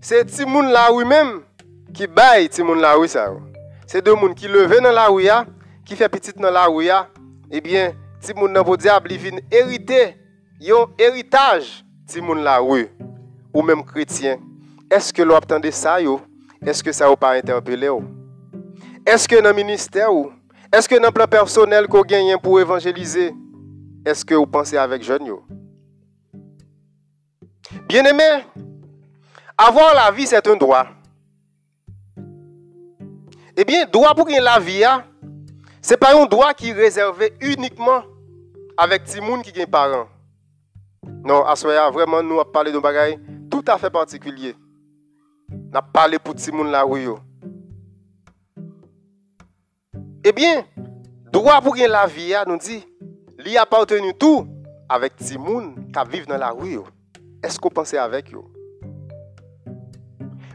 c'est 0.00 0.24
Timoun 0.24 0.70
la 0.70 0.86
rue 0.86 1.04
même 1.04 1.42
qui 1.92 2.06
baille 2.06 2.48
Timoun 2.48 2.80
la 2.80 2.94
rue 2.94 3.08
ça. 3.08 3.30
C'est 3.86 4.02
deux 4.02 4.14
gens 4.14 4.32
qui 4.34 4.48
levent 4.48 4.80
dans 4.82 4.92
la 4.92 5.08
rue, 5.08 5.28
qui 5.84 5.96
fait 5.96 6.08
petit 6.08 6.32
dans 6.32 6.50
la 6.50 6.66
rue, 6.66 6.88
eh 7.50 7.60
bien, 7.60 7.92
Timoun 8.20 8.52
dans 8.52 8.62
vos 8.62 8.76
diable, 8.76 9.12
il 9.12 9.18
vient 9.18 9.38
hériter, 9.50 10.16
un 10.62 10.86
héritage 10.98 11.84
Timoun 12.06 12.42
la 12.42 12.58
rue, 12.58 12.88
ou 13.52 13.62
même 13.62 13.84
chrétien. 13.84 14.38
Est-ce 14.90 15.12
que 15.12 15.22
l'on 15.22 15.36
attendait 15.36 15.72
ça, 15.72 16.00
yo? 16.00 16.20
Est-ce 16.64 16.82
que 16.82 16.92
ça 16.92 17.08
vous 17.08 17.16
pas 17.16 17.32
interpellé? 17.32 17.90
Eske 19.06 19.38
nan 19.38 19.54
minister 19.54 20.08
ou? 20.10 20.32
Eske 20.74 20.98
nan 20.98 21.12
plan 21.14 21.30
personel 21.30 21.86
ko 21.86 22.00
genyen 22.02 22.40
pou 22.42 22.58
evanjelize? 22.58 23.28
Eske 24.02 24.34
ou 24.34 24.48
panse 24.50 24.74
avek 24.82 25.04
jen 25.06 25.28
yo? 25.28 25.36
Bien 27.86 28.04
eme, 28.04 28.42
avon 29.56 29.94
la 29.94 30.10
vi 30.10 30.26
set 30.26 30.48
un 30.50 30.58
doa. 30.58 30.80
Ebyen, 33.54 33.86
doa 33.94 34.10
pou 34.18 34.26
gen 34.26 34.42
la 34.42 34.56
vi 34.58 34.80
ya, 34.80 34.96
se 35.78 35.94
pa 35.94 36.10
yon 36.16 36.26
doa 36.26 36.48
ki 36.58 36.72
rezerve 36.74 37.28
unikman 37.46 38.02
avek 38.82 39.06
ti 39.06 39.22
moun 39.22 39.44
ki 39.46 39.54
gen 39.54 39.70
paran. 39.70 40.10
Non, 41.22 41.46
aswaya, 41.46 41.86
vreman 41.94 42.26
nou 42.26 42.42
ap 42.42 42.50
pale 42.56 42.74
don 42.74 42.82
bagay 42.82 43.14
tout 43.52 43.70
afe 43.70 43.92
partikulye. 43.94 44.56
Na 45.70 45.78
pale 45.78 46.18
pou 46.18 46.34
ti 46.34 46.50
moun 46.50 46.74
la 46.74 46.82
ou 46.88 46.98
yo. 46.98 47.16
Ebyen, 50.26 50.66
doa 51.30 51.60
pou 51.62 51.78
gen 51.78 51.94
la 51.94 52.02
vi 52.10 52.32
ya, 52.34 52.42
nou 52.50 52.58
di, 52.58 52.82
li 53.46 53.54
apantenu 53.62 54.10
tou 54.18 54.42
avek 54.90 55.22
ti 55.22 55.38
moun 55.38 55.70
ka 55.94 56.02
vive 56.02 56.26
nan 56.26 56.42
la 56.42 56.50
ou 56.50 56.66
yo. 57.46 57.52
Esko 57.52 57.70
panse 57.70 57.98
avek 57.98 58.32
yo? 58.32 58.44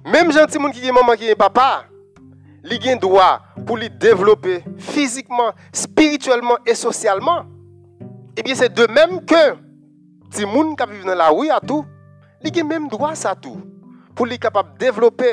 Mem 0.05 0.31
jan 0.31 0.49
ti 0.49 0.59
moun 0.59 0.73
ki 0.73 0.81
gen 0.81 0.95
maman 0.95 1.17
ki 1.17 1.29
gen 1.29 1.39
papa, 1.39 1.85
li 2.63 2.77
gen 2.81 2.99
doa 2.99 3.39
pou 3.65 3.77
li 3.77 3.89
devlope 4.01 4.59
fizikman, 4.91 5.53
spirituelman 5.71 6.59
e 6.65 6.75
sosyalman. 6.75 7.47
Ebyen, 8.35 8.57
se 8.57 8.69
de 8.71 8.87
menm 8.91 9.19
ke 9.27 9.43
ti 10.33 10.47
moun 10.47 10.75
ka 10.75 10.87
vive 10.89 11.07
nan 11.07 11.19
la 11.19 11.29
ou 11.33 11.45
ya 11.45 11.59
tou, 11.63 11.85
li 12.41 12.51
gen 12.51 12.67
menm 12.67 12.89
doa 12.91 13.13
sa 13.15 13.35
tou 13.37 13.61
pou 14.17 14.27
li 14.27 14.39
kapap 14.41 14.73
devlope 14.81 15.29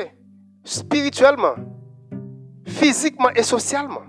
spirituelman, 0.63 1.65
fizikman 2.79 3.35
e 3.35 3.43
sosyalman. 3.43 4.05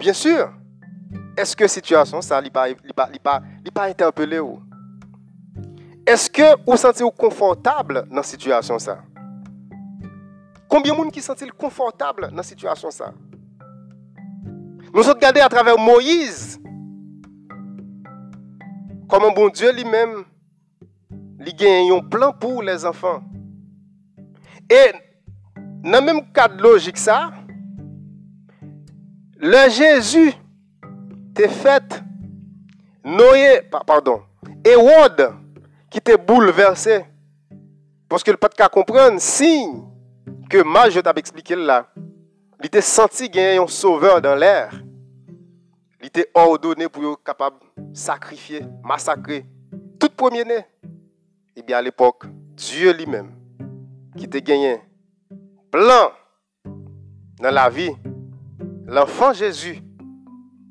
Bien 0.00 0.16
sur, 0.16 0.48
eske 1.38 1.68
situasyon 1.68 2.24
sa 2.24 2.40
li 2.40 2.50
pa 2.50 3.86
interpele 3.92 4.40
ou? 4.40 4.58
Eske 6.10 6.42
ou 6.66 6.76
santi 6.80 7.04
ou 7.06 7.14
konfortable 7.14 8.02
nan 8.10 8.24
situasyon 8.26 8.80
sa? 8.82 8.96
Konbyen 10.70 10.96
moun 10.98 11.10
ki 11.14 11.22
santi 11.22 11.46
ou 11.46 11.54
konfortable 11.60 12.32
nan 12.34 12.46
situasyon 12.46 12.94
sa? 12.94 13.10
Nou 14.90 15.04
sot 15.06 15.20
gade 15.22 15.38
a 15.38 15.50
traver 15.52 15.78
Moïse, 15.78 16.58
koman 19.10 19.36
bon 19.36 19.52
li 19.76 19.84
men, 19.86 20.24
li 21.38 21.54
gen 21.54 21.92
yon 21.92 22.08
plan 22.10 22.34
pou 22.34 22.60
les 22.60 22.82
enfan. 22.84 23.22
E 24.66 24.82
nan 25.86 26.02
menm 26.02 26.24
kad 26.34 26.58
logik 26.58 26.98
sa, 26.98 27.30
le 29.38 29.62
Jezu 29.70 30.32
te 31.38 31.46
fet 31.62 32.00
noye, 33.06 33.62
pardon, 33.86 34.26
e 34.66 34.74
wad 35.90 35.94
ki 35.94 36.00
te 36.00 36.16
bouleverse, 36.16 37.04
poske 38.08 38.30
l 38.30 38.38
pat 38.38 38.54
ka 38.54 38.68
kompren, 38.70 39.18
sin, 39.18 39.82
ke 40.50 40.62
mal 40.64 40.90
je 40.90 41.00
tab 41.02 41.18
explike 41.18 41.56
la, 41.56 41.84
li 42.62 42.68
te 42.70 42.80
santi 42.80 43.28
gen 43.30 43.56
yon 43.56 43.68
sauveur 43.68 44.20
dan 44.20 44.38
lèr, 44.38 44.70
li 46.00 46.10
te 46.10 46.26
ordone 46.34 46.88
pou 46.88 47.02
yo 47.02 47.16
kapab 47.24 47.58
sakrifye, 47.94 48.62
masakre, 48.84 49.44
tout 49.98 50.14
premier 50.14 50.44
ne, 50.44 50.62
e 51.56 51.62
bi 51.62 51.74
al 51.74 51.86
epok, 51.86 52.28
Diyo 52.60 52.92
li 52.92 53.06
men, 53.08 53.30
ki 54.18 54.28
te 54.28 54.42
genyen, 54.44 54.82
plan, 55.72 56.12
nan 57.40 57.54
la 57.54 57.68
vi, 57.72 57.88
l'enfant 58.86 59.32
Jezu, 59.32 59.78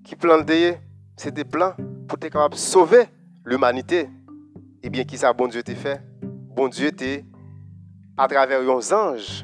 ki 0.05 0.15
plan 0.15 0.45
deye, 0.45 0.78
se 1.17 1.32
te 1.34 1.43
plan, 1.43 1.74
pou 2.07 2.15
te 2.15 2.30
kapab 2.30 2.55
sauve 2.55 3.07
l'umanite, 4.80 4.84
Ebyen 4.84 5.05
ki 5.05 5.17
sa 5.17 5.34
bon 5.34 5.49
Diyo 5.49 5.61
te 5.63 5.75
fe? 5.75 5.99
Bon 6.55 6.69
Diyo 6.69 6.91
te 6.91 7.23
a 8.17 8.27
traver 8.27 8.63
yon 8.63 8.82
zanj 8.82 9.43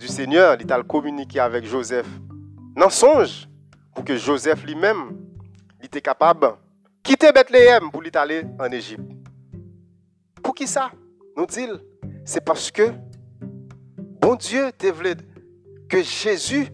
du 0.00 0.08
Seigneur 0.08 0.56
li 0.56 0.66
tal 0.66 0.84
komunike 0.84 1.40
avek 1.40 1.64
Joseph. 1.64 2.08
Nan 2.76 2.90
sonj 2.90 3.46
pou 3.94 4.04
ke 4.04 4.16
Joseph 4.16 4.64
li 4.66 4.74
men 4.74 5.10
li 5.80 5.88
te 5.88 6.00
kapab 6.00 6.56
kite 7.02 7.32
Bethlehem 7.32 7.90
pou 7.90 8.00
li 8.00 8.10
tale 8.10 8.44
an 8.60 8.72
Egypt. 8.72 9.04
Pou 10.42 10.52
ki 10.52 10.66
sa? 10.68 10.90
Nou 11.36 11.46
dil, 11.46 11.78
se 12.26 12.40
paske 12.40 12.90
bon 14.20 14.36
Diyo 14.36 14.70
te 14.76 14.92
vle 14.92 15.16
ke 15.90 16.02
Jezu, 16.04 16.66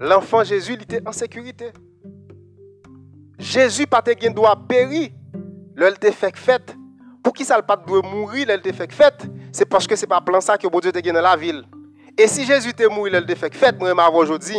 l'enfant 0.00 0.44
Jezu 0.44 0.76
li 0.76 0.86
te 0.86 1.00
an 1.04 1.16
sekurite. 1.16 1.72
Jezu 3.38 3.86
pa 3.88 4.02
te 4.04 4.16
gen 4.18 4.34
do 4.34 4.44
lèl 5.78 5.98
te 6.02 6.10
fèk 6.10 6.38
fèt, 6.40 6.72
pou 7.22 7.34
ki 7.34 7.46
sa 7.46 7.58
l 7.60 7.64
pat 7.66 7.84
dwe 7.86 8.02
mouri 8.02 8.46
lèl 8.48 8.62
te 8.64 8.72
fèk 8.74 8.94
fèt, 8.96 9.26
se 9.54 9.66
paske 9.68 9.96
se 9.98 10.08
pa 10.10 10.18
plan 10.24 10.42
sa 10.42 10.58
ki 10.58 10.66
yo 10.66 10.72
bo 10.74 10.82
Diyo 10.82 10.92
te 10.92 11.02
nan 11.12 11.22
la 11.22 11.36
vil. 11.38 11.62
E 12.18 12.26
si 12.26 12.46
Jezu 12.48 12.74
te 12.74 12.88
mouri 12.90 13.14
lèl 13.14 13.26
te 13.28 13.36
fèk 13.38 13.54
fèt, 13.54 13.78
mwen 13.78 13.94
ma 13.94 14.08
avon 14.10 14.26
jodi, 14.26 14.58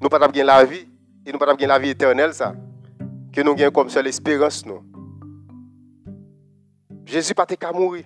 nou 0.00 0.10
pat 0.10 0.26
ap 0.26 0.34
gen 0.34 0.50
la 0.50 0.58
vi, 0.64 0.82
e 1.22 1.30
nou 1.30 1.38
pat 1.38 1.54
ap 1.54 1.60
gen 1.60 1.70
la 1.70 1.78
vi 1.78 1.94
eternel 1.94 2.34
sa, 2.34 2.50
ke 3.32 3.46
nou 3.46 3.54
gen 3.54 3.70
kom 3.70 3.88
se 3.92 4.02
l'espérance 4.02 4.66
nou. 4.66 4.82
Jezu 7.06 7.36
pa 7.38 7.46
te 7.46 7.54
ka 7.54 7.70
mouri. 7.70 8.02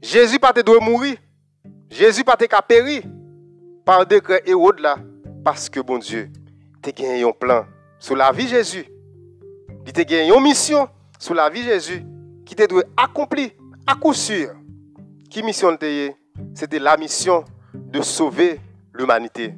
Jezu 0.00 0.40
pa 0.40 0.54
te 0.56 0.64
dwe 0.64 0.80
mouri. 0.80 1.16
Jezu 1.92 2.24
pa 2.24 2.36
te 2.40 2.48
peri, 2.66 3.02
par 3.84 4.06
dekre 4.08 4.40
e 4.44 4.54
wod 4.54 4.80
la, 4.80 4.96
paske 5.44 5.82
bon 5.84 6.00
Diyo 6.00 6.26
te 6.82 6.92
gen 6.94 7.18
yon 7.18 7.34
plan 7.34 7.66
sou 7.98 8.16
la 8.16 8.32
vi 8.32 8.48
Jezu. 8.48 8.95
Li 9.86 9.94
te 9.94 10.02
gen 10.08 10.26
yon 10.32 10.42
misyon 10.42 10.88
sou 11.16 11.36
la 11.38 11.46
vi 11.52 11.62
Jezu 11.68 12.00
ki 12.46 12.56
te 12.58 12.66
dwe 12.70 12.82
akompli 12.98 13.52
akoussur. 13.86 14.56
Ki 15.30 15.44
misyon 15.46 15.78
te 15.78 15.90
ye? 15.90 16.08
Se 16.58 16.66
te 16.66 16.80
la 16.82 16.96
misyon 16.98 17.44
de 17.94 18.02
souve 18.02 18.56
l'umanite. 18.92 19.52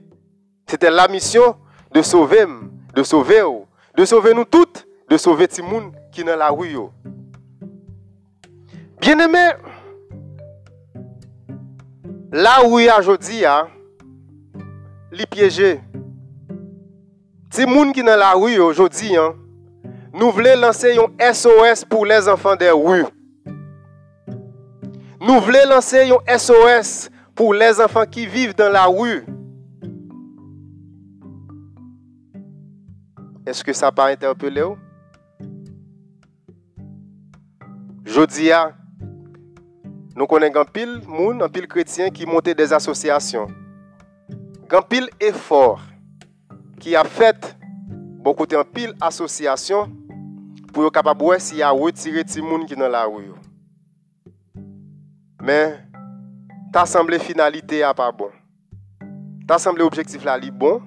Se 0.69 0.77
te 0.77 0.91
la 0.93 1.09
misyon 1.09 1.57
de 1.95 2.03
souve 2.03 2.45
m, 2.45 2.71
de 2.95 3.03
souve 3.03 3.41
ou, 3.47 3.65
de 3.97 4.05
souve 4.05 4.35
nou 4.35 4.45
tout, 4.45 4.85
de 5.09 5.17
souve 5.17 5.49
ti 5.49 5.65
moun 5.65 5.89
ki 6.13 6.27
nan 6.29 6.39
la 6.41 6.51
wiyo. 6.53 6.91
Bien 9.01 9.21
eme, 9.25 9.45
la 12.33 12.59
wiyo 12.67 12.93
a 12.93 13.01
jodi 13.07 13.43
ya, 13.47 13.57
li 15.15 15.25
pyeje. 15.33 15.79
Ti 17.55 17.65
moun 17.65 17.95
ki 17.97 18.05
nan 18.05 18.21
la 18.21 18.35
wiyo 18.37 18.69
jodi 18.77 19.15
ya, 19.15 19.31
nous 20.13 20.31
voulons 20.31 20.61
lancer 20.61 20.97
un 20.99 21.33
SOS 21.33 21.85
pour 21.85 22.07
les 22.07 22.29
enfants 22.29 22.57
des 22.57 22.71
rues. 22.71 23.05
Nous 25.21 25.41
voulons 25.41 25.69
lancer 25.69 26.11
un 26.11 26.39
SOS 26.39 27.11
pour 27.35 27.55
les 27.55 27.81
enfants 27.81 28.07
qui 28.07 28.27
vivent 28.27 28.55
dans 28.55 28.71
la 28.73 28.87
rue. 28.87 29.25
Est-ce 33.47 33.63
que 33.65 33.73
ça 33.73 33.91
paraît 33.93 34.13
interpellé? 34.13 34.65
Je 38.05 38.23
dis 38.27 38.51
à, 38.51 38.73
nous 40.17 40.27
connaissons 40.27 40.61
un 40.61 40.65
pile 40.65 41.03
monde, 41.07 41.43
un 41.43 41.49
pile 41.49 41.67
chrétien 41.67 42.11
qui 42.11 42.27
monte 42.27 42.49
des 42.49 42.73
associations. 42.73 43.47
Un 44.71 44.83
pile 44.83 45.09
effort 45.21 45.81
qui 46.79 46.95
a 46.97 47.05
fait 47.05 47.57
beaucoup 48.23 48.47
de 48.47 48.63
pile 48.63 48.95
associations 49.01 49.91
asosyasyon 50.79 50.85
pou 50.85 50.87
yo 50.87 50.91
kapabwe 50.95 51.41
si 51.43 51.59
wè 51.59 51.93
tire 51.93 52.23
ti 52.25 52.41
moun 52.41 52.67
ki 52.67 52.77
nan 52.77 52.93
la 52.93 53.03
yo. 53.11 53.35
Men, 55.43 55.75
ta 56.73 56.87
semble 56.87 57.19
finalite 57.19 57.83
a 57.83 57.93
pa 57.95 58.13
bon. 58.13 58.31
Ta 59.49 59.59
semble 59.59 59.83
objektif 59.83 60.25
la 60.25 60.37
li 60.37 60.51
bon, 60.51 60.81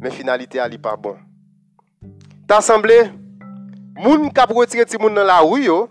men 0.00 0.10
finalite 0.10 0.58
a 0.58 0.66
li 0.66 0.78
pa 0.78 0.96
bon. 0.96 1.18
Ta 2.48 2.62
semble, 2.62 3.12
moun 3.98 4.30
kapabwe 4.32 4.66
tire 4.66 4.86
ti 4.86 4.96
moun 4.96 5.12
nan 5.12 5.26
la 5.26 5.42
wè 5.44 5.66
yo, 5.66 5.88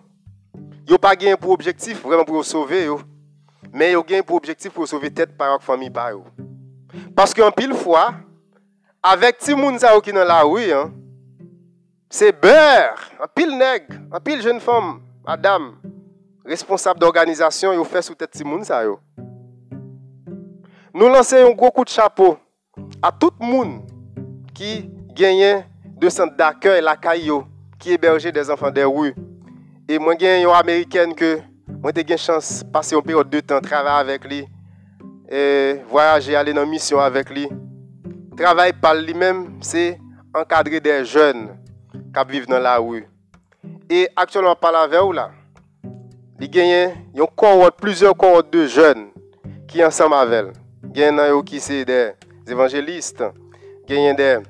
yo 0.87 0.97
pa 0.97 1.13
gen 1.13 1.37
pou 1.37 1.53
objektif 1.53 2.01
vreman 2.01 2.25
pou 2.25 2.37
yo 2.37 2.43
sove 2.43 2.85
yo, 2.85 2.99
men 3.71 3.93
yo 3.93 4.03
gen 4.07 4.23
pou 4.23 4.37
objektif 4.37 4.73
pou 4.73 4.85
yo 4.85 4.89
sove 4.89 5.11
tet 5.13 5.37
parok 5.37 5.61
fami 5.61 5.91
pa 5.93 6.09
yo. 6.15 6.25
Paske 7.13 7.43
an 7.45 7.53
pil 7.53 7.75
fwa, 7.77 8.15
avek 9.05 9.37
ti 9.37 9.53
moun 9.53 9.77
sa 9.77 9.93
yo 9.93 10.01
ki 10.01 10.15
nan 10.15 10.25
la 10.25 10.41
wè 10.49 10.71
yo, 10.71 10.85
Se 12.15 12.29
ber, 12.31 12.93
an 13.19 13.27
pil 13.35 13.49
neg, 13.59 13.89
an 13.91 14.21
pil 14.23 14.39
jen 14.39 14.61
fom, 14.63 15.01
adam, 15.27 15.73
responsab 16.47 16.95
d'organizasyon 17.01 17.73
yo 17.75 17.83
fè 17.83 17.99
sou 18.05 18.15
tèt 18.15 18.31
ti 18.31 18.45
moun 18.47 18.61
sa 18.63 18.77
yo. 18.85 18.93
Nou 20.95 21.09
lansè 21.11 21.41
yon 21.41 21.57
gwo 21.59 21.73
kout 21.75 21.91
chapo 21.91 22.29
a 23.03 23.11
tout 23.11 23.35
moun 23.43 23.81
ki 24.55 24.85
genyen 25.17 25.65
de 25.99 26.13
sant 26.13 26.31
d'akèy 26.39 26.79
lakay 26.85 27.25
yo 27.27 27.41
ki 27.83 27.97
eberje 27.97 28.31
de 28.31 28.45
zanfan 28.47 28.71
de 28.71 28.87
wou. 28.87 29.11
E 29.83 29.99
mwen 29.99 30.15
genyen 30.15 30.45
yon 30.45 30.55
Ameriken 30.55 31.17
ke 31.19 31.33
mwen 31.81 31.99
te 31.99 32.07
gen 32.07 32.23
chans 32.29 32.61
pase 32.71 32.95
yon 32.95 33.03
perot 33.03 33.27
de 33.27 33.43
tan 33.43 33.59
travè 33.59 33.91
avèk 34.05 34.29
li 34.31 34.45
et 35.27 35.83
voyager, 35.91 36.37
aller 36.37 36.55
en 36.55 36.65
mission 36.65 37.01
avec 37.01 37.29
lui. 37.29 37.49
Travail 38.37 38.71
par 38.71 38.95
lui-même, 38.95 39.57
c'est 39.59 39.99
encadrer 40.33 40.79
des 40.79 41.03
jeunes 41.03 41.49
qui 42.15 42.31
vivent 42.31 42.47
dans 42.47 42.59
la 42.59 42.77
rue. 42.77 43.07
Et 43.89 44.09
actuellement, 44.15 44.55
par 44.55 44.71
la 44.71 44.87
veille, 44.87 45.13
là, 45.13 45.31
il 46.39 46.55
y 46.55 46.71
a 46.71 47.71
plusieurs 47.71 48.15
cohortes 48.15 48.51
de 48.51 48.65
jeunes 48.65 49.07
qui 49.67 49.79
sont 49.79 49.85
ensemble 49.85 50.15
avec 50.15 50.53
Il 50.93 50.99
y 50.99 51.03
a 51.03 51.41
qui 51.43 51.59
sont 51.59 51.83
des 51.83 52.11
évangélistes, 52.47 53.23
il 53.87 53.97
a 54.21 54.41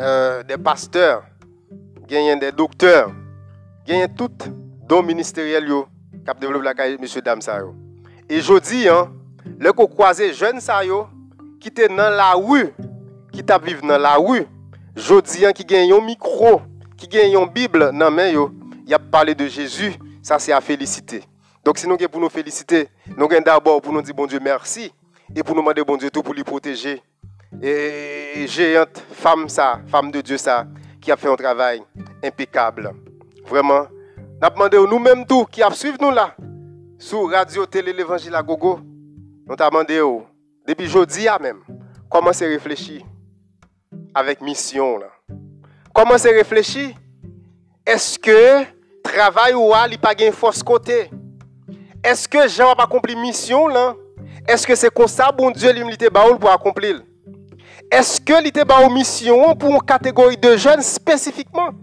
euh, 0.00 0.42
des 0.42 0.56
pasteurs, 0.56 1.24
il 2.08 2.30
a 2.30 2.36
des 2.36 2.52
docteurs, 2.52 3.10
il 3.86 3.96
y 3.96 4.02
a 4.02 4.08
tout 4.08 4.30
dons 4.88 5.02
ministériels 5.02 5.66
qui 5.66 5.72
ont 5.72 5.86
développé 6.40 6.64
la 6.64 6.74
carrière 6.74 6.98
de 6.98 7.02
M. 7.02 7.22
Damsa. 7.22 7.60
Et 8.28 8.40
je 8.40 8.58
dis, 8.58 8.88
hein, 8.88 9.12
le 9.58 9.72
qu'on 9.72 9.86
croise 9.86 10.22
jeunes 10.32 10.60
qui 11.60 11.68
étaient 11.68 11.88
dans 11.88 12.10
la 12.10 12.32
rue, 12.34 12.72
qui 13.32 13.42
vivent 13.62 13.86
dans 13.86 13.98
la 13.98 14.16
rue, 14.16 14.46
je 14.96 15.20
dis 15.20 15.46
hein, 15.46 15.52
qui 15.52 15.64
gagne 15.64 15.92
un 15.92 16.00
micro, 16.00 16.60
qui 16.98 17.06
gagne 17.08 17.32
une 17.32 17.48
Bible 17.48 17.90
dans 17.96 18.10
main 18.10 18.32
il 18.86 18.94
a 18.94 18.98
parlé 18.98 19.34
de 19.34 19.46
Jésus, 19.46 19.94
ça 20.22 20.38
c'est 20.38 20.52
à 20.52 20.60
féliciter. 20.60 21.22
Donc 21.64 21.78
si 21.78 21.86
nous 21.86 21.96
pour 21.96 22.20
nous 22.20 22.28
féliciter, 22.28 22.88
nous 23.16 23.26
avons 23.26 23.40
d'abord 23.40 23.80
pour 23.80 23.92
nous 23.92 24.02
dire 24.02 24.14
bon 24.14 24.26
Dieu 24.26 24.40
merci 24.42 24.92
et 25.34 25.42
pour 25.42 25.54
nous 25.54 25.62
demander 25.62 25.84
bon 25.84 25.96
Dieu 25.96 26.10
tout 26.10 26.22
pour 26.22 26.34
lui 26.34 26.42
protéger. 26.42 27.00
Et 27.62 28.46
géante 28.46 29.02
femme 29.12 29.48
ça, 29.48 29.80
femme 29.86 30.10
de 30.10 30.20
Dieu 30.20 30.36
ça, 30.36 30.66
qui 31.00 31.12
a 31.12 31.16
fait 31.16 31.28
un 31.28 31.36
travail 31.36 31.82
impeccable. 32.22 32.92
Vraiment, 33.46 33.86
nous 34.42 34.48
demandé 34.50 34.76
nous-mêmes 34.78 35.26
tout 35.26 35.44
qui 35.44 35.62
a 35.62 35.70
suivi 35.70 35.98
nous 36.00 36.10
là 36.10 36.34
sur 36.98 37.30
radio 37.30 37.64
télé 37.64 37.92
l'évangile 37.92 38.34
à 38.34 38.42
gogo. 38.42 38.80
Nous 39.46 39.54
avons 39.58 39.84
demandé 39.84 40.02
depuis 40.66 40.88
jeudi 40.88 41.26
même 41.40 41.60
comment 42.10 42.32
c'est 42.32 42.48
réfléchi 42.48 43.04
avec 44.14 44.40
mission 44.40 44.98
là. 44.98 45.17
komanse 45.96 46.32
reflechi, 46.36 46.90
eske 47.88 48.36
travay 49.06 49.54
ou 49.56 49.72
a 49.76 49.84
li 49.88 49.98
pa 50.00 50.14
gen 50.16 50.34
fos 50.36 50.62
kote? 50.66 51.06
Eske 52.06 52.44
jan 52.46 52.70
wap 52.70 52.84
akompli 52.84 53.16
misyon 53.18 53.72
lan? 53.74 53.96
Eske 54.48 54.76
se 54.78 54.90
konsa 54.94 55.28
bon 55.34 55.52
Diyo 55.52 55.72
li 55.74 55.84
mlite 55.84 56.10
ba 56.12 56.24
ou 56.28 56.36
l 56.36 56.40
pou 56.40 56.52
akompli 56.52 56.94
l? 56.96 57.02
Eske 57.92 58.38
li 58.44 58.52
te 58.54 58.64
ba 58.68 58.82
ou 58.84 58.92
misyon 58.92 59.56
pou 59.60 59.76
an 59.76 59.84
kategori 59.84 60.38
de 60.40 60.54
jen 60.56 60.82
spesifikman? 60.84 61.76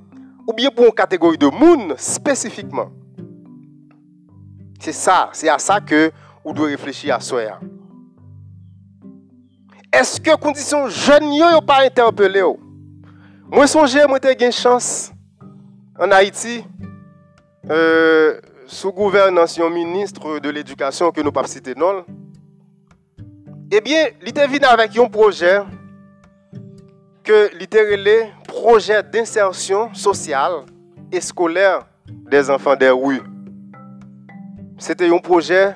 Ou 0.45 0.53
bien 0.53 0.73
pou 0.73 0.87
an 0.89 0.95
kategori 0.95 1.39
de 1.41 1.49
moun 1.53 1.95
spesifikman? 2.01 2.91
Se 4.81 4.93
sa, 4.93 5.31
se 5.33 5.49
a 5.49 5.57
sa 5.61 5.79
ke 5.81 6.11
ou 6.43 6.53
dwe 6.53 6.73
reflechi 6.75 7.09
a 7.13 7.17
soya. 7.23 7.57
Eske 9.95 10.35
kondisyon 10.41 10.89
jen 10.91 11.31
yo 11.33 11.49
yo 11.55 11.61
pa 11.65 11.81
interpele 11.87 12.43
yo? 12.43 12.53
Mwen 13.45 13.67
sonje 13.69 14.01
mwen 14.09 14.21
te 14.21 14.31
gen 14.33 14.49
chans 14.49 15.11
an 16.01 16.09
Haiti 16.15 16.63
euh, 17.69 18.39
sou 18.65 18.89
gouvernansyon 18.89 19.69
ministre 19.69 20.39
de 20.41 20.49
l'edukasyon 20.49 21.11
ke 21.13 21.21
nou 21.21 21.33
pap 21.33 21.45
site 21.45 21.75
nol. 21.77 21.99
Ebyen, 23.69 24.15
li 24.25 24.33
te 24.33 24.47
vin 24.49 24.65
avèk 24.65 24.97
yon 24.97 25.11
proje 25.13 25.51
ke 27.25 27.37
li 27.59 27.67
te 27.69 27.83
rele 27.85 28.15
proje 28.49 28.97
d'insersyon 29.13 29.93
sosyal 29.93 30.63
e 31.13 31.21
skolèr 31.21 31.83
des 32.33 32.49
anfan 32.49 32.81
der 32.81 32.97
wou. 32.97 33.21
Sete 34.81 35.11
yon 35.11 35.21
proje 35.21 35.67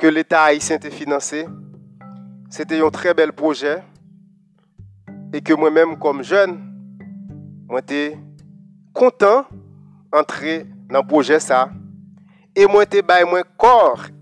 ke 0.00 0.08
l'Etat 0.08 0.46
Haitien 0.46 0.80
te 0.80 0.88
finanse. 0.88 1.44
Sete 2.48 2.80
yon 2.80 2.96
tre 2.96 3.12
bel 3.12 3.36
proje 3.36 3.76
e 5.28 5.44
ke 5.44 5.60
mwen 5.60 5.76
mèm 5.76 5.94
kom 6.00 6.24
jen 6.24 6.56
j'étais 7.76 8.18
content 8.92 9.46
d'entrer 10.12 10.66
dans 10.88 11.00
le 11.00 11.06
projet 11.06 11.38
ça 11.40 11.70
et 12.54 12.66
moi 12.66 12.86
te 12.86 13.00
bay 13.00 13.24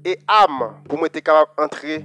et 0.05 0.18
âme 0.26 0.82
pour 0.88 0.99
moi 0.99 1.07
être 1.07 1.20
capable 1.20 1.51
d'entrer 1.57 2.05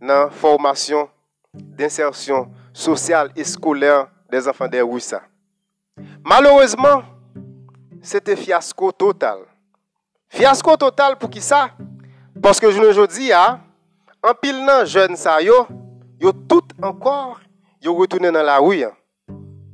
dans 0.00 0.24
la 0.24 0.30
formation 0.30 1.08
d'insertion 1.54 2.50
sociale 2.72 3.30
et 3.36 3.44
scolaire 3.44 4.08
des 4.30 4.46
enfants 4.48 4.68
des 4.68 4.80
rues 4.80 5.00
Malheureusement, 6.24 7.02
c'était 8.00 8.36
fiasco 8.36 8.92
total. 8.92 9.40
Fiasco 10.28 10.76
total 10.76 11.16
pour 11.18 11.28
qui 11.28 11.40
ça? 11.40 11.70
Parce 12.40 12.60
que 12.60 12.70
je 12.70 12.78
ne 12.80 13.06
dis 13.06 13.32
hein, 13.32 13.60
en 14.22 14.34
pile 14.34 14.64
nan 14.64 14.86
jeunes 14.86 15.16
ça 15.16 15.40
yo, 15.42 15.66
yo 16.20 16.32
tout 16.32 16.68
encore 16.82 17.40
yo 17.82 17.94
retourné 17.94 18.30
dans 18.30 18.42
la 18.42 18.58
rue. 18.58 18.84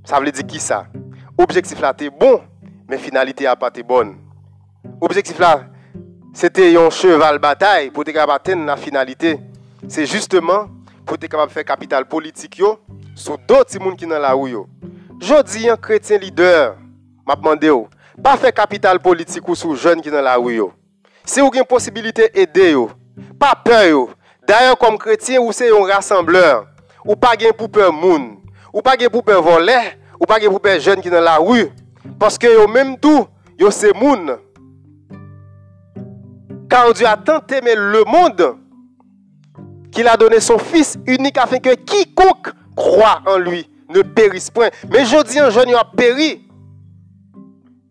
Ça 0.06 0.20
veut 0.20 0.30
dire 0.30 0.46
qui 0.46 0.60
ça? 0.60 0.86
Objectif 1.36 1.80
là 1.80 1.90
était 1.90 2.08
bon, 2.08 2.40
mais 2.88 2.96
finalité 2.96 3.44
a 3.48 3.56
pas 3.56 3.68
été 3.68 3.82
bonne. 3.82 4.16
Objectif 5.00 5.36
là, 5.36 5.64
c'était 6.32 6.76
un 6.76 6.88
cheval 6.90 7.40
bataille 7.40 7.90
pour 7.90 8.04
capable 8.04 8.64
la 8.64 8.76
finalité. 8.76 9.40
C'est 9.88 10.06
justement 10.06 10.68
pour 11.04 11.16
être 11.16 11.26
capable 11.26 11.50
faire 11.50 11.64
capital 11.64 12.06
politique 12.06 12.58
yo, 12.58 12.78
sur 13.16 13.36
d'autres 13.36 13.72
gens 13.72 13.96
qui 13.96 14.04
sont 14.04 14.10
dans 14.10 14.20
la 14.20 14.32
rue. 14.32 14.56
Je 15.20 15.42
dis 15.42 15.68
un 15.68 15.76
chrétien 15.76 16.18
leader, 16.18 16.76
m'a 17.26 17.34
demandé 17.34 17.72
pas 18.22 18.36
faire 18.36 18.54
capital 18.54 19.00
politique 19.00 19.48
ou 19.48 19.56
sur 19.56 19.74
jeunes 19.74 20.00
qui 20.00 20.08
sont 20.08 20.14
dans 20.14 20.22
la. 20.22 20.38
Si 21.24 21.40
vous 21.40 21.48
avez 21.48 21.58
une 21.58 21.64
possibilité 21.64 22.30
d'aider, 22.32 22.76
pas 23.40 23.56
peur. 23.56 24.10
D'ailleurs, 24.46 24.78
comme 24.78 24.98
chrétien, 24.98 25.40
vous 25.40 25.50
êtes 25.50 25.72
un 25.72 25.92
rassembleur. 25.92 26.68
Ou 27.04 27.16
pas 27.16 27.34
pour 27.58 27.68
peur 27.68 27.92
moun. 27.92 28.36
Ou 28.76 28.82
pas 28.82 28.94
pour 29.10 29.24
peur 29.24 29.42
voler. 29.42 29.96
Ou 30.20 30.26
pas 30.26 30.38
pour 30.38 30.60
peur 30.60 30.78
jeunes 30.78 31.00
qui 31.00 31.08
dans 31.08 31.22
la 31.22 31.38
rue. 31.38 31.70
Parce 32.18 32.36
que 32.36 32.46
yo 32.46 32.68
même 32.68 32.98
tout, 32.98 33.26
yo 33.58 33.70
c'est 33.70 33.94
moun. 33.94 34.36
Car 36.68 36.92
Dieu 36.92 37.06
a 37.06 37.16
tant 37.16 37.40
aimé 37.54 37.72
le 37.74 38.04
monde 38.04 38.58
qu'il 39.90 40.06
a 40.06 40.14
donné 40.18 40.40
son 40.40 40.58
Fils 40.58 40.98
unique 41.06 41.38
afin 41.38 41.58
que 41.58 41.74
quiconque 41.74 42.50
croit 42.76 43.22
en 43.26 43.38
lui 43.38 43.66
ne 43.88 44.02
périsse 44.02 44.50
point. 44.50 44.68
Mais 44.90 45.06
je 45.06 45.22
dis 45.22 45.38
un 45.38 45.48
jeune, 45.48 45.70
il 45.70 45.74
a 45.74 45.84
péri. 45.96 46.46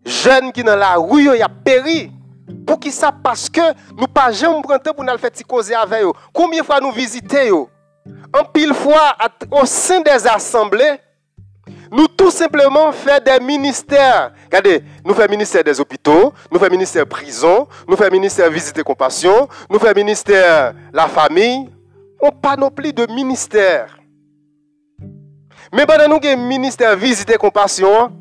Jeune 0.04 0.52
qui 0.52 0.62
dans 0.62 0.76
la 0.76 0.94
rue, 0.94 1.34
il 1.34 1.42
a 1.42 1.48
péri. 1.48 2.12
Pour 2.64 2.78
qui 2.78 2.92
ça? 2.92 3.10
Parce 3.10 3.50
que 3.50 3.60
nous 3.98 4.06
pas 4.06 4.30
jamais 4.30 4.62
prendre 4.62 4.92
pour 4.92 5.02
nous 5.02 5.18
faire 5.18 5.30
causer 5.48 5.74
avec 5.74 6.04
eux. 6.04 6.12
Combien 6.32 6.60
de 6.60 6.64
fois 6.64 6.78
nous 6.78 6.92
visitons 6.92 7.68
En 8.32 8.44
pile 8.44 8.74
fois 8.74 9.16
au 9.50 9.64
sein 9.64 10.00
des 10.00 10.26
assemblées, 10.26 11.00
nous 11.90 12.08
tout 12.08 12.30
simplement 12.30 12.92
faisons 12.92 13.18
des 13.24 13.44
ministères. 13.44 14.32
Regardez, 14.44 14.82
nous 15.04 15.14
faisons 15.14 15.30
ministère 15.30 15.64
des 15.64 15.80
hôpitaux, 15.80 16.32
nous 16.50 16.58
faisons 16.58 16.70
ministère 16.70 17.06
prison, 17.06 17.66
nous 17.88 17.96
faisons 17.96 18.10
ministère 18.10 18.50
visite 18.50 18.78
et 18.78 18.82
compassion, 18.82 19.48
nous 19.70 19.78
faisons 19.78 19.94
ministère 19.94 20.74
la 20.92 21.08
famille. 21.08 21.70
On 22.20 22.30
plus 22.70 22.92
de 22.92 23.06
ministère. 23.12 23.98
Mais 25.72 25.84
pendant 25.86 26.08
nous 26.08 26.28
avons 26.28 26.42
ministère 26.42 26.96
visite 26.96 27.30
et 27.30 27.36
compassion, 27.36 28.12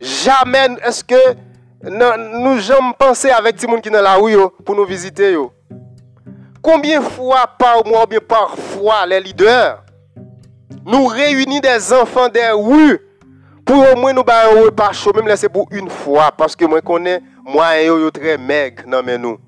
jamais 0.00 0.68
est-ce 0.84 1.02
que 1.02 1.34
nous 1.82 2.58
jamais 2.60 2.92
pensé 2.98 3.30
avec 3.30 3.60
les 3.60 3.68
gens 3.68 3.80
qui 3.80 3.88
sont 3.88 3.94
dans 3.94 4.50
pour 4.64 4.74
nous 4.74 4.84
visiter. 4.84 5.36
Combien 6.66 6.98
de 6.98 7.04
fois 7.04 7.46
par 7.56 7.86
mois 7.86 8.02
ou 8.02 8.06
bien 8.08 8.18
parfois 8.18 9.06
les 9.06 9.20
leaders 9.20 9.84
nous 10.84 11.06
réunissons 11.06 11.60
des 11.60 11.92
enfants 11.92 12.28
des 12.28 12.50
rues 12.50 13.00
pour 13.64 13.76
au 13.76 13.96
moins 13.96 14.12
nous 14.12 14.24
faire 14.24 14.50
un 14.50 14.62
repas 14.64 14.90
chaud, 14.90 15.12
même 15.14 15.36
c'est 15.36 15.48
pour 15.48 15.68
une 15.70 15.88
fois, 15.88 16.32
parce 16.36 16.56
que 16.56 16.64
moi 16.64 16.80
connais, 16.80 17.22
moi 17.44 17.78
et 17.78 17.86
yo 17.86 18.10
très 18.10 18.36
maigre 18.36 18.82
non 18.84 19.00
mais 19.04 19.16
nous. 19.16 19.38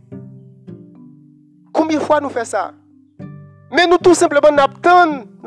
Combien 1.73 1.99
de 1.99 2.05
fois 2.05 2.21
nous 2.21 2.31
faisons 2.31 2.45
ça? 2.45 2.73
Mais 3.73 3.89
nous 3.89 3.99
tout 3.99 4.15
simplement 4.15 4.53
nous 4.53 4.61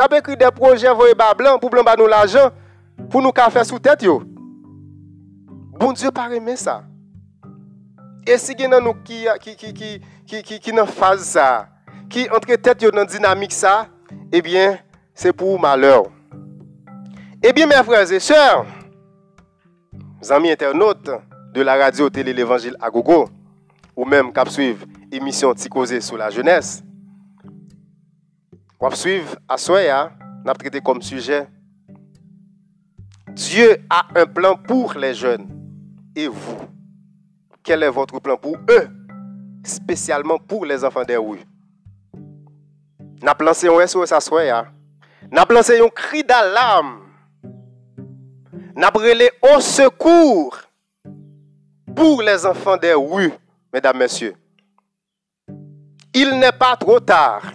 avons 0.04 0.18
écrit 0.18 0.36
des 0.36 0.52
projets 0.54 0.94
voyez 0.94 1.16
bas 1.16 1.34
pour 1.58 1.70
blanc 1.70 1.84
nous 1.98 2.08
l'argent 2.08 2.50
pour 3.10 3.22
nous 3.22 3.32
faire 3.34 3.66
sous 3.66 3.80
tête 3.80 4.04
yo. 4.04 4.22
Bon 5.80 5.94
Dieu 5.94 6.12
pas 6.12 6.30
aimer 6.34 6.58
ça. 6.58 6.84
Et 8.28 8.38
si 8.38 8.56
nous 8.56 8.94
qui 9.06 9.26
qui 9.40 9.56
qui 9.74 10.02
qui 10.32 10.44
qui 10.44 10.60
qui 10.62 10.72
ça, 11.18 11.68
qui 12.10 12.30
entre 12.30 12.56
tête 12.56 12.86
dans 12.86 13.04
dynamique 13.04 13.52
ça, 13.52 13.90
eh 14.32 14.42
bien 14.42 14.80
c'est 15.14 15.34
pour 15.34 15.60
malheur. 15.60 16.04
Eh 17.44 17.52
bien, 17.52 17.68
mes 17.68 17.84
frères 17.84 18.10
et 18.10 18.20
sœurs, 18.20 18.66
mes 20.22 20.32
amis 20.32 20.52
internautes 20.52 21.10
de 21.54 21.62
la 21.62 21.76
radio 21.76 22.10
télé 22.10 22.32
l'évangile 22.34 22.78
à 22.80 22.90
gogo, 22.90 23.28
ou 23.94 24.06
même 24.06 24.32
cap 24.32 24.48
suivre 24.48 24.86
émission 25.12 25.54
Ticosé 25.54 26.00
sur 26.00 26.18
la 26.18 26.30
jeunesse, 26.30 26.82
cap 28.80 28.96
suivre 28.96 29.36
à 29.50 29.58
Soya, 29.58 30.14
n'a 30.46 30.54
traité 30.54 30.80
comme 30.80 31.02
sujet 31.02 31.46
Dieu 33.34 33.78
a 33.90 34.08
un 34.16 34.26
plan 34.26 34.56
pour 34.56 34.94
les 34.94 35.14
jeunes 35.14 35.48
et 36.16 36.28
vous. 36.28 36.58
Quel 37.64 37.84
est 37.84 37.90
votre 37.90 38.20
plan 38.20 38.38
pour 38.38 38.58
eux, 38.70 38.88
spécialement 39.64 40.38
pour 40.38 40.66
les 40.66 40.84
enfants 40.84 41.04
des 41.04 41.18
rues 41.18 41.46
N'a 43.22 43.36
lancé 43.40 43.68
un 43.68 43.86
SOS 43.86 44.12
à 44.12 44.20
soi. 44.20 44.66
N'a 45.32 45.46
lancé 45.50 45.80
un 45.80 45.90
cri 45.90 46.24
d'alarme. 46.24 47.02
N'a 48.76 48.90
brûlé 48.90 49.30
au 49.54 49.60
secours 49.60 50.58
pour 51.96 52.22
les 52.22 52.46
enfants 52.46 52.78
des 52.78 52.94
rues, 52.94 53.34
mesdames, 53.72 53.98
messieurs. 53.98 54.36
Il 56.14 56.40
n'est 56.40 56.52
pas 56.52 56.76
trop 56.76 57.00
tard. 57.00 57.52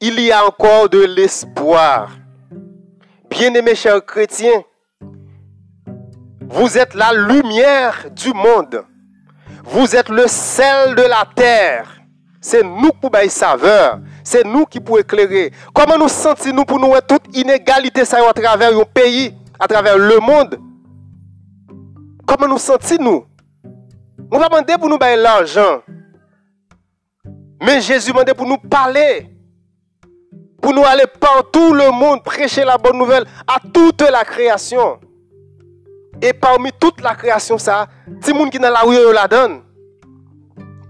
Il 0.00 0.20
y 0.20 0.32
a 0.32 0.44
encore 0.44 0.88
de 0.88 1.04
l'espoir. 1.04 2.10
Bien-aimés 3.30 3.74
chers 3.74 4.04
chrétiens, 4.04 4.62
vous 6.48 6.76
êtes 6.76 6.94
la 6.94 7.12
lumière 7.12 8.10
du 8.10 8.32
monde. 8.32 8.84
Vous 9.66 9.96
êtes 9.96 10.08
le 10.08 10.26
sel 10.26 10.94
de 10.94 11.02
la 11.02 11.26
terre. 11.34 12.00
C'est 12.40 12.62
nous 12.62 12.90
qui 12.90 13.10
pouvons 13.10 13.28
saveur. 13.28 13.98
C'est 14.22 14.44
nous 14.44 14.64
qui 14.64 14.78
pouvons 14.78 14.98
éclairer. 14.98 15.52
Comment 15.74 15.98
nous 15.98 16.08
sentons-nous 16.08 16.64
pour 16.64 16.78
nous 16.78 16.92
toute 17.06 17.36
inégalité 17.36 18.04
ça 18.04 18.18
à 18.28 18.32
travers 18.32 18.76
un 18.76 18.84
pays, 18.84 19.34
à 19.58 19.66
travers 19.66 19.98
le 19.98 20.18
monde? 20.20 20.58
Comment 22.26 22.48
nous 22.48 22.58
sentons-nous? 22.58 23.26
On 24.30 24.38
va 24.38 24.48
demander 24.48 24.74
pour 24.78 24.88
nous 24.88 24.98
l'argent. 24.98 25.82
Mais 27.60 27.80
Jésus 27.80 28.12
demandé 28.12 28.34
pour 28.34 28.46
nous 28.46 28.58
parler. 28.58 29.28
Pour 30.62 30.72
nous 30.72 30.84
aller 30.84 31.04
partout 31.20 31.72
le 31.72 31.90
monde, 31.90 32.22
prêcher 32.22 32.64
la 32.64 32.78
bonne 32.78 32.98
nouvelle 32.98 33.24
à 33.46 33.58
toute 33.72 34.02
la 34.02 34.24
création. 34.24 35.00
Et 36.22 36.32
parmi 36.32 36.70
toute 36.72 37.00
la 37.00 37.14
création, 37.14 37.58
ça, 37.58 37.86
tout 38.22 38.32
le 38.32 38.38
monde 38.38 38.50
qui 38.50 38.56
est 38.56 38.60
dans 38.60 38.70
la 38.70 38.80
rue, 38.80 39.12
la 39.12 39.28
donne. 39.28 39.62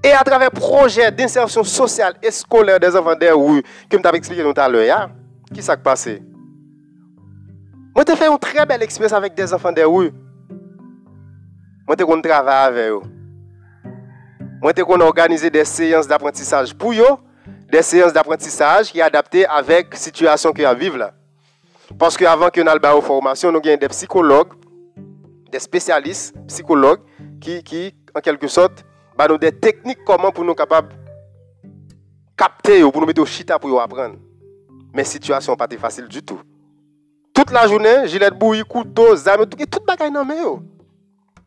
Et 0.03 0.12
à 0.12 0.22
travers 0.22 0.51
projet 0.51 1.11
d'insertion 1.11 1.64
sociale 1.64 2.14
et 2.22 2.31
scolaire 2.31 2.79
des 2.79 2.95
enfants 2.95 3.16
des 3.16 3.31
rues, 3.31 3.62
comme 3.91 4.01
tu 4.01 4.09
as 4.09 4.12
expliqué 4.12 4.43
tout 4.43 4.61
à 4.61 4.68
l'heure, 4.68 5.11
qui 5.53 5.62
s'est 5.62 5.77
passé? 5.77 6.22
Moi, 7.95 8.05
j'ai 8.07 8.14
fait 8.14 8.29
une 8.29 8.39
très 8.39 8.64
belle 8.66 8.83
expérience 8.83 9.14
avec 9.14 9.35
des 9.35 9.53
enfants 9.53 9.72
des 9.72 9.85
rues. 9.85 10.12
Moi, 11.89 11.97
j'ai 11.99 12.22
travaillé 12.22 12.66
avec 12.66 12.91
eux. 12.91 13.01
Moi, 14.62 14.72
j'ai 14.77 14.83
organisé 14.83 15.51
des 15.51 15.64
séances 15.64 16.07
d'apprentissage 16.07 16.74
pour 16.74 16.93
eux, 16.93 17.16
des 17.70 17.83
séances 17.83 18.12
d'apprentissage 18.12 18.93
qui 18.93 18.99
sont 18.99 19.05
adaptées 19.05 19.47
avec 19.47 19.93
la 19.93 19.99
situation 19.99 20.53
qu'ils 20.53 20.68
vivent 20.77 20.97
là. 20.97 21.12
Parce 21.99 22.16
qu'avant 22.16 22.51
que 22.51 22.61
nous 22.61 22.70
ayons 22.70 22.97
une 22.97 23.03
formation, 23.03 23.51
nous 23.51 23.61
avons 23.64 23.77
des 23.77 23.89
psychologues, 23.89 24.53
des 25.51 25.61
spécialistes, 25.61 26.34
psychologues, 26.47 27.01
qui, 27.40 27.62
qui 27.62 27.94
en 28.14 28.20
quelque 28.20 28.49
sorte, 28.49 28.84
bah, 29.16 29.26
nous 29.28 29.38
des 29.38 29.53
techniques 29.53 30.05
comment 30.05 30.30
pour 30.30 30.44
nous 30.44 30.55
capables 30.55 30.94
capter 32.36 32.82
ou 32.82 32.90
pour 32.90 33.01
nous 33.01 33.07
mettre 33.07 33.22
au 33.22 33.26
chita 33.26 33.59
pour 33.59 33.80
apprendre. 33.80 34.16
Mais 34.92 35.03
la 35.03 35.09
situation 35.09 35.53
n'est 35.53 35.57
pas 35.57 35.68
facile 35.78 36.09
du 36.09 36.22
tout. 36.22 36.40
Toute 37.32 37.51
la 37.51 37.66
journée, 37.66 38.07
gilet 38.07 38.30
bouillie, 38.30 38.62
couteau, 38.62 39.14
zame, 39.16 39.47
tout, 39.47 39.64
tout 39.66 39.84
bagaille 39.86 40.12
dans 40.12 40.24
main. 40.24 40.62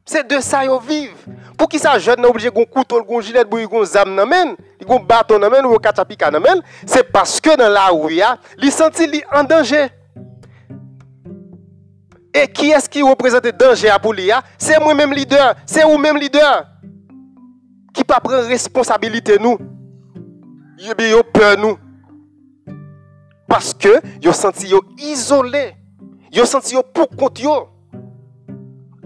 C'est 0.06 0.28
de 0.28 0.40
ça 0.40 0.62
qu'ils 0.62 0.88
vivent. 0.88 1.26
Pour 1.58 1.68
qui 1.68 1.78
ça 1.78 2.00
jeune 2.00 2.22
n'a 2.22 2.30
obligé 2.30 2.50
de 2.50 2.64
couteau, 2.64 3.06
un 3.08 3.22
gilet 3.22 3.46
bouillie, 3.46 3.68
un 3.72 3.86
zame 3.86 4.16
dans 4.16 4.26
main, 4.26 4.56
un 4.88 5.00
bâton 5.00 5.40
dans 5.40 5.50
main 5.50 5.64
ou 5.64 5.76
un 5.76 5.80
katapika 5.80 6.32
dans 6.32 6.40
main, 6.40 6.62
c'est 6.86 7.04
parce 7.12 7.40
que 7.40 7.56
dans 7.56 7.70
la 7.70 7.88
rue, 7.88 8.22
ils 8.62 8.72
sentent 8.72 9.02
en 9.32 9.44
danger. 9.44 9.88
Qui 12.48 12.72
est-ce 12.72 12.90
qui 12.90 13.02
représente 13.02 13.46
le 13.46 13.52
danger 13.52 13.96
pour 14.02 14.14
lui 14.14 14.32
C'est 14.58 14.80
moi-même 14.80 15.14
leader, 15.14 15.56
c'est 15.66 15.84
vous-même 15.84 16.18
leader 16.18 16.66
qui 17.94 18.04
pas 18.04 18.20
prendre 18.20 18.46
responsabilité 18.48 19.38
nous. 19.40 19.58
Ils 20.78 21.16
ont 21.16 21.24
peur 21.34 21.58
nous. 21.58 21.78
Parce 23.48 23.74
que 23.74 24.00
ils 24.22 24.34
senti 24.34 24.72
isolé. 24.98 25.76
Ils 26.32 26.46
senti 26.46 26.76
pour 26.94 27.10
compte 27.10 27.40
yo. 27.40 27.68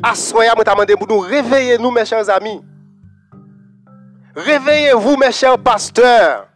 Assoya 0.03 0.53
m'a 0.55 0.63
demandé 0.63 0.95
pour 0.95 1.07
nous 1.07 1.19
réveiller 1.19 1.77
nous 1.77 1.89
mes 1.89 2.05
chers 2.05 2.29
amis. 2.29 2.61
Réveillez-vous 4.35 5.15
mes 5.15 5.31
chers 5.31 5.57
pasteurs. 5.57 6.47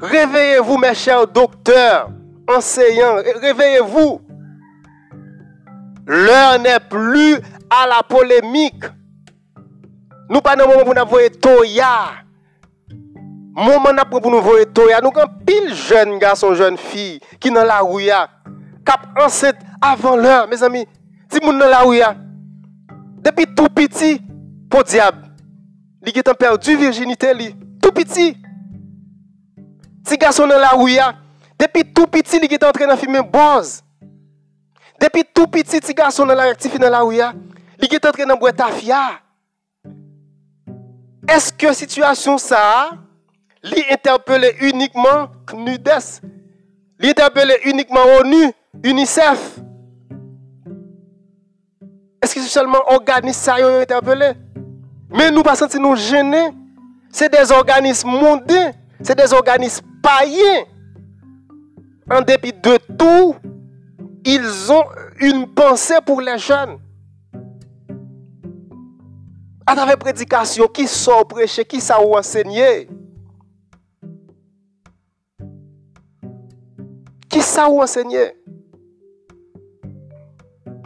Réveillez-vous 0.00 0.78
mes 0.78 0.94
chers 0.94 1.26
docteurs, 1.26 2.08
enseignants. 2.48 3.16
Réveillez-vous. 3.40 4.20
L'heure 6.06 6.58
n'est 6.58 6.80
plus 6.80 7.36
à 7.70 7.86
la 7.86 8.02
polémique. 8.02 8.84
Nous 10.28 10.40
pas 10.40 10.56
dans 10.56 10.66
moment 10.66 10.84
pour 10.84 10.94
nous 10.94 11.06
voyer 11.06 11.30
toya. 11.30 12.24
Moment 13.56 13.90
après 13.96 14.20
pour 14.20 14.30
nous 14.30 14.40
voyer 14.40 14.66
toya, 14.66 15.00
nous 15.00 15.12
avons 15.14 15.32
pile 15.46 15.74
jeunes 15.74 16.18
garçons, 16.18 16.54
jeunes 16.54 16.76
filles 16.76 17.20
qui 17.38 17.50
dans 17.50 17.64
la 17.64 17.80
rue 17.80 18.08
cap 18.84 19.08
enceinte 19.18 19.56
avant 19.80 20.16
l'heure, 20.16 20.48
mes 20.48 20.62
amis. 20.62 20.86
Si 21.30 21.40
moun 21.42 21.58
dans 21.58 21.68
la 21.68 21.80
rue 21.80 22.00
depuis 23.18 23.46
tout 23.54 23.68
petit, 23.68 24.20
pour 24.68 24.84
diable, 24.84 25.30
li 26.02 26.12
qui 26.12 26.22
perdu 26.22 26.76
virginité 26.76 27.32
li, 27.32 27.54
tout 27.80 27.92
petit. 27.92 28.36
Ti 30.04 30.18
garçon 30.18 30.46
dans 30.46 30.58
la 30.58 30.70
rue 30.70 30.98
depuis 31.58 31.84
tout 31.92 32.06
petit, 32.06 32.38
li 32.40 32.48
qui 32.48 32.54
est 32.54 32.64
entré 32.64 32.86
dans 32.86 32.96
fumer 32.96 33.22
boise. 33.22 33.82
Depuis 35.00 35.24
tout 35.34 35.46
petit, 35.46 35.80
garçon 35.94 36.24
dans 36.26 36.34
la 36.34 36.44
rectifié 36.44 36.78
dans 36.78 36.90
la 36.90 37.00
rue, 37.00 37.16
il 37.16 37.94
est 37.94 38.06
en 38.06 38.12
train 38.12 38.26
de 38.26 38.38
boire 38.38 38.54
tafia. 38.54 39.20
Est-ce 41.28 41.52
que 41.52 41.66
la 41.66 41.74
situation 41.74 42.38
ça, 42.38 42.90
lui 43.62 43.82
interpellé 43.90 44.54
uniquement 44.60 45.28
NUDES, 45.54 46.20
lui 46.98 47.10
interpellé 47.10 47.54
uniquement 47.64 48.00
ONU, 48.20 48.52
UNICEF? 48.82 49.58
Est-ce 52.22 52.34
que 52.34 52.40
c'est 52.40 52.48
seulement 52.48 52.82
organismes 52.86 53.40
ça 53.40 53.54
interpellé? 53.56 54.32
Mais 55.10 55.30
nous 55.30 55.42
pas 55.42 55.54
sentir 55.54 55.80
nous 55.80 55.96
gêner. 55.96 56.50
C'est 57.10 57.30
des 57.30 57.52
organismes 57.52 58.08
mondains, 58.08 58.72
c'est 59.02 59.16
des 59.16 59.32
organismes 59.32 59.84
païens. 60.02 60.64
En 62.10 62.20
dépit 62.22 62.52
de 62.52 62.78
tout, 62.98 63.36
ils 64.24 64.72
ont 64.72 64.84
une 65.20 65.46
pensée 65.54 65.98
pour 66.04 66.20
les 66.20 66.38
jeunes. 66.38 66.78
À 69.66 69.74
travers 69.74 69.98
prédication, 69.98 70.66
qui 70.66 70.86
sort 70.86 71.26
prêcher, 71.26 71.64
qui 71.64 71.80
ça 71.80 71.98
enseigner? 71.98 72.88
Qui 77.28 77.40
ça 77.40 77.68
enseigner? 77.68 78.32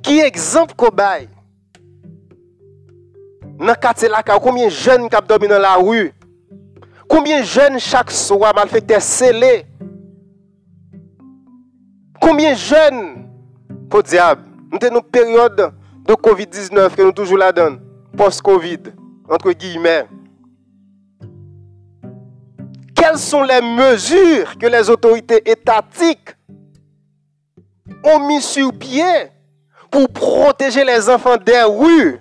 Qui 0.02 0.20
exemple 0.20 0.74
qu'on 0.76 0.88
baille? 0.88 1.28
Dans 3.58 3.66
le 3.66 4.08
là, 4.08 4.22
combien 4.40 4.66
de 4.66 4.70
jeunes 4.70 5.08
qui 5.08 5.16
dormi 5.26 5.48
dans 5.48 5.58
la 5.58 5.74
rue? 5.74 6.12
Combien 7.08 7.40
de 7.40 7.44
jeunes 7.44 7.78
chaque 7.80 8.10
soir 8.10 8.54
mal 8.54 8.68
fait 8.68 9.00
scellés? 9.00 9.66
Combien 12.20 12.52
de 12.52 12.58
jeunes, 12.58 13.27
pour 13.88 14.02
diable, 14.02 14.42
nous 14.70 14.78
sommes 14.80 14.96
une 14.96 15.02
période 15.02 15.72
de 16.06 16.14
Covid-19 16.14 16.94
que 16.94 17.02
nous 17.02 17.12
toujours 17.12 17.38
la 17.38 17.52
donne 17.52 17.80
post-Covid, 18.16 18.80
entre 19.28 19.52
guillemets. 19.52 20.06
Quelles 22.94 23.18
sont 23.18 23.42
les 23.42 23.60
mesures 23.60 24.58
que 24.58 24.66
les 24.66 24.90
autorités 24.90 25.48
étatiques 25.48 26.34
ont 28.04 28.26
mis 28.26 28.42
sur 28.42 28.72
pied 28.72 29.30
pour 29.90 30.08
protéger 30.08 30.84
les 30.84 31.08
enfants 31.08 31.36
des 31.36 31.62
rues? 31.62 32.18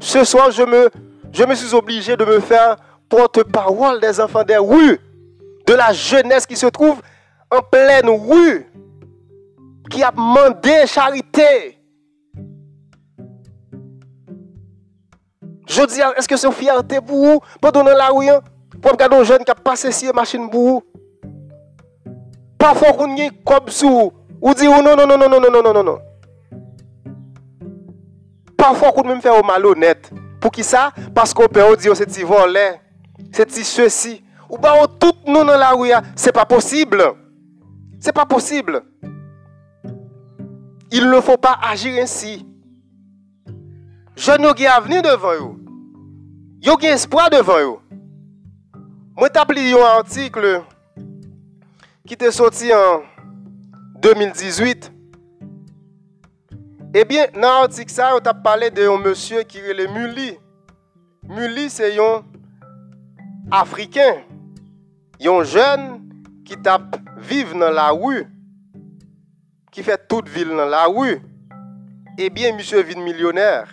Ce 0.00 0.24
soir, 0.24 0.50
je 0.50 0.62
me, 0.62 0.88
je 1.32 1.44
me 1.44 1.54
suis 1.54 1.74
obligé 1.74 2.16
de 2.16 2.24
me 2.24 2.40
faire 2.40 2.76
porte-parole 3.08 4.00
des 4.00 4.20
enfants 4.20 4.44
des 4.44 4.56
rues, 4.56 4.98
de 5.66 5.74
la 5.74 5.92
jeunesse 5.92 6.46
qui 6.46 6.56
se 6.56 6.66
trouve 6.66 7.00
en 7.50 7.60
pleine 7.60 8.08
rue, 8.08 8.67
qui 9.90 10.02
a 10.02 10.10
demandé 10.10 10.86
charité, 10.86 11.78
Je 15.68 15.82
dis, 15.84 16.00
est-ce 16.16 16.26
que 16.26 16.36
c'est 16.36 16.46
une 16.46 16.52
fierté 16.54 16.98
pour 17.00 17.24
vous, 17.24 17.40
pour 17.60 17.72
donner 17.72 17.92
la 17.92 18.08
rue, 18.08 18.28
hein? 18.28 18.40
pour 18.80 18.92
regarder 18.92 19.16
un 19.16 19.22
jeune 19.22 19.44
qui 19.44 19.50
a 19.50 19.54
passé 19.54 19.92
sur 19.92 20.14
machine 20.14 20.48
pour 20.48 20.62
vous? 20.62 20.82
Parfois, 22.56 22.88
on 22.98 23.14
a 23.16 23.28
comme 23.44 23.68
sous 23.68 24.12
ou 24.40 24.54
dit 24.54 24.66
non, 24.66 24.82
non, 24.82 24.96
non, 24.96 25.06
non, 25.06 25.28
non, 25.28 25.40
non, 25.40 25.62
non, 25.62 25.72
non, 25.74 25.84
non. 25.84 25.98
Parfois, 28.56 28.92
on 28.96 29.04
même 29.04 29.20
faire 29.20 29.44
malhonnête. 29.44 30.10
Pour 30.40 30.50
qui 30.50 30.64
ça? 30.64 30.90
Parce 31.14 31.34
qu'on 31.34 31.48
peut 31.48 31.76
dire, 31.76 31.94
c'est 31.94 32.06
petit 32.06 32.22
volet, 32.22 32.80
c'est 33.30 33.50
ceci. 33.50 34.24
Ou 34.48 34.56
bien, 34.56 34.72
tout 34.98 35.12
nous 35.26 35.44
dans 35.44 35.56
la 35.56 35.70
rue, 35.72 35.92
hein? 35.92 36.02
c'est 36.16 36.32
pas 36.32 36.46
possible. 36.46 37.04
C'est 38.00 38.12
pas 38.12 38.24
possible. 38.24 38.82
Il 40.90 41.10
ne 41.10 41.20
faut 41.20 41.36
pas 41.36 41.58
agir 41.62 42.02
ainsi. 42.02 42.46
Jeunes 44.16 44.46
ont 44.46 44.54
un 44.58 44.64
avenir 44.64 45.02
devant 45.02 45.34
eux. 45.34 45.54
Ils 46.62 46.70
ont 46.70 46.78
espoir 46.78 47.30
devant 47.30 47.58
eux. 47.58 47.76
Moi, 49.16 49.30
t'ai 49.30 49.38
appelé 49.38 49.72
un 49.72 49.98
article 49.98 50.62
qui 52.06 52.14
était 52.14 52.32
sorti 52.32 52.72
en 52.72 53.02
2018. 54.00 54.92
Ebyen 56.96 57.26
eh 57.28 57.36
nan 57.36 57.66
antik 57.66 57.90
sa 57.92 58.14
yo 58.14 58.20
tap 58.24 58.38
pale 58.40 58.70
de 58.72 58.86
yon 58.86 59.02
monsye 59.04 59.42
ki 59.44 59.60
rele 59.66 59.84
Muli. 59.92 60.30
Muli 61.28 61.66
se 61.68 61.90
yon 61.92 62.24
Afriken. 63.52 64.22
Yon 65.20 65.44
jen 65.44 65.84
ki 66.48 66.56
tap 66.64 66.96
vive 67.28 67.58
nan 67.60 67.76
la 67.76 67.90
wu. 67.92 68.24
Qui 69.78 69.84
fait 69.84 70.08
toute 70.08 70.28
ville 70.28 70.48
dans 70.48 70.66
la 70.66 70.86
rue. 70.86 71.20
Eh 72.18 72.30
bien, 72.30 72.52
monsieur 72.52 72.82
vit 72.82 72.96
millionnaire. 72.96 73.72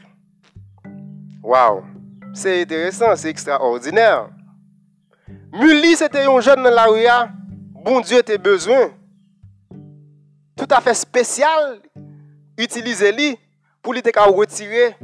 Waouh! 1.42 1.84
C'est 2.32 2.62
intéressant, 2.62 3.16
c'est 3.16 3.32
extraordinaire. 3.32 4.30
Muli, 5.52 5.96
c'était 5.96 6.26
un 6.26 6.40
jeune 6.42 6.62
dans 6.62 6.70
la 6.70 6.84
rue. 6.84 7.08
Hein. 7.08 7.32
Bon 7.84 8.02
Dieu 8.02 8.20
était 8.20 8.38
besoin. 8.38 8.92
Tout 10.56 10.68
à 10.70 10.80
fait 10.80 10.94
spécial. 10.94 11.80
Utiliser 12.56 13.12
lui 13.12 13.40
pour 13.82 13.94
lui 13.94 14.04
retirer 14.16 14.96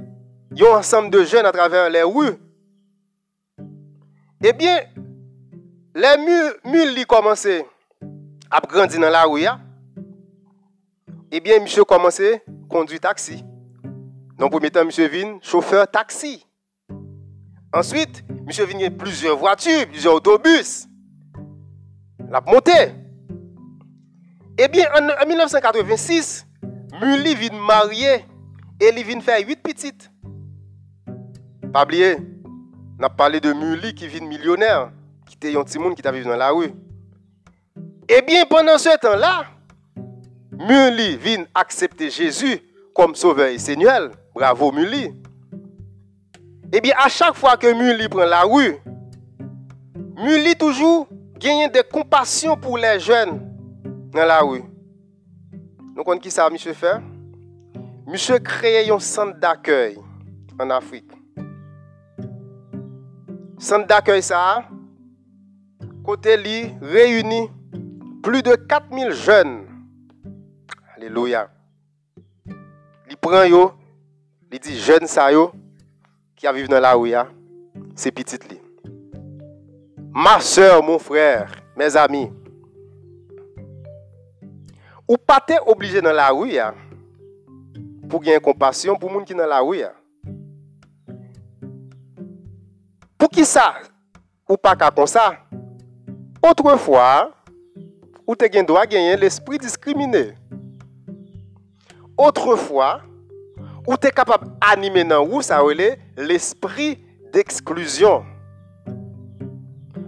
un 0.56 0.78
ensemble 0.78 1.10
de 1.10 1.24
jeunes 1.24 1.48
à 1.48 1.52
travers 1.52 1.90
les 1.90 2.04
rues. 2.04 2.38
Eh 4.44 4.54
bien, 4.54 4.82
les 5.96 6.54
mules 6.64 7.08
commencé 7.08 7.66
à 8.52 8.60
grandir 8.60 9.00
dans 9.00 9.10
la 9.10 9.24
rue. 9.24 9.48
Eh 11.34 11.40
bien, 11.40 11.62
monsieur 11.62 11.86
commencé 11.86 12.34
à 12.36 12.40
conduire 12.70 13.00
taxi. 13.00 13.46
Dans 14.38 14.48
le 14.48 14.50
premier 14.50 14.70
temps, 14.70 14.84
monsieur 14.84 15.08
vient 15.08 15.40
chauffeur 15.42 15.90
taxi. 15.90 16.46
Ensuite, 17.74 18.26
monsieur 18.46 18.66
vient 18.66 18.92
plusieurs 18.92 19.38
voitures, 19.38 19.88
plusieurs 19.88 20.16
autobus. 20.16 20.90
La 22.30 22.42
montée. 22.42 22.92
Eh 24.58 24.68
bien, 24.68 24.90
en, 24.94 25.26
1986, 25.26 26.46
Muli 27.02 27.34
vient 27.36 27.58
marier 27.66 28.26
et 28.82 28.92
il 28.94 29.04
vient 29.06 29.22
faire 29.22 29.40
huit 29.40 29.64
petites. 29.64 30.12
Pas 31.72 31.86
oublier, 31.86 32.18
on 33.00 33.04
a 33.04 33.10
parlé 33.10 33.40
de 33.40 33.54
Muli 33.54 33.96
qui 33.96 34.06
vient 34.08 34.28
millionnaire, 34.28 34.92
qui 35.26 35.36
était 35.36 35.58
un 35.58 35.64
petit 35.64 35.80
monde 35.80 35.96
qui 35.96 36.02
vivre 36.02 36.30
dans 36.30 36.36
la 36.36 36.52
rue. 36.52 36.74
Eh 38.10 38.22
bien, 38.22 38.44
pendant 38.50 38.78
ce 38.78 38.98
temps-là, 39.00 39.46
Muli 40.68 41.18
vient 41.18 41.46
accepter 41.56 42.10
Jésus 42.10 42.60
comme 42.94 43.16
sauveur 43.16 43.48
et 43.48 43.58
Seigneur. 43.58 44.12
Bravo 44.36 44.72
Muli. 44.72 45.12
Eh 46.72 46.80
bien, 46.80 46.94
à 46.98 47.10
chaque 47.10 47.36
fois 47.36 47.58
que 47.58 47.74
Muli 47.74 48.08
prend 48.08 48.26
la 48.26 48.44
rue, 48.44 48.78
Muli 50.16 50.56
toujours 50.56 51.08
gagne 51.38 51.72
de 51.72 51.82
compassion 51.82 52.56
pour 52.56 52.78
les 52.78 53.00
jeunes 53.00 53.42
dans 54.14 54.26
la 54.26 54.42
rue. 54.42 54.64
Nous 55.96 56.04
connaissons 56.04 56.22
qui 56.22 56.32
ça, 56.32 56.50
monsieur 56.50 56.74
fait? 56.74 57.02
Monsieur 58.06 58.38
crée 58.40 58.90
un 58.90 59.00
centre 59.00 59.40
d'accueil 59.40 59.98
en 60.60 60.70
Afrique. 60.70 61.12
Centre 63.58 63.88
d'accueil 63.88 64.22
ça, 64.22 64.64
côté 66.04 66.38
lui 66.38 66.72
réunit 66.82 67.50
plus 68.22 68.44
de 68.44 68.54
4000 68.56 69.12
jeunes. 69.12 69.71
Alléluia. 71.02 71.50
Il 73.10 73.18
prend 73.20 73.44
yo, 73.44 73.72
il 74.52 74.60
dit 74.60 74.78
jeunes 74.78 75.08
ça 75.08 75.32
yo, 75.32 75.52
qui 76.36 76.46
a 76.46 76.54
dans 76.68 76.80
la 76.80 76.94
rue, 76.94 77.14
c'est 77.96 78.12
petit 78.12 78.38
li. 78.48 78.62
Ma 80.12 80.40
soeur, 80.40 80.84
mon 80.84 81.00
frère, 81.00 81.52
mes 81.76 81.98
amis, 81.98 82.32
ou 85.08 85.18
pas 85.18 85.44
obligé 85.66 86.04
dans 86.04 86.14
la 86.14 86.30
rue 86.30 86.60
pour 88.08 88.22
gagner 88.22 88.40
compassion 88.40 88.96
pour 88.96 89.10
gens 89.10 89.24
qui 89.24 89.34
dans 89.34 89.48
la 89.48 89.60
rue. 89.60 89.82
Pour 93.18 93.30
qui 93.30 93.44
ça 93.44 93.74
Ou 94.48 94.56
pas 94.56 94.76
comme 94.76 95.08
ça 95.08 95.34
Autrefois, 96.48 97.32
ou 98.28 98.36
te 98.36 98.64
droit 98.64 98.86
gagner 98.86 99.18
l'esprit 99.18 99.58
discriminé. 99.58 100.36
Autrefois, 102.22 103.02
ou 103.88 103.98
tu 103.98 104.10
capable 104.12 104.46
d'animer 104.62 105.04
dans 105.04 105.26
où 105.26 105.42
ça 105.42 105.60
l'esprit 106.16 107.00
d'exclusion. 107.34 108.24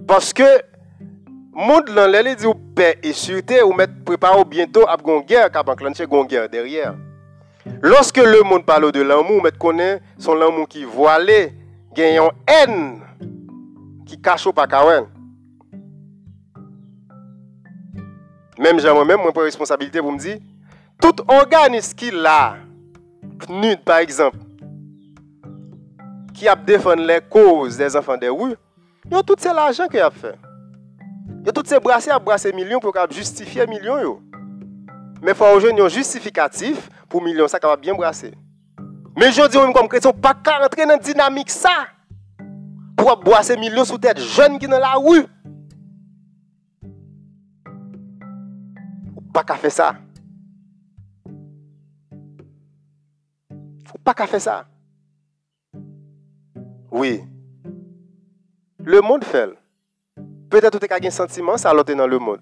Parce 0.08 0.32
que 0.32 0.44
monde 1.54 1.90
les 1.90 2.36
dit 2.36 2.46
paix 2.76 3.00
et 3.02 3.14
sûreté 3.14 3.64
ou 3.64 3.74
mettre 3.74 3.94
préparer 4.06 4.46
bientôt 4.46 4.88
à 4.88 4.96
guerre 5.22 5.52
qui 5.52 5.58
enclencher 5.58 6.06
guerre 6.06 6.50
derrière. 6.50 6.94
Lorsque 7.82 8.18
le 8.18 8.44
monde 8.44 8.64
parle 8.64 8.92
de 8.92 9.02
l'amour, 9.02 9.42
met 9.42 9.52
connaît 9.52 10.00
son 10.20 10.36
l'amour 10.36 10.68
qui 10.68 10.84
voilé, 10.84 11.54
gagne 11.96 12.18
une 12.22 12.30
haine 12.48 13.02
qui 14.06 14.22
cache 14.22 14.46
au 14.46 14.54
Même 18.60 18.80
j'ai 18.80 18.94
moi-même, 18.94 19.20
moi, 19.20 19.32
pour 19.32 19.42
responsabilité 19.42 20.00
pour 20.00 20.12
me 20.12 20.20
dire, 20.20 20.38
Tout 21.02 21.24
organis 21.28 21.94
ki 21.98 22.12
la, 22.12 22.58
PNUD 23.40 23.82
par 23.86 24.04
exemple, 24.04 24.40
ki 26.34 26.50
ap 26.52 26.64
defon 26.68 27.02
le 27.08 27.20
koz 27.32 27.78
des 27.80 27.96
anfan 28.00 28.20
de 28.22 28.30
wou, 28.32 28.56
yo 29.12 29.22
tout 29.24 29.40
se 29.40 29.52
l'ajan 29.54 29.90
ki 29.92 30.02
ap 30.04 30.16
fe. 30.18 30.34
Yo 31.44 31.52
tout 31.52 31.68
se 31.68 31.80
brase 31.84 32.12
ap 32.14 32.24
brase 32.24 32.54
milyon 32.56 32.82
pou 32.84 32.96
kap 32.96 33.12
justifiye 33.14 33.68
milyon 33.70 34.04
yo. 34.04 34.14
Men 35.24 35.36
fwa 35.40 35.54
ou 35.56 35.64
jen 35.64 35.78
yon 35.80 35.92
justifikatif 35.92 36.90
pou 37.12 37.24
milyon 37.24 37.52
sa 37.52 37.60
kap 37.60 37.76
ap 37.76 37.84
bien 37.84 37.98
brase. 38.00 38.32
Men 39.20 39.34
jodi 39.36 39.60
ou 39.60 39.68
m 39.68 39.76
kom 39.76 39.90
kretyon 39.92 40.16
pa 40.24 40.34
ka 40.34 40.58
rentre 40.64 40.88
nan 40.90 41.02
dinamik 41.04 41.52
sa. 41.54 41.74
Pou 42.98 43.12
ap 43.12 43.22
brase 43.26 43.58
milyon 43.60 43.88
sou 43.88 44.00
tèt 44.02 44.20
jen 44.20 44.56
ki 44.62 44.72
nan 44.72 44.82
la 44.84 44.96
wou. 45.02 45.28
Ou 49.14 49.30
pa 49.36 49.44
ka 49.48 49.60
fe 49.60 49.72
sa. 49.74 49.94
Pas 54.04 54.14
qu'à 54.14 54.28
faire 54.28 54.42
ça. 54.42 54.66
Oui. 56.92 57.24
Le 58.80 59.02
monde 59.02 59.24
fait. 59.24 59.50
Peut-être 60.50 60.78
que 60.78 60.86
tu 60.86 60.94
as 60.94 61.08
un 61.08 61.10
sentiment, 61.10 61.58
ça 61.58 61.74
l'autre 61.74 61.94
dans 61.94 62.08
le 62.08 62.20
monde. 62.20 62.42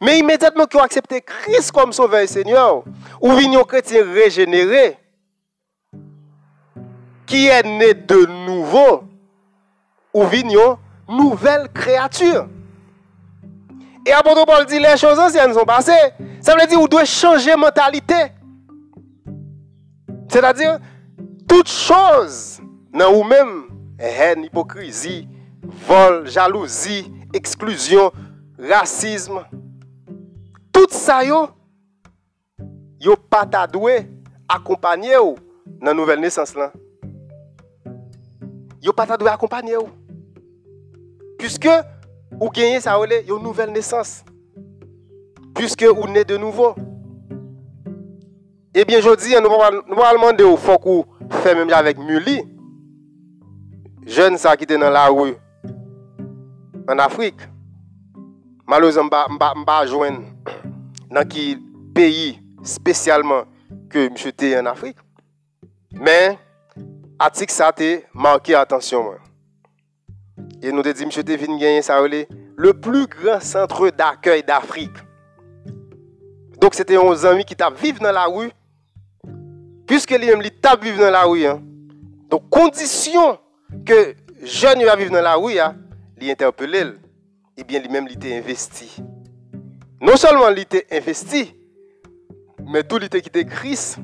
Mais 0.00 0.18
immédiatement 0.18 0.64
que 0.64 0.76
tu 0.76 0.78
acceptes 0.78 1.14
Christ 1.24 1.72
comme 1.72 1.92
sauveur 1.92 2.20
et 2.20 2.26
Seigneur, 2.26 2.84
ou 3.20 3.30
un 3.30 3.64
chrétien 3.64 4.04
régénéré, 4.04 4.98
qui 7.26 7.46
est 7.46 7.62
né 7.62 7.94
de 7.94 8.26
nouveau, 8.46 9.04
ou 10.12 10.24
une 10.32 10.76
nouvelle 11.08 11.68
créature. 11.72 12.48
Et 14.06 14.12
après 14.12 14.34
Paul 14.46 14.66
dit 14.66 14.78
les 14.78 14.96
choses 14.96 15.18
anciennes 15.18 15.54
sont 15.54 15.64
passées. 15.64 15.92
Ça 16.40 16.54
veut 16.54 16.66
dire 16.66 16.78
vous 16.78 16.88
devez 16.88 17.06
changer 17.06 17.54
mentalité. 17.54 18.32
C'est-à-dire, 20.30 20.78
toutes 21.48 21.68
choses 21.68 22.60
dans 22.92 23.12
vous-même, 23.12 23.64
haine, 23.98 24.44
hypocrisie, 24.44 25.28
vol, 25.88 26.28
jalousie, 26.28 27.12
exclusion, 27.34 28.12
racisme, 28.56 29.44
tout 30.72 30.86
ça, 30.90 31.24
yo, 31.24 31.48
yo 33.00 33.16
pas 33.16 33.66
doué 33.66 34.08
accompagner 34.48 35.16
dans 35.16 35.86
la 35.86 35.94
nouvelle 35.94 36.20
naissance 36.20 36.54
là. 36.54 36.72
Yo 38.80 38.92
pas 38.92 39.16
doué 39.16 39.30
accompagner 39.30 39.74
Puisque 41.38 41.68
vous 42.30 42.50
gagnez 42.50 42.80
ça 42.80 42.96
une 42.96 43.42
nouvelle 43.42 43.72
naissance. 43.72 44.24
Puisque 45.56 45.82
vous 45.82 46.06
naissez 46.06 46.24
de 46.24 46.36
nouveau. 46.36 46.76
Ebyen 48.70 49.02
jodi, 49.02 49.34
nou 49.42 49.50
pou 49.50 50.04
alman 50.06 50.36
de 50.38 50.44
ou 50.46 50.58
fok 50.60 50.84
ou 50.86 51.30
fè 51.42 51.56
mèm 51.58 51.72
javèk 51.72 51.98
muli, 51.98 52.36
jen 54.06 54.36
sa 54.38 54.52
ki 54.58 54.68
te 54.70 54.76
nan 54.78 54.94
la 54.94 55.08
ou 55.10 55.32
an 56.90 57.02
Afrik, 57.02 57.42
malouz 58.70 58.98
mba, 59.02 59.24
mba, 59.34 59.48
mba 59.58 59.78
jwen 59.90 60.20
nan 61.10 61.26
ki 61.26 61.56
peyi 61.96 62.36
spesyalman 62.62 63.48
ke 63.90 64.06
msye 64.14 64.30
te 64.38 64.52
an 64.60 64.70
Afrik. 64.70 64.94
Men, 65.90 66.38
atik 67.18 67.50
sa 67.50 67.72
te 67.74 68.04
manke 68.14 68.54
atensyon 68.54 69.02
mwen. 69.08 69.18
E 70.62 70.70
nou 70.70 70.86
te 70.86 70.94
di 70.94 71.10
msye 71.10 71.26
te 71.26 71.34
vin 71.40 71.58
genye 71.58 71.82
sa 71.82 71.98
ou 72.04 72.06
le, 72.12 72.22
le 72.54 72.70
plu 72.70 73.08
gran 73.10 73.42
sentre 73.42 73.90
d'akèy 73.98 74.46
d'Afrik. 74.46 74.94
Donk 76.62 76.78
se 76.78 76.86
te 76.86 76.94
yon 76.94 77.18
zanmi 77.18 77.42
ki 77.48 77.58
ta 77.58 77.72
vive 77.74 78.04
nan 78.04 78.14
la 78.14 78.28
ou, 78.30 78.46
Puisque 79.90 80.12
lui 80.12 80.26
même 80.26 80.40
tape 80.62 80.84
vivre 80.84 81.00
dans 81.00 81.10
la 81.10 81.24
rue. 81.24 81.44
Hein. 81.44 81.60
Donc, 82.28 82.48
condition 82.48 83.36
que 83.84 84.14
jeune 84.40 84.84
va 84.84 84.94
vivre 84.94 85.10
dans 85.10 85.20
la 85.20 85.34
rue, 85.34 85.58
hein, 85.58 85.74
il 86.20 86.30
interpelle, 86.30 87.00
eh 87.56 87.64
bien 87.64 87.80
lui-même 87.80 88.06
il 88.08 88.32
investi. 88.32 89.02
non 90.00 90.14
seulement 90.14 90.48
il 90.50 90.60
était 90.60 90.86
investi, 90.92 91.56
mais 92.64 92.84
tout 92.84 93.02
était 93.02 93.20
quitté 93.20 93.44
Christ, 93.44 93.98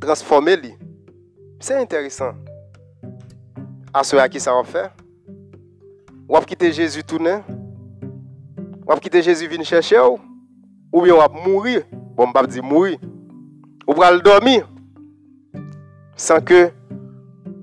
transformé 0.00 0.56
lui. 0.56 0.74
C'est 1.60 1.80
intéressant. 1.80 2.32
À 3.94 4.02
ce 4.02 4.16
à 4.16 4.28
qui 4.28 4.40
ça 4.40 4.52
va 4.52 4.64
faire? 4.64 4.90
Ou 6.28 6.34
va 6.34 6.40
quitter 6.40 6.72
Jésus 6.72 7.04
tout 7.04 7.20
net? 7.20 7.44
Ou 8.84 8.88
va 8.88 8.98
quitter 8.98 9.22
Jésus 9.22 9.46
venir 9.46 9.66
chercher 9.66 10.00
ou? 10.00 10.18
Bien 11.00 11.14
on 11.14 11.18
va 11.18 11.28
mourir? 11.28 11.84
Bon, 11.92 12.26
je 12.34 12.46
dire 12.48 12.64
mourir. 12.64 12.98
Ou 13.86 13.92
va 13.92 14.18
dormir 14.18 14.68
sans 16.16 16.40
que 16.40 16.72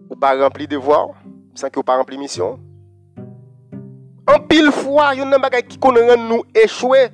ou 0.09 0.15
pas 0.15 0.39
rempli 0.39 0.67
devoir, 0.67 1.09
sans 1.55 1.69
que 1.69 1.79
ou 1.79 1.83
pas 1.83 1.97
rempli 1.97 2.17
mission. 2.17 2.59
En 4.27 4.39
pile 4.39 4.71
fois, 4.71 5.13
il 5.13 5.19
y 5.19 5.21
a 5.21 5.25
un 5.25 5.61
qui 5.61 5.77
connaît 5.77 6.15
nous 6.15 6.43
échouer. 6.55 7.09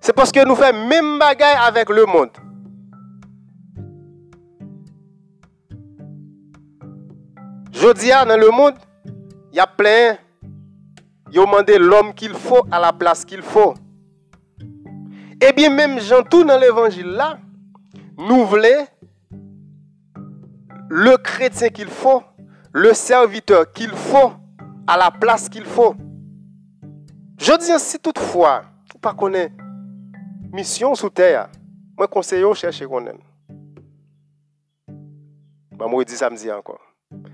C'est 0.00 0.12
parce 0.12 0.30
que 0.30 0.46
nous 0.46 0.54
faisons 0.54 0.86
même 0.86 1.18
bagaille 1.18 1.56
avec 1.66 1.88
le 1.88 2.04
monde. 2.04 2.30
Je 7.72 7.92
dis, 7.94 8.10
dans 8.10 8.40
le 8.40 8.50
monde, 8.50 8.74
il 9.50 9.56
y 9.56 9.60
a 9.60 9.66
plein. 9.66 10.16
Ils 11.32 11.40
demandé 11.40 11.78
l'homme 11.78 12.14
qu'il 12.14 12.32
faut 12.32 12.64
à 12.70 12.78
la 12.78 12.92
place 12.92 13.24
qu'il 13.24 13.42
faut. 13.42 13.74
Et 15.40 15.48
eh 15.48 15.52
bien, 15.52 15.68
même 15.68 15.98
Jean, 15.98 16.22
tout 16.22 16.44
dans 16.44 16.56
l'évangile 16.56 17.08
là, 17.08 17.38
voulons 18.16 18.86
le 20.88 21.16
chrétien 21.16 21.68
qu'il 21.68 21.88
faut, 21.88 22.22
le 22.72 22.94
serviteur 22.94 23.72
qu'il 23.72 23.90
faut, 23.90 24.32
à 24.86 24.96
la 24.96 25.10
place 25.10 25.48
qu'il 25.48 25.64
faut. 25.64 25.94
Je 27.38 27.52
dis 27.58 27.78
si 27.78 27.98
toutefois, 27.98 28.62
vous 28.92 28.98
ne 28.98 29.00
pas 29.00 29.14
connaître 29.14 29.54
mission 30.52 30.94
sous 30.94 31.10
terre, 31.10 31.48
moi 31.96 32.06
conseille 32.06 32.44
au 32.44 32.54
chercher 32.54 32.86
qu'on 32.86 33.06
aime. 33.06 33.18
Bah, 35.72 35.86
moi, 35.88 36.04
dit 36.04 36.16
samedi 36.16 36.50
encore. 36.52 36.80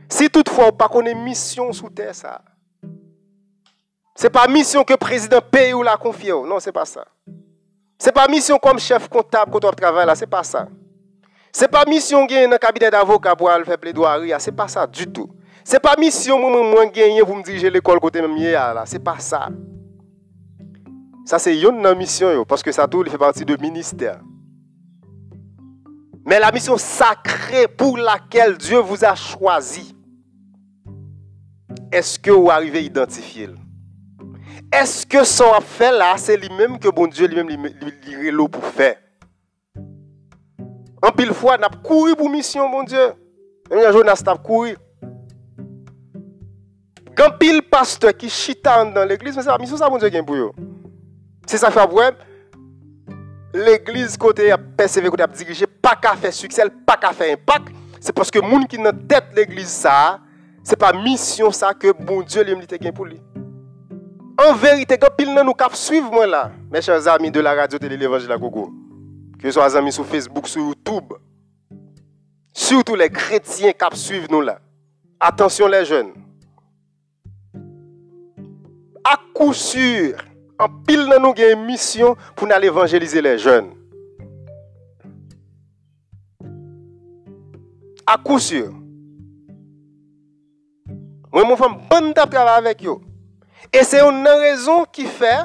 Si 0.08 0.30
toutefois, 0.30 0.66
vous 0.66 0.72
pas 0.72 0.88
connaître 0.88 1.20
mission 1.20 1.72
sous 1.72 1.90
terre, 1.90 2.14
ça. 2.14 2.42
C'est 4.14 4.30
pas 4.30 4.48
mission 4.48 4.84
que 4.84 4.92
le 4.92 4.98
président 4.98 5.40
paye 5.40 5.72
ou 5.74 5.82
la 5.82 5.96
confie. 5.96 6.30
Non, 6.30 6.58
c'est 6.58 6.72
pas 6.72 6.84
ça. 6.84 7.06
C'est 8.02 8.12
pas 8.12 8.26
mission 8.28 8.56
comme 8.56 8.78
chef 8.78 9.10
comptable 9.10 9.52
quand 9.52 9.62
on 9.62 9.72
travaille 9.72 10.06
là, 10.06 10.14
c'est 10.14 10.26
pas 10.26 10.42
ça. 10.42 10.66
C'est 11.52 11.68
pas 11.68 11.84
mission 11.84 12.24
gagner 12.24 12.48
dans 12.48 12.56
cabinet 12.56 12.90
d'avocat 12.90 13.36
pour 13.36 13.50
aller 13.50 13.62
faire 13.62 13.76
plaidoirie, 13.76 14.32
c'est 14.38 14.56
pas 14.56 14.68
ça 14.68 14.86
du 14.86 15.06
tout. 15.06 15.28
C'est 15.62 15.80
pas 15.80 15.94
mission 15.98 16.38
moi 16.38 16.86
gagner 16.86 17.20
pour 17.20 17.36
me 17.36 17.42
diriger 17.42 17.68
l'école 17.68 18.00
côté 18.00 18.22
même 18.22 18.34
là, 18.38 18.84
c'est 18.86 19.04
pas 19.04 19.18
ça. 19.18 19.50
Ça, 21.26 21.38
c'est 21.38 21.60
une 21.60 21.94
mission, 21.94 22.42
parce 22.46 22.62
que 22.62 22.72
ça 22.72 22.88
tout 22.88 23.04
fait 23.04 23.18
partie 23.18 23.44
du 23.44 23.58
ministère. 23.58 24.20
Mais 26.24 26.40
la 26.40 26.50
mission 26.52 26.78
sacrée 26.78 27.68
pour 27.68 27.98
laquelle 27.98 28.56
Dieu 28.56 28.78
vous 28.78 29.04
a 29.04 29.14
choisi, 29.14 29.94
est-ce 31.92 32.18
que 32.18 32.30
vous 32.30 32.48
arrivez 32.48 32.78
à 32.78 32.82
identifier? 32.82 33.50
Est-ce 34.72 35.04
que 35.04 35.24
son 35.24 35.60
fait 35.60 35.90
là, 35.90 36.14
c'est 36.16 36.36
lui-même 36.36 36.78
que 36.78 36.88
bon 36.88 37.08
Dieu 37.08 37.26
lui-même 37.26 37.48
lui 37.48 38.30
l'eau 38.30 38.48
pour 38.48 38.64
faire? 38.64 38.96
En 41.02 41.10
pile 41.10 41.32
fois, 41.32 41.56
on 41.58 41.62
a 41.62 41.68
couru 41.68 42.14
pour 42.14 42.30
mission, 42.30 42.70
bon 42.70 42.84
Dieu. 42.84 43.14
Un 43.70 43.92
jour, 43.92 44.02
on 44.04 44.08
a 44.08 44.36
couru. 44.36 44.76
Quand 47.16 47.30
pile 47.38 47.62
pasteur 47.62 48.16
qui 48.16 48.28
chita 48.28 48.84
dans 48.84 49.04
l'église, 49.04 49.36
mais 49.36 49.42
c'est 49.42 49.48
la 49.48 49.58
mission 49.58 49.76
ça, 49.76 49.88
bon 49.88 49.98
Dieu, 49.98 50.08
qui 50.08 50.22
pour 50.22 50.36
eux. 50.36 50.52
C'est 51.46 51.58
ça 51.58 51.70
fait 51.70 51.86
vrai. 51.86 52.12
L'église 53.52 54.16
côté 54.16 54.52
a 54.52 54.58
persévéré, 54.58 55.10
côté 55.10 55.22
a 55.24 55.26
dirigé, 55.26 55.66
pas 55.66 55.96
qu'à 55.96 56.14
faire 56.14 56.32
succès, 56.32 56.62
pas 56.86 56.96
qu'à 56.96 57.12
faire 57.12 57.34
impact. 57.34 57.74
C'est 58.00 58.12
parce 58.12 58.30
que 58.30 58.38
les 58.38 58.48
gens 58.48 58.62
qui 58.62 58.78
dans 58.78 58.96
tête 58.96 59.24
l'église 59.34 59.68
ça, 59.68 60.20
c'est 60.62 60.76
pas 60.76 60.92
mission 60.92 61.50
ça 61.50 61.74
que 61.74 61.92
bon 61.92 62.22
Dieu 62.22 62.44
lui 62.44 62.52
a 62.52 62.92
pour 62.92 63.06
lui. 63.06 63.20
En 64.42 64.54
vérité, 64.54 64.96
quand 64.96 65.14
pile 65.14 65.34
nous 65.34 65.52
cap 65.52 65.74
suivre 65.74 66.10
moi 66.10 66.26
là, 66.26 66.50
mes 66.70 66.80
chers 66.80 67.06
amis 67.08 67.30
de 67.30 67.40
la 67.40 67.52
radio 67.52 67.78
télé 67.78 67.98
l'évangile 67.98 68.32
à 68.32 68.38
Gogo, 68.38 68.72
que 69.38 69.46
ce 69.46 69.50
soit 69.50 69.68
les 69.68 69.76
amis 69.76 69.92
sur 69.92 70.06
Facebook, 70.06 70.48
sur 70.48 70.62
YouTube, 70.62 71.12
surtout 72.50 72.94
les 72.94 73.10
chrétiens 73.10 73.72
qui 73.72 73.98
suivent 73.98 74.30
nous 74.30 74.40
là. 74.40 74.58
Attention 75.20 75.66
les 75.68 75.84
jeunes. 75.84 76.12
À 79.04 79.18
coup 79.34 79.52
sûr, 79.52 80.16
en 80.58 80.68
pile 80.86 81.04
nous 81.04 81.12
avons 81.12 81.34
une 81.34 81.66
mission 81.66 82.16
pour 82.34 82.50
aller 82.50 82.68
évangéliser 82.68 83.20
les 83.20 83.36
jeunes. 83.36 83.74
À 88.06 88.16
coup 88.16 88.38
sûr. 88.38 88.72
Moi, 91.30 91.44
je 91.48 91.56
fais 91.56 91.68
bon 91.90 92.12
travail 92.14 92.58
avec 92.58 92.86
eux. 92.86 92.96
Et 93.72 93.84
c'est 93.84 94.00
une 94.00 94.26
raison 94.26 94.84
qui 94.90 95.04
fait, 95.06 95.44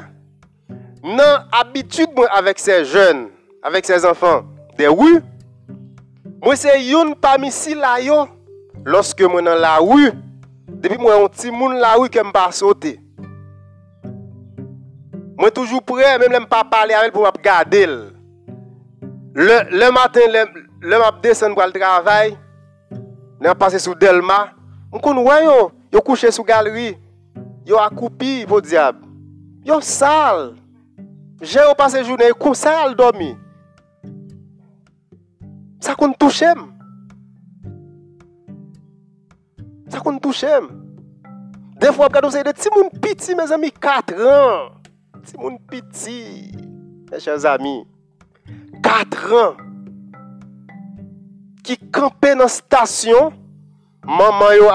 non 1.04 1.38
habitude 1.52 2.10
avec 2.34 2.58
ces 2.58 2.84
jeunes, 2.84 3.30
avec 3.62 3.86
ces 3.86 4.04
enfants, 4.04 4.44
des 4.78 4.88
oui. 4.88 5.20
Moi, 6.44 6.56
c'est 6.56 6.84
une 6.84 7.16
parmi 7.16 7.52
si 7.52 7.76
là, 7.76 7.98
lorsque 8.84 9.22
je 9.22 9.28
suis 9.28 9.44
dans 9.44 9.56
la 9.56 9.78
rue, 9.78 10.12
depuis 10.68 10.98
moi, 10.98 11.24
un 11.24 11.28
petit 11.28 11.52
monde 11.52 11.76
la 11.76 11.94
rue 11.94 12.10
qui 12.10 12.18
me 12.18 12.32
pas 12.32 12.52
sauter. 12.52 13.00
Moi, 15.38 15.52
toujours 15.52 15.84
prêt, 15.84 16.18
même 16.18 16.32
je 16.42 16.46
pas 16.48 16.64
parler 16.64 16.96
avec 16.96 17.12
pour 17.12 17.24
me 17.24 17.42
garder. 17.44 17.86
Le, 17.86 18.10
le 19.70 19.92
matin, 19.92 20.22
le, 20.28 20.46
le 20.82 21.54
pour 21.54 21.64
le 21.64 21.72
travail, 21.80 22.38
je 23.42 23.52
passé 23.54 23.78
sous 23.78 23.94
Delma. 23.94 24.50
Je 24.92 25.44
yo, 25.44 25.72
yo 25.92 26.02
couché 26.02 26.32
sous 26.32 26.44
galerie. 26.44 26.98
yo 27.66 27.80
akoupi, 27.82 28.46
bo 28.46 28.62
diab. 28.62 29.02
Yo 29.66 29.82
sal. 29.82 30.54
Je 31.42 31.60
yo 31.60 31.74
pase 31.76 32.04
jounen, 32.04 32.30
yo 32.30 32.38
kou 32.38 32.56
sal 32.56 32.96
domi. 32.96 33.34
Sa 35.82 35.96
kon 35.98 36.14
touchem. 36.18 36.68
Sa 39.90 40.02
kon 40.02 40.18
touchem. 40.22 40.70
De 41.82 41.92
fwa 41.92 42.08
ap 42.08 42.16
gado 42.16 42.32
se 42.32 42.44
de 42.46 42.54
ti 42.56 42.72
moun 42.74 42.90
piti, 43.02 43.36
me 43.36 43.46
zami, 43.50 43.70
4 43.70 44.22
an. 44.32 44.72
Ti 45.26 45.38
moun 45.38 45.60
piti. 45.70 46.20
Me 47.12 47.20
chen 47.22 47.38
zami. 47.44 47.76
4 48.86 49.40
an. 49.42 49.64
Ki 51.66 51.78
kampe 51.94 52.36
nan 52.38 52.50
stasyon, 52.50 53.34
maman 54.06 54.54
yo 54.54 54.70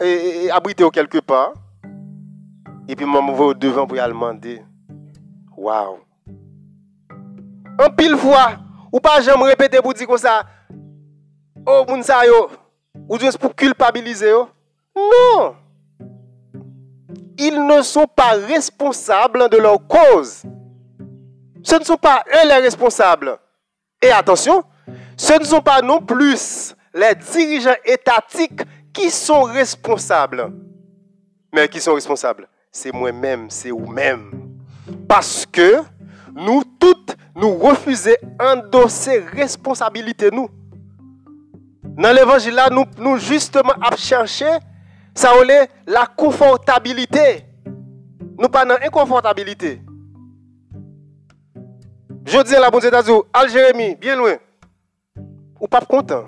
e, 0.00 0.08
e, 0.08 0.30
e, 0.46 0.50
abrite 0.50 0.80
yo 0.80 0.90
kelke 0.90 1.20
pa. 1.20 1.52
Et 2.88 2.96
puis 2.96 3.06
maman 3.06 3.32
va 3.32 3.54
devant 3.54 3.86
pour 3.86 3.96
y 3.96 4.00
aller 4.00 4.12
demander. 4.12 4.62
Waouh! 5.56 5.98
En 7.78 7.90
pile 7.96 8.16
fois, 8.16 8.52
ou 8.92 9.00
pas 9.00 9.20
jamais 9.20 9.44
répéter 9.44 9.80
pour 9.80 9.94
dire 9.94 10.06
comme 10.06 10.18
ça, 10.18 10.42
oh, 11.66 11.84
moun 11.88 12.02
sa 12.02 12.24
yo, 12.26 12.48
ou 13.08 13.18
juste 13.18 13.38
pour 13.38 13.54
culpabiliser 13.54 14.30
yo. 14.30 14.48
Non! 14.96 15.56
ils 17.38 17.66
ne 17.66 17.82
sont 17.82 18.06
pas 18.06 18.32
responsables 18.32 19.48
de 19.48 19.56
leur 19.56 19.78
cause. 19.86 20.42
Ce 21.62 21.76
ne 21.76 21.84
sont 21.84 21.96
pas 21.96 22.22
eux 22.28 22.48
les 22.48 22.54
responsables. 22.56 23.38
Et 24.02 24.10
attention, 24.10 24.64
ce 25.16 25.38
ne 25.38 25.44
sont 25.44 25.60
pas 25.60 25.80
non 25.80 26.00
plus 26.00 26.74
les 26.92 27.14
dirigeants 27.14 27.74
étatiques 27.84 28.62
qui 28.92 29.10
sont 29.10 29.42
responsables. 29.42 30.52
Mais 31.52 31.68
qui 31.68 31.80
sont 31.80 31.94
responsables? 31.94 32.48
C'est 32.76 32.92
moi-même, 32.92 33.50
c'est 33.50 33.70
vous-même. 33.70 34.32
Parce 35.08 35.46
que 35.46 35.76
nous 36.34 36.64
toutes, 36.80 37.16
nous 37.36 37.56
refusons 37.56 38.10
d'endosser 38.36 39.20
responsabilité, 39.20 40.28
nous. 40.32 40.48
Dans 41.84 42.12
l'évangile 42.12 42.54
là, 42.54 42.68
nous, 42.70 42.84
nous 42.98 43.16
justement 43.16 43.74
à 43.80 43.96
ça 45.14 45.30
est 45.48 45.70
la 45.86 46.06
confortabilité. 46.06 47.46
Nous 48.36 48.48
pas 48.48 48.64
dans 48.64 48.74
inconfortabilité. 48.84 49.80
Je 52.26 52.42
dis 52.42 52.56
à 52.56 52.60
la 52.60 52.70
bonne 52.70 52.84
États 52.84 53.02
Al 53.32 53.50
Jérémie, 53.50 53.94
bien 53.94 54.16
loin. 54.16 54.34
Ou 55.60 55.68
pas 55.68 55.80
content. 55.82 56.24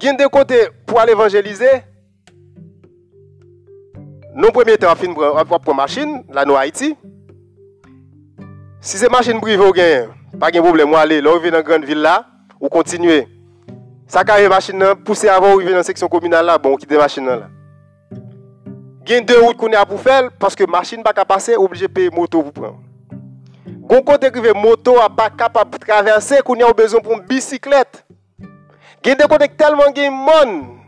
Gain 0.00 0.14
de 0.14 0.26
côté 0.28 0.68
pour 0.86 0.98
aller 0.98 1.12
évangéliser. 1.12 1.93
Nous 4.36 4.50
premier 4.50 4.76
temps 4.76 4.94
fin 4.96 5.14
pour 5.14 5.74
machine 5.74 6.24
là 6.28 6.44
nous 6.44 6.56
Haïti. 6.56 6.96
Si 8.80 8.98
c'est 8.98 9.08
machine 9.08 9.40
privée 9.40 10.02
pas 10.40 10.50
de 10.50 10.60
problème, 10.60 10.88
moi 10.88 11.00
aller, 11.00 11.20
là 11.20 11.30
dans 11.38 11.50
la 11.50 11.62
grande 11.62 11.84
ville 11.84 12.00
là, 12.00 12.26
ou 12.60 12.68
continuer. 12.68 13.28
Ça 14.08 14.24
carré 14.24 14.48
machine 14.48 14.84
poussé 15.04 15.28
avant 15.28 15.54
arriver 15.54 15.70
dans 15.70 15.76
la 15.76 15.82
section 15.84 16.08
communale 16.08 16.46
là, 16.46 16.58
bon, 16.58 16.76
quitter 16.76 16.96
machine 16.96 17.24
là. 17.24 17.48
Gen 19.04 19.24
deux 19.24 19.40
routes 19.40 19.56
qu'on 19.56 19.72
a 19.72 19.86
pour 19.86 20.00
faire 20.00 20.30
parce 20.38 20.56
que 20.56 20.68
machine 20.68 21.02
pas 21.04 21.12
capable 21.12 21.28
passer, 21.28 21.54
obligé 21.54 21.86
payer 21.86 22.10
moto 22.10 22.42
pour 22.42 22.52
prendre. 22.52 22.80
Gon 23.66 24.02
côté 24.02 24.30
que 24.32 24.52
moto 24.52 24.98
a 24.98 25.08
pas 25.08 25.30
capable 25.30 25.70
de 25.70 25.78
traverser 25.78 26.40
qu'on 26.42 26.58
a 26.58 26.72
besoin 26.72 27.00
pour 27.00 27.20
bicyclette. 27.20 28.04
Gen 29.04 29.16
des 29.16 29.28
côté 29.28 29.48
tellement 29.48 29.94
gen 29.94 30.12
monde. 30.12 30.78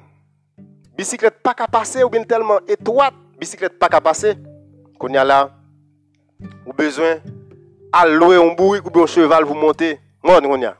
Bicyclette 0.97 1.40
pas 1.42 1.55
capable 1.55 1.72
passer 1.72 2.03
ou 2.03 2.09
bien 2.09 2.24
tellement 2.24 2.59
étroite, 2.66 3.14
bicyclette 3.39 3.78
pas 3.78 3.89
capable 3.89 4.05
passer. 4.05 4.34
Qu'on 4.99 5.12
a 5.14 5.24
là 5.24 5.51
ou 6.66 6.72
besoin 6.72 7.16
à 7.93 8.07
louer 8.07 8.37
un 8.37 8.55
ou 8.59 9.03
un 9.03 9.07
cheval 9.07 9.45
pour 9.45 9.57
monter. 9.57 10.01
Non, 10.24 10.39
on 10.45 10.62
a. 10.62 10.74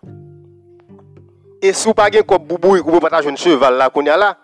Et 1.63 1.73
si 1.73 1.87
vous 1.87 1.95
pas 1.95 2.11
gen 2.11 2.23
comme 2.23 2.45
bourrique 2.45 2.87
ou 2.87 2.99
pas 3.01 3.23
cheval 3.37 3.77
là 3.77 3.91
qu'on 3.91 4.07
a 4.07 4.17
là. 4.17 4.39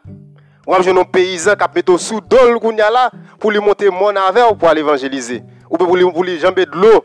Ou 0.67 0.75
avez 0.75 0.91
un 0.91 1.05
paysan 1.05 1.55
qui 1.57 1.65
a 1.65 1.71
mis 1.75 1.99
sous 1.99 2.21
dol 2.21 2.61
qu'on 2.61 2.79
a 2.79 2.91
là 2.91 3.11
pour 3.39 3.51
lui 3.51 3.59
monter 3.59 3.91
mon 3.91 4.15
avec 4.15 4.53
ou 4.53 4.55
pour 4.55 4.69
aller 4.69 4.81
évangéliser. 4.81 5.43
Ou 5.71 5.77
pour 5.77 5.97
lui, 5.97 6.11
pour 6.11 6.25
lui 6.25 6.39
jamber 6.39 6.67
de 6.67 6.77
l'eau 6.77 7.05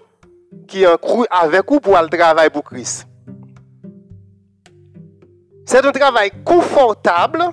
qui 0.68 0.84
est 0.84 0.88
en 0.88 0.98
cru 0.98 1.26
avec 1.30 1.64
vous 1.70 1.80
pour 1.80 1.98
aller 1.98 2.10
travailler 2.10 2.50
pour 2.50 2.64
Christ. 2.64 3.08
C'est 5.66 5.86
un 5.86 5.92
travail 5.92 6.32
confortable 6.46 7.44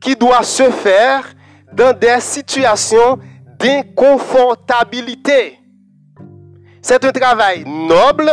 qui 0.00 0.14
doit 0.14 0.42
se 0.42 0.70
faire 0.70 1.24
dans 1.72 1.96
des 1.96 2.20
situations 2.20 3.18
d'inconfortabilité. 3.58 5.58
C'est 6.80 7.04
un 7.04 7.12
travail 7.12 7.64
noble, 7.64 8.30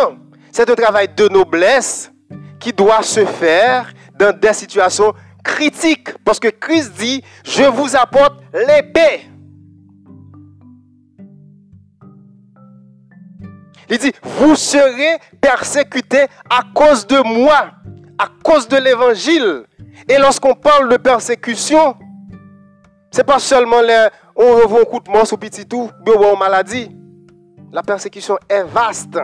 c'est 0.52 0.70
un 0.70 0.76
travail 0.76 1.10
de 1.16 1.28
noblesse 1.28 2.12
qui 2.60 2.74
doit 2.74 3.04
se 3.04 3.26
faire 3.26 3.94
dans 4.18 4.38
des 4.38 4.54
situations 4.54 5.14
critiques. 5.44 6.10
Parce 6.26 6.40
que 6.40 6.50
Christ 6.50 6.94
dit, 6.94 7.24
je 7.44 7.64
vous 7.64 7.96
apporte 7.96 8.42
l'épée. 8.54 9.26
Il 13.90 13.98
dit, 13.98 14.12
vous 14.24 14.56
serez 14.56 15.18
persécutés 15.42 16.26
à 16.50 16.62
cause 16.74 17.08
de 17.08 17.20
moi, 17.22 17.72
à 18.18 18.28
cause 18.44 18.68
de 18.68 18.78
l'évangile. 18.78 19.64
Et 20.08 20.18
lorsqu'on 20.18 20.54
parle 20.54 20.90
de 20.90 20.98
persécution, 20.98 21.96
c'est 23.12 23.24
pas 23.24 23.40
seulement 23.40 23.82
les, 23.82 24.08
on 24.36 24.56
revoit 24.56 24.82
un 24.82 24.86
coup 24.86 25.00
de 25.00 25.10
mort 25.10 25.32
au 25.32 25.38
petit 25.38 25.66
tout, 25.66 25.90
ou 26.08 26.36
maladie. 26.36 26.96
La 27.72 27.84
persécution 27.84 28.38
est 28.48 28.64
vaste. 28.64 29.20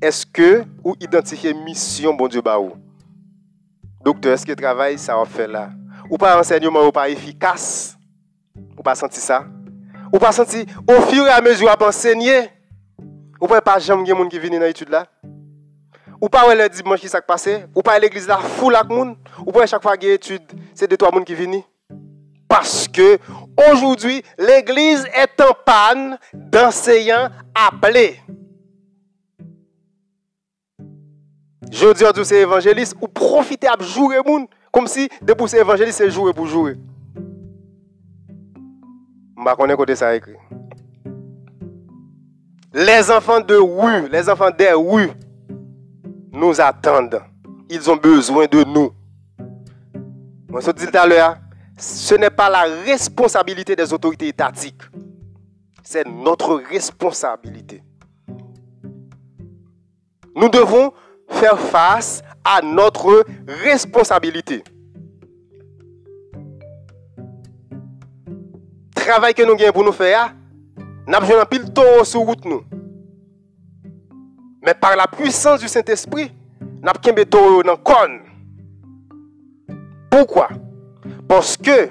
Est-ce 0.00 0.26
que 0.26 0.64
vous 0.84 0.94
identifiez 1.00 1.54
mission, 1.54 2.14
bon 2.14 2.28
Dieu, 2.28 2.42
bah 2.42 2.58
Docteur, 4.04 4.34
est-ce 4.34 4.44
que 4.44 4.52
le 4.52 4.56
travail, 4.56 4.98
ça 4.98 5.16
va 5.16 5.24
faire 5.24 5.48
là? 5.48 5.70
Ou 6.10 6.18
pas 6.18 6.38
enseignement, 6.38 6.86
ou 6.86 6.92
pas 6.92 7.08
efficace? 7.08 7.96
Ou 8.78 8.82
pas 8.82 8.94
senti 8.94 9.20
ça? 9.20 9.44
Ou 10.12 10.18
pas 10.18 10.32
senti, 10.32 10.64
au 10.88 11.00
fur 11.02 11.26
et 11.26 11.30
à 11.30 11.40
mesure, 11.40 11.70
à 11.70 11.82
enseigner? 11.82 12.50
Ou 13.40 13.46
pas 13.46 13.78
jamais 13.78 14.04
de 14.04 14.12
monde 14.12 14.28
qui 14.28 14.38
vient 14.38 14.50
dans 14.50 14.66
l'étude 14.66 14.90
là? 14.90 15.06
Ou 16.20 16.28
pas 16.28 16.54
le 16.54 16.68
dimanche 16.68 17.00
qui 17.00 17.08
s'est 17.08 17.20
passé? 17.20 17.64
Ou 17.74 17.82
pas 17.82 17.98
l'église 17.98 18.28
là, 18.28 18.38
fou 18.38 18.70
la 18.70 18.84
monde? 18.84 19.16
Ou 19.44 19.52
pas 19.52 19.66
chaque 19.66 19.82
fois 19.82 19.96
qu'il 19.96 20.08
y 20.08 20.12
a 20.12 20.14
étude, 20.14 20.42
c'est 20.74 20.88
deux, 20.88 20.96
trois 20.96 21.10
monde 21.10 21.24
qui 21.24 21.34
viennent? 21.34 21.62
Parce 22.48 22.88
que 22.88 23.18
aujourd'hui, 23.70 24.22
l'église 24.38 25.04
est 25.14 25.40
en 25.40 25.52
panne 25.64 26.18
d'enseignants 26.32 27.28
appelés. 27.54 28.20
Je 31.70 31.92
dis 31.92 32.04
à 32.04 32.12
tous 32.12 32.24
ces 32.24 32.36
évangélistes, 32.36 32.96
ou 33.00 33.08
profitez 33.08 33.66
à 33.66 33.74
jouer 33.80 34.20
moun, 34.24 34.46
comme 34.72 34.86
si 34.86 35.08
depuis 35.20 35.48
ces 35.48 35.58
évangélistes, 35.58 35.98
c'est 35.98 36.10
jouer 36.10 36.32
pour 36.32 36.46
jouer. 36.46 36.76
Je 39.36 39.54
connais 39.54 39.76
pas 39.76 39.94
ça 39.94 40.14
écrit. 40.14 40.36
Les 42.72 43.10
enfants 43.10 43.40
de 43.40 43.56
oui, 43.56 44.08
les 44.10 44.28
enfants 44.28 44.50
des 44.50 44.74
oui, 44.74 45.12
nous 46.32 46.60
attendent. 46.60 47.22
Ils 47.68 47.90
ont 47.90 47.96
besoin 47.96 48.46
de 48.46 48.64
nous. 48.64 48.92
Ce 50.60 52.14
n'est 52.14 52.30
pas 52.30 52.48
la 52.48 52.62
responsabilité 52.84 53.76
des 53.76 53.92
autorités 53.92 54.28
étatiques. 54.28 54.82
C'est 55.82 56.06
notre 56.06 56.56
responsabilité. 56.56 57.82
Nous 60.34 60.48
devons 60.48 60.92
faire 61.28 61.58
face 61.58 62.22
à 62.44 62.60
notre 62.62 63.24
responsabilité. 63.46 64.62
Travail 68.94 69.34
que 69.34 69.42
nous 69.42 69.54
avons 69.62 69.72
pour 69.72 69.84
nous 69.84 69.92
faire, 69.92 70.34
nous 71.06 71.14
avons 71.14 71.44
pile 71.48 71.72
taureau 71.72 72.04
sur 72.04 72.20
route 72.20 72.44
nous. 72.44 72.64
Mais 74.62 74.74
par 74.74 74.96
la 74.96 75.06
puissance 75.06 75.60
du 75.60 75.68
Saint-Esprit, 75.68 76.32
nous 76.60 76.88
avons 76.88 77.24
taureau 77.24 77.62
dans 77.62 77.72
le 77.72 78.25
Pourquoi? 80.16 80.48
Parce 81.28 81.58
que 81.58 81.90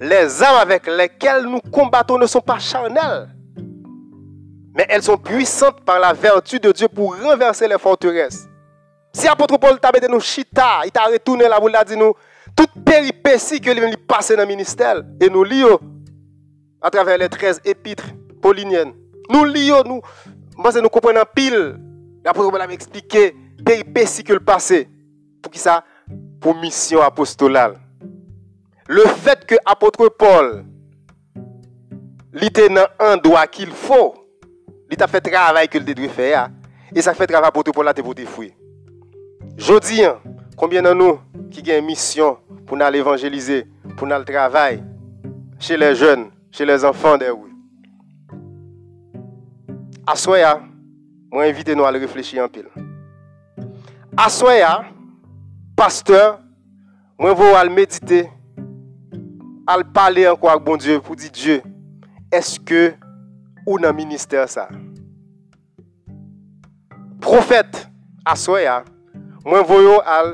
les 0.00 0.42
armes 0.42 0.56
avec 0.56 0.86
lesquelles 0.86 1.42
nous 1.42 1.60
combattons 1.70 2.16
ne 2.16 2.26
sont 2.26 2.40
pas 2.40 2.58
charnelles, 2.58 3.28
mais 4.74 4.86
elles 4.88 5.02
sont 5.02 5.18
puissantes 5.18 5.82
par 5.82 6.00
la 6.00 6.14
vertu 6.14 6.58
de 6.58 6.72
Dieu 6.72 6.88
pour 6.88 7.14
renverser 7.20 7.68
les 7.68 7.76
forteresses. 7.76 8.48
Si 9.12 9.28
apôtre 9.28 9.58
Paul 9.58 9.78
t'a 9.78 9.90
nous 10.08 10.18
chita, 10.18 10.80
il 10.86 10.90
t'a 10.90 11.04
retourné 11.04 11.46
là 11.46 11.60
pour 11.60 11.68
dire 11.68 11.98
nous 11.98 12.14
toute 12.56 12.70
péripétie 12.86 13.60
que 13.60 13.70
lui 13.70 13.94
passé 13.98 14.34
dans 14.34 14.44
le 14.44 14.48
ministère 14.48 15.02
et 15.20 15.28
nous 15.28 15.44
lions 15.44 15.78
à 16.80 16.88
travers 16.88 17.18
les 17.18 17.28
13 17.28 17.60
épîtres 17.66 18.06
pauliniennes. 18.40 18.94
Nous 19.28 19.44
lions 19.44 19.82
nous 19.84 20.00
que 20.00 20.80
nous 20.80 20.88
comprenons 20.88 21.20
pile. 21.34 21.78
L'apôtre 22.24 22.50
Paul 22.50 22.62
a 22.62 22.72
expliqué 22.72 23.36
péripéties 23.62 24.24
que 24.24 24.32
le 24.32 24.40
passé 24.40 24.88
pour 25.42 25.52
qui 25.52 25.58
ça? 25.58 25.84
pour 26.40 26.54
mission 26.56 27.02
apostolale. 27.02 27.74
Le 28.86 29.02
fait 29.02 29.44
que 29.44 29.54
apôtre 29.64 30.08
Paul 30.08 30.64
était 32.40 32.68
dans 32.68 32.86
un 32.98 33.16
doigt 33.16 33.46
qu'il 33.46 33.70
faut, 33.70 34.14
il 34.90 35.02
a 35.02 35.06
fait 35.06 35.20
travail 35.20 35.68
qu'il 35.68 35.84
devait 35.84 36.08
faire 36.08 36.50
et 36.94 37.02
ça 37.02 37.12
fait 37.14 37.26
travail 37.26 37.48
apôtre 37.48 37.72
Paul 37.72 37.84
là 37.84 37.94
pour 37.94 38.14
des 38.14 38.24
fruits. 38.24 38.54
Jodi, 39.56 40.02
combien 40.56 40.82
de 40.82 40.92
nous 40.92 41.18
qui 41.50 41.60
avons 41.70 41.80
une 41.80 41.86
mission 41.86 42.38
pour 42.66 42.76
nous 42.76 42.84
évangéliser, 42.86 43.66
pour 43.96 44.06
nous 44.06 44.24
travailler 44.24 44.82
chez 45.58 45.76
les 45.76 45.94
jeunes, 45.94 46.30
chez 46.50 46.64
les 46.64 46.84
enfants 46.84 47.18
des 47.18 47.30
rues. 47.30 47.54
À 50.06 50.14
soya, 50.16 50.60
moi 51.30 51.44
invite 51.44 51.68
nous 51.70 51.84
à 51.84 51.90
réfléchir 51.90 52.44
en 52.44 52.48
pile. 52.48 52.68
À 54.16 54.28
soya, 54.28 54.84
pasteur, 55.78 56.40
moi 57.16 57.32
vous 57.32 57.54
aller 57.54 57.70
méditer, 57.70 58.28
à 59.64 59.78
parler 59.84 60.26
encore 60.26 60.50
avec 60.50 60.64
bon 60.64 60.76
Dieu 60.76 60.98
pour 60.98 61.14
dire 61.14 61.30
Dieu, 61.30 61.62
est-ce 62.32 62.58
que 62.58 62.94
ou 63.64 63.78
dans 63.78 63.94
ministère 63.94 64.48
ça? 64.48 64.68
Prophète, 67.20 67.88
à 68.24 68.34
Soya, 68.34 68.82
moi, 69.44 69.62
voyons 69.62 70.00
à 70.04 70.24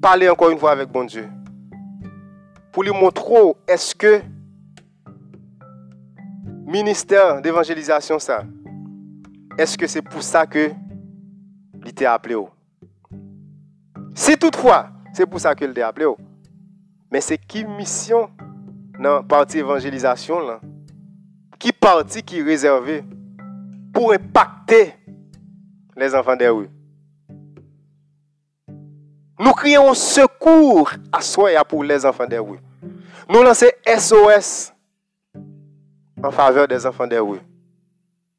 parler 0.00 0.26
encore 0.30 0.48
une 0.48 0.58
fois 0.58 0.72
avec 0.72 0.90
bon 0.90 1.04
Dieu. 1.04 1.28
Pour 2.72 2.82
lui 2.82 2.92
montrer, 2.92 3.52
est-ce 3.68 3.94
que 3.94 4.22
ministère 6.64 7.42
d'évangélisation, 7.42 8.18
ça, 8.18 8.42
est-ce 9.58 9.76
que 9.76 9.86
c'est 9.86 10.00
pour 10.00 10.22
ça 10.22 10.46
que 10.46 10.70
il 11.84 11.92
t'a 11.92 12.14
appelé? 12.14 12.36
Si 14.14 14.36
toutefois, 14.38 14.90
c'est 15.12 15.26
pour 15.26 15.40
ça 15.40 15.54
que 15.54 15.64
le 15.64 15.84
appelé. 15.84 16.06
Mais 17.10 17.20
c'est 17.20 17.38
qui 17.38 17.64
mission 17.64 18.30
dans 18.98 19.16
la 19.16 19.22
partie 19.22 19.58
évangélisation 19.58 20.38
là? 20.40 20.60
Qui 21.58 21.72
partie 21.72 22.22
qui 22.22 22.38
est 22.38 22.42
réservée 22.42 23.04
pour 23.92 24.12
impacter 24.12 24.94
les 25.96 26.14
enfants 26.14 26.36
des 26.36 26.48
rues? 26.48 26.70
Nous 29.38 29.52
crions 29.52 29.94
secours 29.94 30.92
à 31.12 31.20
soi 31.20 31.50
pour 31.64 31.82
les 31.82 32.06
enfants 32.06 32.26
des 32.26 32.38
rues. 32.38 32.60
Nous 33.28 33.42
lançons 33.42 33.66
SOS 33.86 34.72
en 36.22 36.30
faveur 36.30 36.68
des 36.68 36.86
enfants 36.86 37.06
des 37.06 37.18
rues. 37.18 37.40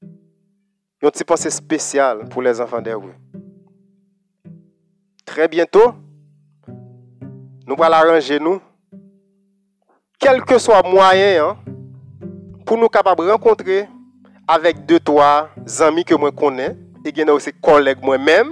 Une 0.01 1.11
petite 1.11 1.27
pensée 1.27 1.49
spéciale 1.49 2.29
pour 2.29 2.41
les 2.41 2.61
enfants 2.61 2.81
des 2.81 2.93
rues. 2.93 3.15
Très 5.25 5.47
bientôt, 5.47 5.95
nous 7.65 7.75
allons 7.79 7.93
arranger 7.93 8.39
nous, 8.39 8.61
quel 10.19 10.41
que 10.43 10.59
soit 10.59 10.83
moyen, 10.87 11.43
hein, 11.43 11.57
pour 12.63 12.77
nous 12.77 12.87
capables 12.87 13.25
de 13.25 13.31
rencontrer 13.31 13.89
avec 14.47 14.85
deux, 14.85 14.99
trois 14.99 15.49
amis 15.79 16.05
que 16.05 16.13
moi 16.13 16.31
connais, 16.31 16.77
et 17.03 17.11
qui 17.11 17.23
aussi 17.23 17.51
collègues 17.53 18.03
moi-même, 18.03 18.49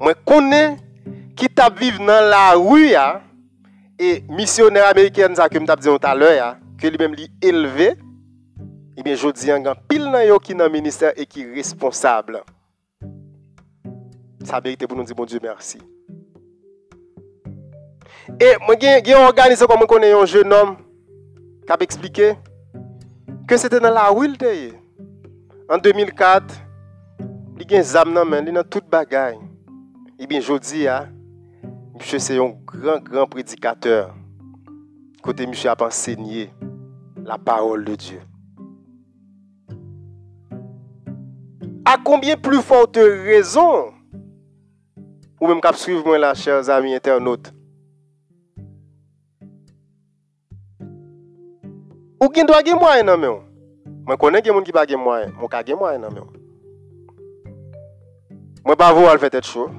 moi 0.00 0.14
connais 0.24 0.76
qui 1.36 1.46
t'a 1.48 1.68
vivre 1.68 1.98
dans 1.98 2.26
la 2.26 2.52
rue, 2.52 2.94
hein, 2.94 3.20
et 3.98 4.24
missionnaire 4.30 4.88
américain, 4.88 5.28
que 5.28 5.34
je 5.34 5.58
dit 5.60 5.88
tout 5.88 5.98
à 6.02 6.14
l'heure, 6.14 6.56
que 6.78 6.86
lui-même 6.88 7.14
lui 7.14 7.30
élevé, 7.42 7.94
et 8.96 9.02
bien 9.02 9.14
je 9.14 9.28
dis, 9.28 9.42
il 9.42 9.48
y 9.48 9.50
a 9.50 9.74
pile 9.74 10.04
dans 10.04 10.38
qui 10.38 10.54
dans 10.54 10.64
le 10.64 10.70
ministère 10.70 11.12
et 11.16 11.26
qui 11.26 11.42
est 11.42 11.54
responsable. 11.54 12.42
Ça 14.46 14.60
mérite 14.60 14.86
pour 14.86 14.96
nous 14.96 15.02
dire 15.02 15.16
bon 15.16 15.24
Dieu 15.24 15.40
merci. 15.42 15.78
Et 18.40 18.52
moi 18.64 18.76
j'ai 18.80 19.14
organisé 19.16 19.66
comme 19.66 19.82
on 19.82 19.86
connaît 19.86 20.12
un 20.12 20.24
jeune 20.24 20.52
homme 20.52 20.76
qui 21.66 21.72
a 21.72 21.76
expliqué 21.80 22.34
que 23.48 23.56
c'était 23.56 23.80
dans 23.80 23.90
la 23.90 24.08
rue 24.08 24.28
en 25.68 25.78
2004 25.78 26.54
il 27.58 27.74
a 27.74 27.78
un 27.78 27.82
zam 27.82 28.14
dans 28.14 28.62
toute 28.62 28.88
bagaille. 28.88 29.40
Et 30.16 30.28
bien 30.28 30.40
jodi 30.40 30.86
a 30.86 31.08
monsieur 31.96 32.20
c'est 32.20 32.38
un 32.38 32.54
grand 32.64 33.02
grand 33.02 33.26
prédicateur. 33.26 34.14
Côté 35.24 35.44
monsieur 35.48 35.70
a 35.70 35.76
enseigné 35.84 36.52
la 37.24 37.36
parole 37.36 37.84
de 37.84 37.96
Dieu. 37.96 38.20
À 41.84 41.96
combien 42.04 42.36
plus 42.36 42.62
forte 42.62 42.96
raison 42.96 43.95
ou 45.40 45.46
même 45.46 45.60
cap 45.60 45.76
suivre 45.76 46.04
moi 46.06 46.18
là 46.18 46.34
chers 46.34 46.68
amis 46.70 46.94
internautes 46.94 47.52
Ou 52.20 52.32
gen 52.32 52.46
doit 52.46 52.64
gen 52.64 52.78
moyen 52.78 53.04
nan 53.04 53.20
men. 53.20 53.42
Moi 54.06 54.16
connais 54.16 54.42
gen 54.42 54.54
moun 54.54 54.64
qui 54.64 54.72
pas 54.72 54.86
mon 54.96 55.48
ka 55.48 55.62
gen 55.64 55.76
moyen. 55.76 56.00
Moi 58.64 58.76
pas 58.76 58.92
vous 58.92 59.28
tête 59.28 59.44
chaud. 59.44 59.70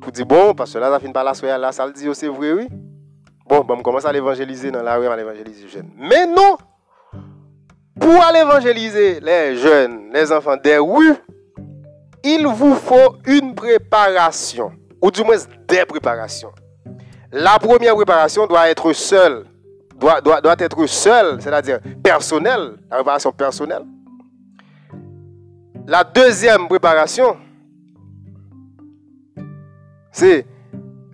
Pour 0.00 0.10
dire 0.10 0.26
bon 0.26 0.54
parce 0.54 0.72
que 0.72 0.78
là 0.78 0.90
ça 0.90 0.98
fin 0.98 1.12
pas 1.12 1.22
la 1.22 1.34
soirée 1.34 1.60
là 1.60 1.72
ça 1.72 1.86
le 1.86 1.92
dit 1.92 2.08
c'est 2.14 2.28
vrai 2.28 2.52
oui. 2.52 2.68
Bon, 3.52 3.60
bon, 3.64 3.82
commence 3.82 4.06
à 4.06 4.12
l'évangéliser 4.12 4.70
dans 4.70 4.82
la 4.82 4.96
rue, 4.96 5.06
à 5.08 5.16
l'évangéliser 5.16 5.68
jeunes. 5.68 5.90
Mais 5.98 6.26
non, 6.26 6.56
pour 8.00 8.22
aller 8.22 8.40
évangéliser 8.40 9.20
les 9.20 9.56
jeunes, 9.56 10.10
les 10.12 10.32
enfants 10.32 10.56
des 10.56 10.78
rues, 10.78 11.16
il 12.24 12.46
vous 12.46 12.74
faut 12.74 13.16
une 13.26 13.54
préparation, 13.54 14.72
ou 15.00 15.10
du 15.10 15.22
moins 15.22 15.36
des 15.68 15.84
préparations. 15.84 16.52
La 17.32 17.58
première 17.58 17.94
préparation 17.94 18.46
doit 18.46 18.68
être 18.68 18.92
seule, 18.92 19.46
doit, 19.96 20.20
doit, 20.20 20.40
doit 20.40 20.56
être 20.58 20.86
seule, 20.86 21.40
c'est-à-dire 21.40 21.80
personnelle, 22.02 22.76
la 22.90 22.96
préparation 22.96 23.32
personnelle. 23.32 23.84
La 25.86 26.04
deuxième 26.04 26.68
préparation, 26.68 27.36
c'est 30.12 30.46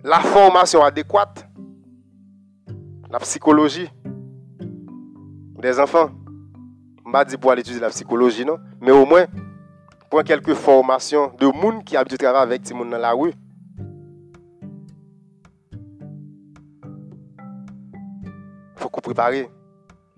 la 0.03 0.19
formation 0.19 0.83
adéquate, 0.83 1.47
la 3.09 3.19
psychologie 3.19 3.89
des 5.57 5.79
enfants. 5.79 6.11
Je 7.03 7.09
ne 7.09 7.11
pas 7.11 7.25
pour 7.37 7.51
aller 7.51 7.61
étudier 7.61 7.79
la 7.79 7.89
psychologie, 7.89 8.45
non, 8.45 8.59
mais 8.79 8.91
au 8.91 9.05
moins 9.05 9.25
pren 10.09 10.25
kelke 10.25 10.55
formasyon 10.57 11.35
de 11.39 11.51
moun 11.53 11.83
ki 11.85 11.97
ap 11.99 12.09
di 12.09 12.17
travay 12.17 12.47
avèk 12.47 12.65
ti 12.65 12.73
moun 12.73 12.89
nan 12.89 13.03
la 13.03 13.13
wè. 13.17 13.29
Fòk 18.81 18.97
ou 18.97 19.05
prepare. 19.05 19.45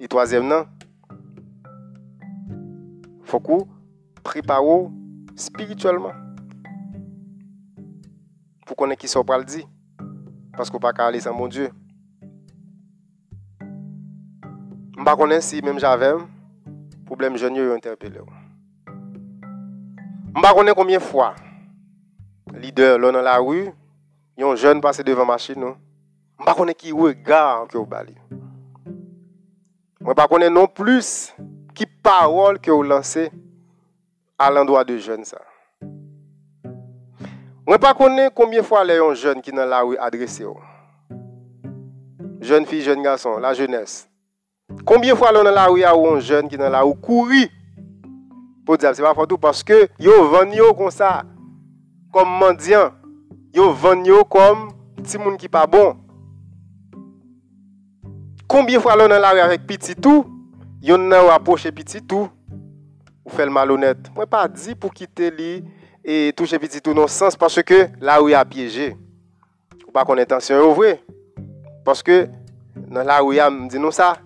E 0.02 0.08
toazèm 0.10 0.48
nan, 0.50 0.66
fòk 3.30 3.52
ou 3.54 3.68
prepare 4.26 4.66
ou 4.66 4.90
spirituellement. 5.38 6.18
Fòk 8.66 8.80
konen 8.82 8.98
ki 8.98 9.12
sou 9.12 9.28
pral 9.28 9.46
di. 9.46 9.62
Paske 10.58 10.74
ou 10.74 10.82
pa 10.82 10.96
ka 10.96 11.12
alè 11.12 11.22
san 11.22 11.38
moun 11.38 11.54
Diyo. 11.54 11.70
Mba 15.02 15.18
konen 15.18 15.42
si 15.46 15.62
mèm 15.66 15.82
javèm, 15.82 16.26
problem 17.06 17.38
jenye 17.38 17.68
yo 17.68 17.76
interpele 17.78 18.24
ou. 18.26 18.41
Je 20.34 20.40
ne 20.40 20.68
sais 20.68 20.74
combien 20.76 20.98
de 20.98 21.04
fois 21.04 21.36
leader 22.54 22.98
là 22.98 23.12
dans 23.12 23.22
la 23.22 23.38
rue, 23.38 23.70
un 24.40 24.56
jeune 24.56 24.80
passé 24.82 25.04
devant 25.04 25.26
machine 25.26 25.76
Je 26.40 26.44
ne 26.62 26.68
sais 26.68 26.74
qui 26.76 26.92
regard 26.92 27.68
que 27.68 27.78
vous. 27.78 27.86
Je 30.00 30.06
ne 30.06 30.14
pas 30.14 30.28
non 30.50 30.68
plus 30.68 31.34
qui 31.76 31.86
parole 31.86 32.60
que 32.60 32.72
vous 32.72 32.84
lancez 32.84 33.32
à 34.40 34.50
l'endroit 34.50 34.84
de 34.84 34.98
jeunes. 34.98 35.26
Je 37.68 37.74
ne 37.74 37.78
pas 37.78 37.94
combien 37.94 38.30
de 38.62 38.66
fois 38.66 38.84
les 38.84 39.00
jeunes 39.16 39.42
qui 39.42 39.52
dans 39.52 39.66
la 39.66 39.82
rue 39.82 39.98
adressé. 39.98 40.46
Jeune 42.40 42.66
fille, 42.66 42.82
jeune 42.82 43.04
garçon, 43.04 43.38
la 43.38 43.54
jeunesse. 43.54 44.10
Combien 44.86 45.14
de 45.14 45.18
fois 45.18 45.32
dans 45.32 45.44
la 45.44 45.66
rue, 45.68 45.80
il 45.80 45.84
y 45.84 45.86
a 45.86 46.48
qui 46.48 46.58
dans 46.58 46.70
la 46.70 46.82
rue 46.82 46.96
courir 46.96 47.50
Po 48.66 48.78
diable, 48.78 48.96
c'est 48.96 49.02
pas 49.02 49.14
pour 49.14 49.28
tout 49.28 49.38
parce 49.38 49.64
que 49.64 49.90
yo 50.00 50.30
vend 50.30 50.52
yo 50.52 50.74
comme 50.74 50.92
ça, 50.92 51.24
comme 52.14 52.30
mendiant. 52.30 52.92
Yo 53.54 53.72
vend 53.74 54.04
yo 54.04 54.24
comme 54.24 54.72
petit 54.96 55.18
monde 55.18 55.38
qui 55.38 55.48
pas 55.50 55.66
bon. 55.66 55.98
Combien 58.48 58.80
fois 58.80 58.96
l'on 58.96 59.08
dans 59.08 59.20
la 59.20 59.32
rue 59.32 59.40
avec 59.40 59.66
petit 59.66 59.96
tout, 59.96 60.26
yon 60.82 60.98
nan 60.98 61.28
approché 61.30 61.72
petit 61.72 62.02
tout 62.02 62.30
ou 63.26 63.30
fait 63.30 63.46
le 63.46 63.52
malhonnête. 63.52 64.12
Moi 64.16 64.28
pas 64.28 64.48
dit 64.48 64.76
pour 64.76 64.94
quitter 64.94 65.32
lui 65.32 65.64
et 66.04 66.34
toucher 66.36 66.60
petit 66.60 66.82
tout 66.82 66.94
non 66.94 67.08
sens 67.08 67.36
parce 67.36 67.64
que 67.64 67.88
la 68.00 68.18
rue 68.18 68.34
a 68.34 68.46
piégé. 68.46 68.96
Ou 69.88 69.92
pas 69.92 70.06
qu'on 70.06 70.18
intention 70.18 70.70
ou 70.70 70.74
vrai. 70.74 71.02
Parce 71.84 72.04
que 72.04 72.28
dans 72.76 73.04
la 73.04 73.20
rue 73.20 73.40
a 73.40 73.50
me 73.50 73.68
dit 73.68 73.80
non 73.80 73.90
ça, 73.92 74.18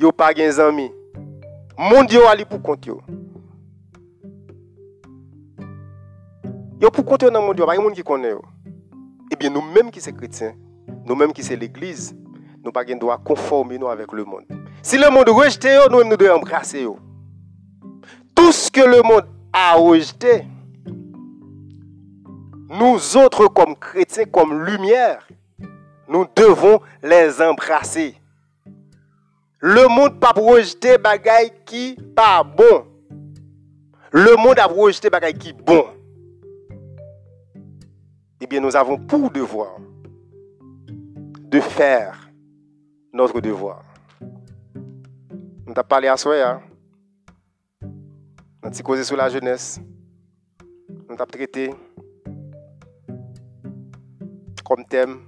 yo 0.00 0.10
pas 0.10 0.34
gain 0.34 0.58
amis. 0.58 0.90
Mon 1.78 2.02
Dieu 2.02 2.26
ali 2.26 2.44
pour 2.44 2.60
compte 2.60 2.86
yo. 2.86 3.00
Yo 6.80 6.90
pour 6.90 7.04
compte 7.04 7.24
dans 7.24 7.42
monde? 7.42 7.58
Yo, 7.58 7.66
pas 7.66 7.76
moun 7.78 7.92
qui 7.92 8.02
connaît. 8.02 8.34
Eh 9.30 9.36
bien 9.36 9.50
nous 9.50 9.62
mêmes 9.62 9.90
qui 9.90 10.00
sommes 10.00 10.16
chrétiens, 10.16 10.54
nous 11.04 11.14
mêmes 11.14 11.32
qui 11.32 11.42
sommes 11.42 11.58
l'église, 11.58 12.16
nous 12.64 12.72
pas 12.72 12.84
gen 12.84 12.98
droit 12.98 13.18
conformer 13.18 13.78
nous 13.78 13.88
avec 13.88 14.12
le 14.12 14.24
monde. 14.24 14.44
Si 14.82 14.98
le 14.98 15.08
monde 15.10 15.28
rejette 15.28 15.64
yo, 15.64 15.88
nous 15.88 16.16
devons 16.16 16.36
embrasser. 16.36 16.86
Tout 18.34 18.52
ce 18.52 18.70
que 18.70 18.80
le 18.80 19.02
monde 19.02 19.26
a 19.52 19.74
rejeté, 19.74 20.44
nous 22.68 23.16
autres 23.16 23.46
comme 23.46 23.76
chrétiens, 23.76 24.24
comme 24.24 24.64
lumière, 24.64 25.26
nous 26.08 26.26
devons 26.36 26.80
les 27.02 27.40
embrasser. 27.40 28.16
Le 29.60 29.88
monde 29.88 30.20
pas 30.20 30.32
rejeter 30.36 30.98
bagaille 30.98 31.52
qui 31.64 31.96
pas 32.14 32.42
bon. 32.42 32.84
Le 34.12 34.36
monde 34.36 34.58
a 34.58 34.66
rejeté 34.66 35.08
bagaille 35.08 35.38
qui 35.38 35.52
bon. 35.52 35.86
Eh 38.44 38.46
bien, 38.46 38.60
nous 38.60 38.76
avons 38.76 38.98
pour 38.98 39.30
devoir 39.30 39.78
de 40.90 41.60
faire 41.60 42.30
notre 43.10 43.40
devoir. 43.40 43.82
On 45.66 45.72
t'a 45.72 45.82
parlé 45.82 46.08
à 46.08 46.16
soi, 46.18 46.36
hein? 46.46 46.60
on 48.62 48.70
t'a 48.70 48.82
causé 48.82 49.02
sur 49.02 49.16
la 49.16 49.30
jeunesse. 49.30 49.80
On 51.08 51.16
t'a 51.16 51.24
traité 51.24 51.70
comme 54.62 54.84
thème 54.84 55.20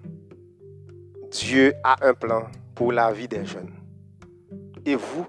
Dieu 1.31 1.73
a 1.85 1.97
un 2.07 2.13
plan 2.13 2.43
pour 2.75 2.93
la 2.93 3.11
vie 3.15 3.29
des 3.29 3.47
jeunes. 3.47 3.73
Et 4.85 4.95
vous, 4.95 5.25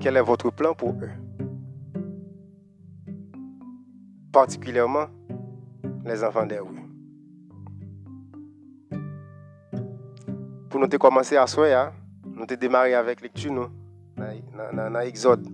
quel 0.00 0.16
est 0.16 0.22
votre 0.22 0.50
plan 0.50 0.74
pour 0.74 0.96
eux? 1.00 1.10
Particulièrement 4.32 5.06
les 6.04 6.24
enfants 6.24 6.44
des 6.44 6.58
rues. 6.58 6.89
Pour 10.70 10.78
nous 10.78 10.86
commencer 10.86 11.36
à 11.36 11.48
soi, 11.48 11.66
hein, 11.74 11.92
nous 12.24 12.44
avons 12.44 12.54
démarré 12.54 12.94
avec 12.94 13.20
lecture 13.20 13.68
dans, 14.16 14.92
dans, 14.92 15.00
Exode 15.00 15.44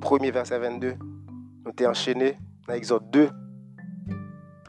1er 0.00 0.30
verset 0.30 0.58
22. 0.58 0.96
Nous 1.64 1.72
avons 1.80 1.90
enchaîné 1.90 2.36
dans 2.68 2.74
Exode 2.74 3.10
2 3.10 3.30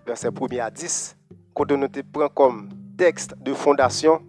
verset 0.06 0.30
1er 0.30 0.62
à 0.62 0.72
10. 0.72 1.18
Quand 1.54 1.70
nous 1.72 1.90
pris 1.90 2.30
comme 2.34 2.70
texte 2.98 3.36
de 3.38 3.54
fondation 3.54 4.22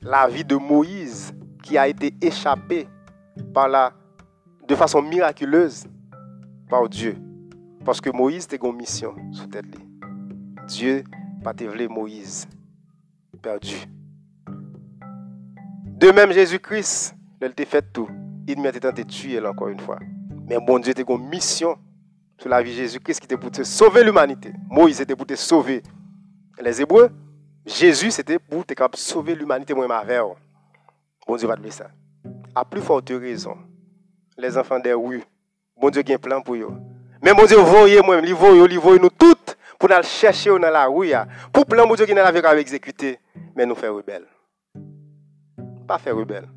la 0.00 0.26
vie 0.28 0.46
de 0.46 0.56
Moïse 0.56 1.34
qui 1.62 1.76
a 1.76 1.86
été 1.86 2.14
échappé 2.22 2.88
par 3.52 3.68
la, 3.68 3.92
de 4.66 4.74
façon 4.74 5.02
miraculeuse 5.02 5.84
par 6.70 6.88
Dieu. 6.88 7.18
Parce 7.84 8.00
que 8.00 8.08
Moïse 8.08 8.46
était 8.46 8.56
une 8.66 8.76
mission 8.76 9.14
sous 9.30 9.46
tête. 9.46 9.66
Dieu 10.68 11.04
pas 11.44 11.52
Moïse 11.90 12.48
perdu. 13.42 13.76
De 16.02 16.10
même 16.10 16.32
Jésus-Christ, 16.32 17.14
il 17.40 17.46
a 17.46 17.64
fait 17.64 17.92
tout. 17.92 18.08
Il 18.48 18.60
m'a 18.60 18.72
tenté 18.72 19.04
de 19.04 19.08
tuer 19.08 19.38
encore 19.38 19.68
une 19.68 19.78
fois. 19.78 20.00
Mais 20.48 20.58
bon 20.58 20.80
Dieu 20.80 20.90
était 20.90 21.04
une 21.08 21.28
mission 21.28 21.78
sur 22.36 22.50
la 22.50 22.60
vie 22.60 22.72
de 22.72 22.76
Jésus-Christ 22.78 23.20
qui 23.20 23.26
était 23.26 23.36
pour 23.36 23.52
sauver 23.62 24.02
l'humanité. 24.02 24.52
Moïse 24.68 25.00
était 25.00 25.14
pour 25.14 25.28
sauver 25.36 25.80
les 26.60 26.82
Hébreux. 26.82 27.08
Jésus, 27.64 28.10
c'était 28.10 28.40
pour 28.40 28.66
te 28.66 28.74
sauver 28.96 29.36
l'humanité, 29.36 29.74
moi, 29.74 29.86
ma 29.86 30.02
Bon 31.24 31.36
Dieu 31.36 31.46
va 31.46 31.56
te 31.56 31.70
ça. 31.70 31.86
À 32.52 32.64
plus 32.64 32.80
forte 32.80 33.10
raison, 33.10 33.56
les 34.36 34.58
enfants 34.58 34.80
des 34.80 34.94
rues, 34.94 35.22
bon 35.80 35.88
Dieu 35.88 36.02
a 36.04 36.12
un 36.14 36.18
plan 36.18 36.42
pour 36.42 36.56
eux. 36.56 36.68
Mais 37.22 37.32
bon 37.32 37.46
Dieu, 37.46 37.58
voyez 37.58 38.02
moi, 38.02 38.18
il 38.20 38.34
voyez, 38.34 38.64
il 38.72 38.78
voyez 38.80 38.98
nous 38.98 39.08
toutes 39.08 39.56
pour 39.78 39.88
nous 39.88 40.02
chercher 40.02 40.50
dans 40.50 40.58
la 40.58 40.86
rue. 40.86 41.12
Pour 41.52 41.64
plan 41.64 41.86
bon 41.86 41.94
Dieu 41.94 42.06
qui 42.06 42.12
nous 42.12 42.16
la 42.16 42.58
exécuter, 42.58 43.20
mais 43.54 43.64
nous 43.64 43.76
faire 43.76 43.94
rebelle. 43.94 44.26
Pas 45.86 45.98
faire 45.98 46.16
rebelle. 46.16 46.48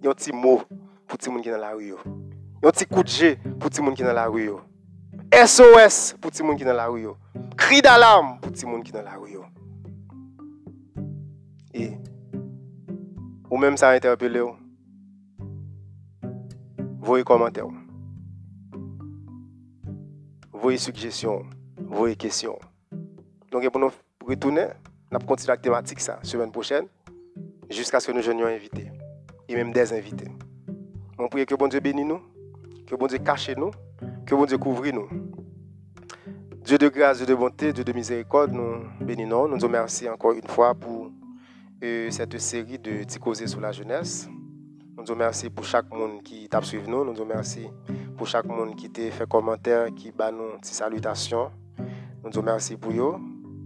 Il 0.00 0.04
y 0.04 0.08
a 0.08 0.10
un 0.10 0.14
petit 0.14 0.32
mot 0.32 0.62
pour 1.06 1.18
tout 1.18 1.26
le 1.28 1.34
monde 1.34 1.42
qui 1.42 1.48
est 1.48 1.52
dans 1.52 1.58
la 1.58 1.72
rue. 1.72 1.84
Il 1.84 2.62
y 2.62 2.66
a 2.66 2.68
un 2.68 2.70
petit 2.70 2.86
coup 2.86 3.02
de 3.02 3.08
jet 3.08 3.38
pour 3.58 3.70
tout 3.70 3.80
le 3.80 3.86
monde 3.86 3.96
qui 3.96 4.02
est 4.02 4.06
dans 4.06 4.12
la 4.12 4.28
rue. 4.28 4.50
SOS 5.32 6.16
pour 6.20 6.30
tout 6.30 6.42
le 6.42 6.48
monde 6.48 6.56
qui 6.56 6.62
est 6.62 6.66
dans 6.66 6.72
la 6.72 6.86
rue. 6.86 7.08
Cri 7.56 7.82
d'alarme 7.82 8.38
pour 8.40 8.52
tout 8.52 8.66
le 8.66 8.72
monde 8.72 8.84
qui 8.84 8.90
est 8.90 8.94
dans 8.94 9.02
la 9.02 9.16
rue. 9.16 9.38
Et, 11.74 11.92
ou 13.50 13.56
même 13.56 13.76
ça 13.76 13.90
interpellé. 13.90 14.42
Voyez 17.00 17.24
commentaires. 17.24 17.66
Voyez 20.52 20.78
suggestions. 20.78 21.44
Voyez 21.88 22.14
questions. 22.14 22.58
Donc, 23.50 23.68
pour 23.70 23.80
nous 23.80 23.90
retourner, 24.26 24.68
on 25.10 25.18
va 25.18 25.24
continuer 25.24 25.54
la 25.54 25.56
thématique 25.56 26.00
ça, 26.00 26.20
semaine 26.22 26.52
prochaine, 26.52 26.86
jusqu'à 27.70 28.00
ce 28.00 28.08
que 28.08 28.12
nous 28.12 28.22
joignions 28.22 28.46
invités. 28.46 28.90
Et 29.48 29.54
même 29.54 29.72
des 29.72 29.92
invités. 29.92 30.28
On 31.18 31.28
prie 31.28 31.46
que 31.46 31.54
bon 31.54 31.68
Dieu 31.68 31.80
bénisse 31.80 32.06
nous, 32.06 32.20
que 32.86 32.94
bon 32.94 33.06
Dieu 33.06 33.18
cache 33.18 33.50
nous, 33.56 33.70
que 34.26 34.34
bon 34.34 34.44
Dieu 34.44 34.58
couvre 34.58 34.86
nous. 34.90 35.08
Dieu 36.64 36.78
de 36.78 36.88
grâce, 36.88 37.18
Dieu 37.18 37.26
de 37.26 37.34
bonté, 37.34 37.72
Dieu 37.72 37.84
de 37.84 37.92
miséricorde, 37.92 38.52
nous 38.52 38.84
bénissons. 39.00 39.48
Nous 39.48 39.56
nous 39.56 39.66
remercions 39.66 40.12
encore 40.12 40.32
une 40.32 40.46
fois 40.46 40.74
pour 40.74 41.10
euh, 41.82 42.10
cette 42.10 42.38
série 42.38 42.78
de 42.78 43.02
Ticosé 43.04 43.46
sur 43.46 43.60
la 43.60 43.72
jeunesse. 43.72 44.28
Nous 44.96 45.02
nous 45.02 45.12
remercions 45.14 45.50
pour 45.50 45.64
chaque 45.64 45.90
monde 45.90 46.22
qui 46.22 46.48
t'a 46.48 46.62
suivi 46.62 46.88
nous. 46.88 47.04
Nous 47.04 47.12
nous 47.12 47.20
remercions 47.20 47.72
pour 48.16 48.26
chaque 48.26 48.46
monde 48.46 48.76
qui 48.76 48.90
t'a 48.90 49.10
fait 49.10 49.28
commentaire, 49.28 49.86
qui 49.94 50.12
bat 50.12 50.30
nous 50.30 50.58
salutations. 50.62 51.50
Nous 52.22 52.30
nous 52.32 52.40
remercions 52.40 52.76
pour 52.76 52.92
eux. 52.92 53.16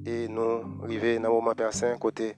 Et 0.07 0.29
nous 0.29 0.63
arrivons 0.85 1.21
dans 1.21 1.29
un 1.29 1.33
moment 1.33 1.55
personne 1.55 1.99
côté 1.99 2.37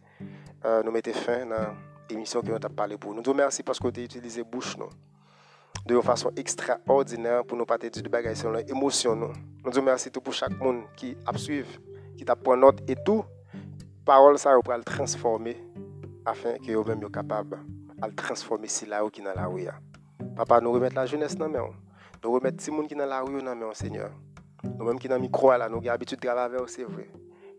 euh, 0.66 0.82
nous 0.82 0.90
mettons 0.90 1.12
fin 1.12 1.51
à 1.52 1.74
l'émission 2.10 2.40
que 2.40 2.48
nous 2.48 2.55
avons 2.56 2.74
parlé 2.74 2.97
pour 2.98 3.12
nous. 3.12 3.18
Nous 3.18 3.22
nous 3.24 3.32
remercions 3.32 3.62
parce 3.64 3.78
que 3.78 3.88
tu 3.88 4.01
as 4.01 4.05
utilisé 4.05 4.43
bouche 4.43 4.76
nous 4.76 4.88
de 5.86 6.01
façon 6.01 6.32
extraordinaire 6.36 7.44
pour 7.44 7.56
nous 7.56 7.64
partager 7.64 8.02
de 8.02 8.09
bagages 8.09 8.38
sur 8.38 8.51
l'émotion. 8.51 9.14
Nous 9.14 9.32
nous 9.64 9.70
remercions 9.70 10.10
pour 10.10 10.32
chaque 10.34 10.59
monde 10.59 10.82
qui 10.97 11.16
a 11.24 11.36
suivi, 11.38 11.78
qui 12.16 12.24
t'a 12.24 12.34
pris 12.34 12.59
note 12.59 12.80
et 12.88 12.97
tout. 13.05 13.24
Parole 14.05 14.38
ça 14.38 14.52
pour 14.64 14.74
le 14.74 14.82
transformer 14.82 15.56
afin 16.24 16.55
que 16.59 16.72
vous-même 16.72 16.98
soyez 16.98 17.12
capable 17.12 17.59
de 18.02 18.10
transformer 18.16 18.66
si 18.68 18.86
là 18.86 19.02
qui 19.12 19.22
dans 19.22 19.34
la 19.34 19.47
rue. 19.47 19.68
Papa, 20.34 20.60
nous 20.60 20.72
remettre 20.72 20.97
la 20.97 21.06
jeunesse 21.06 21.36
dans 21.36 21.48
main. 21.48 21.70
Nous 22.22 22.32
remettre 22.32 22.62
tout 22.62 22.70
le 22.72 22.76
monde 22.76 22.88
qui 22.88 22.94
dans 22.97 23.06
la 23.06 23.20
rue 23.20 23.40
dans 23.43 23.55
main, 23.55 23.72
Seigneur. 23.72 24.10
Nous-mêmes 24.64 24.98
qui 24.98 25.09
dans 25.09 25.14
le 25.16 25.20
micro 25.22 25.51
là, 25.51 25.68
nous 25.68 25.76
avons 25.76 25.86
l'habitude 25.86 26.18
de 26.18 26.26
travailler 26.26 26.59
c'est 26.66 26.84
vrai. 26.84 27.09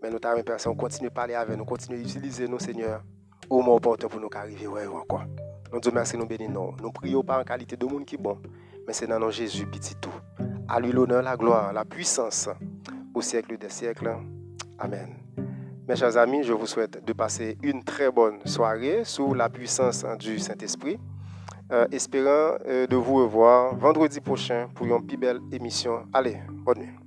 Mais 0.01 0.09
nous 0.09 0.19
avons 0.23 0.43
personne, 0.43 0.73
on 0.73 0.75
continue 0.75 1.07
à 1.07 1.11
parler 1.11 1.33
avec 1.33 1.57
nous, 1.57 1.65
continue 1.65 1.97
à 1.97 1.99
utiliser 1.99 2.47
nous, 2.47 2.59
Seigneur, 2.59 3.03
au 3.49 3.57
moment 3.57 3.75
opportun 3.75 4.07
pour 4.07 4.19
nous 4.19 4.29
arriver. 4.33 4.67
Ouais, 4.67 4.85
encore. 4.85 5.23
Nous 5.71 5.79
disons 5.79 5.93
merci, 5.93 6.17
nous 6.17 6.25
bénissons. 6.25 6.73
Nous 6.81 6.91
prions 6.91 7.23
pas 7.23 7.39
en 7.39 7.43
qualité 7.43 7.75
de 7.75 7.85
monde 7.85 8.05
qui 8.05 8.15
est 8.15 8.19
bon, 8.19 8.37
mais 8.85 8.93
c'est 8.93 9.07
dans 9.07 9.19
nom 9.19 9.31
Jésus, 9.31 9.65
petit 9.65 9.95
tout. 9.95 10.13
À 10.67 10.79
lui 10.79 10.91
l'honneur, 10.91 11.21
la 11.21 11.35
gloire, 11.35 11.73
la 11.73 11.85
puissance 11.85 12.49
au 13.13 13.21
siècle 13.21 13.57
des 13.57 13.69
siècles. 13.69 14.15
Amen. 14.79 15.15
Mes 15.87 15.95
chers 15.95 16.17
amis, 16.17 16.43
je 16.43 16.53
vous 16.53 16.67
souhaite 16.67 17.03
de 17.05 17.13
passer 17.13 17.57
une 17.63 17.83
très 17.83 18.11
bonne 18.11 18.45
soirée 18.45 19.03
sous 19.03 19.33
la 19.33 19.49
puissance 19.49 20.05
du 20.19 20.37
Saint-Esprit. 20.37 20.99
Euh, 21.69 21.85
espérant 21.91 22.57
euh, 22.65 22.87
de 22.87 22.95
vous 22.95 23.15
revoir 23.15 23.75
vendredi 23.75 24.21
prochain 24.21 24.69
pour 24.73 24.85
une 24.85 25.05
plus 25.05 25.17
belle 25.17 25.39
émission. 25.51 26.05
Allez, 26.13 26.37
bonne 26.49 26.79
nuit. 26.79 27.06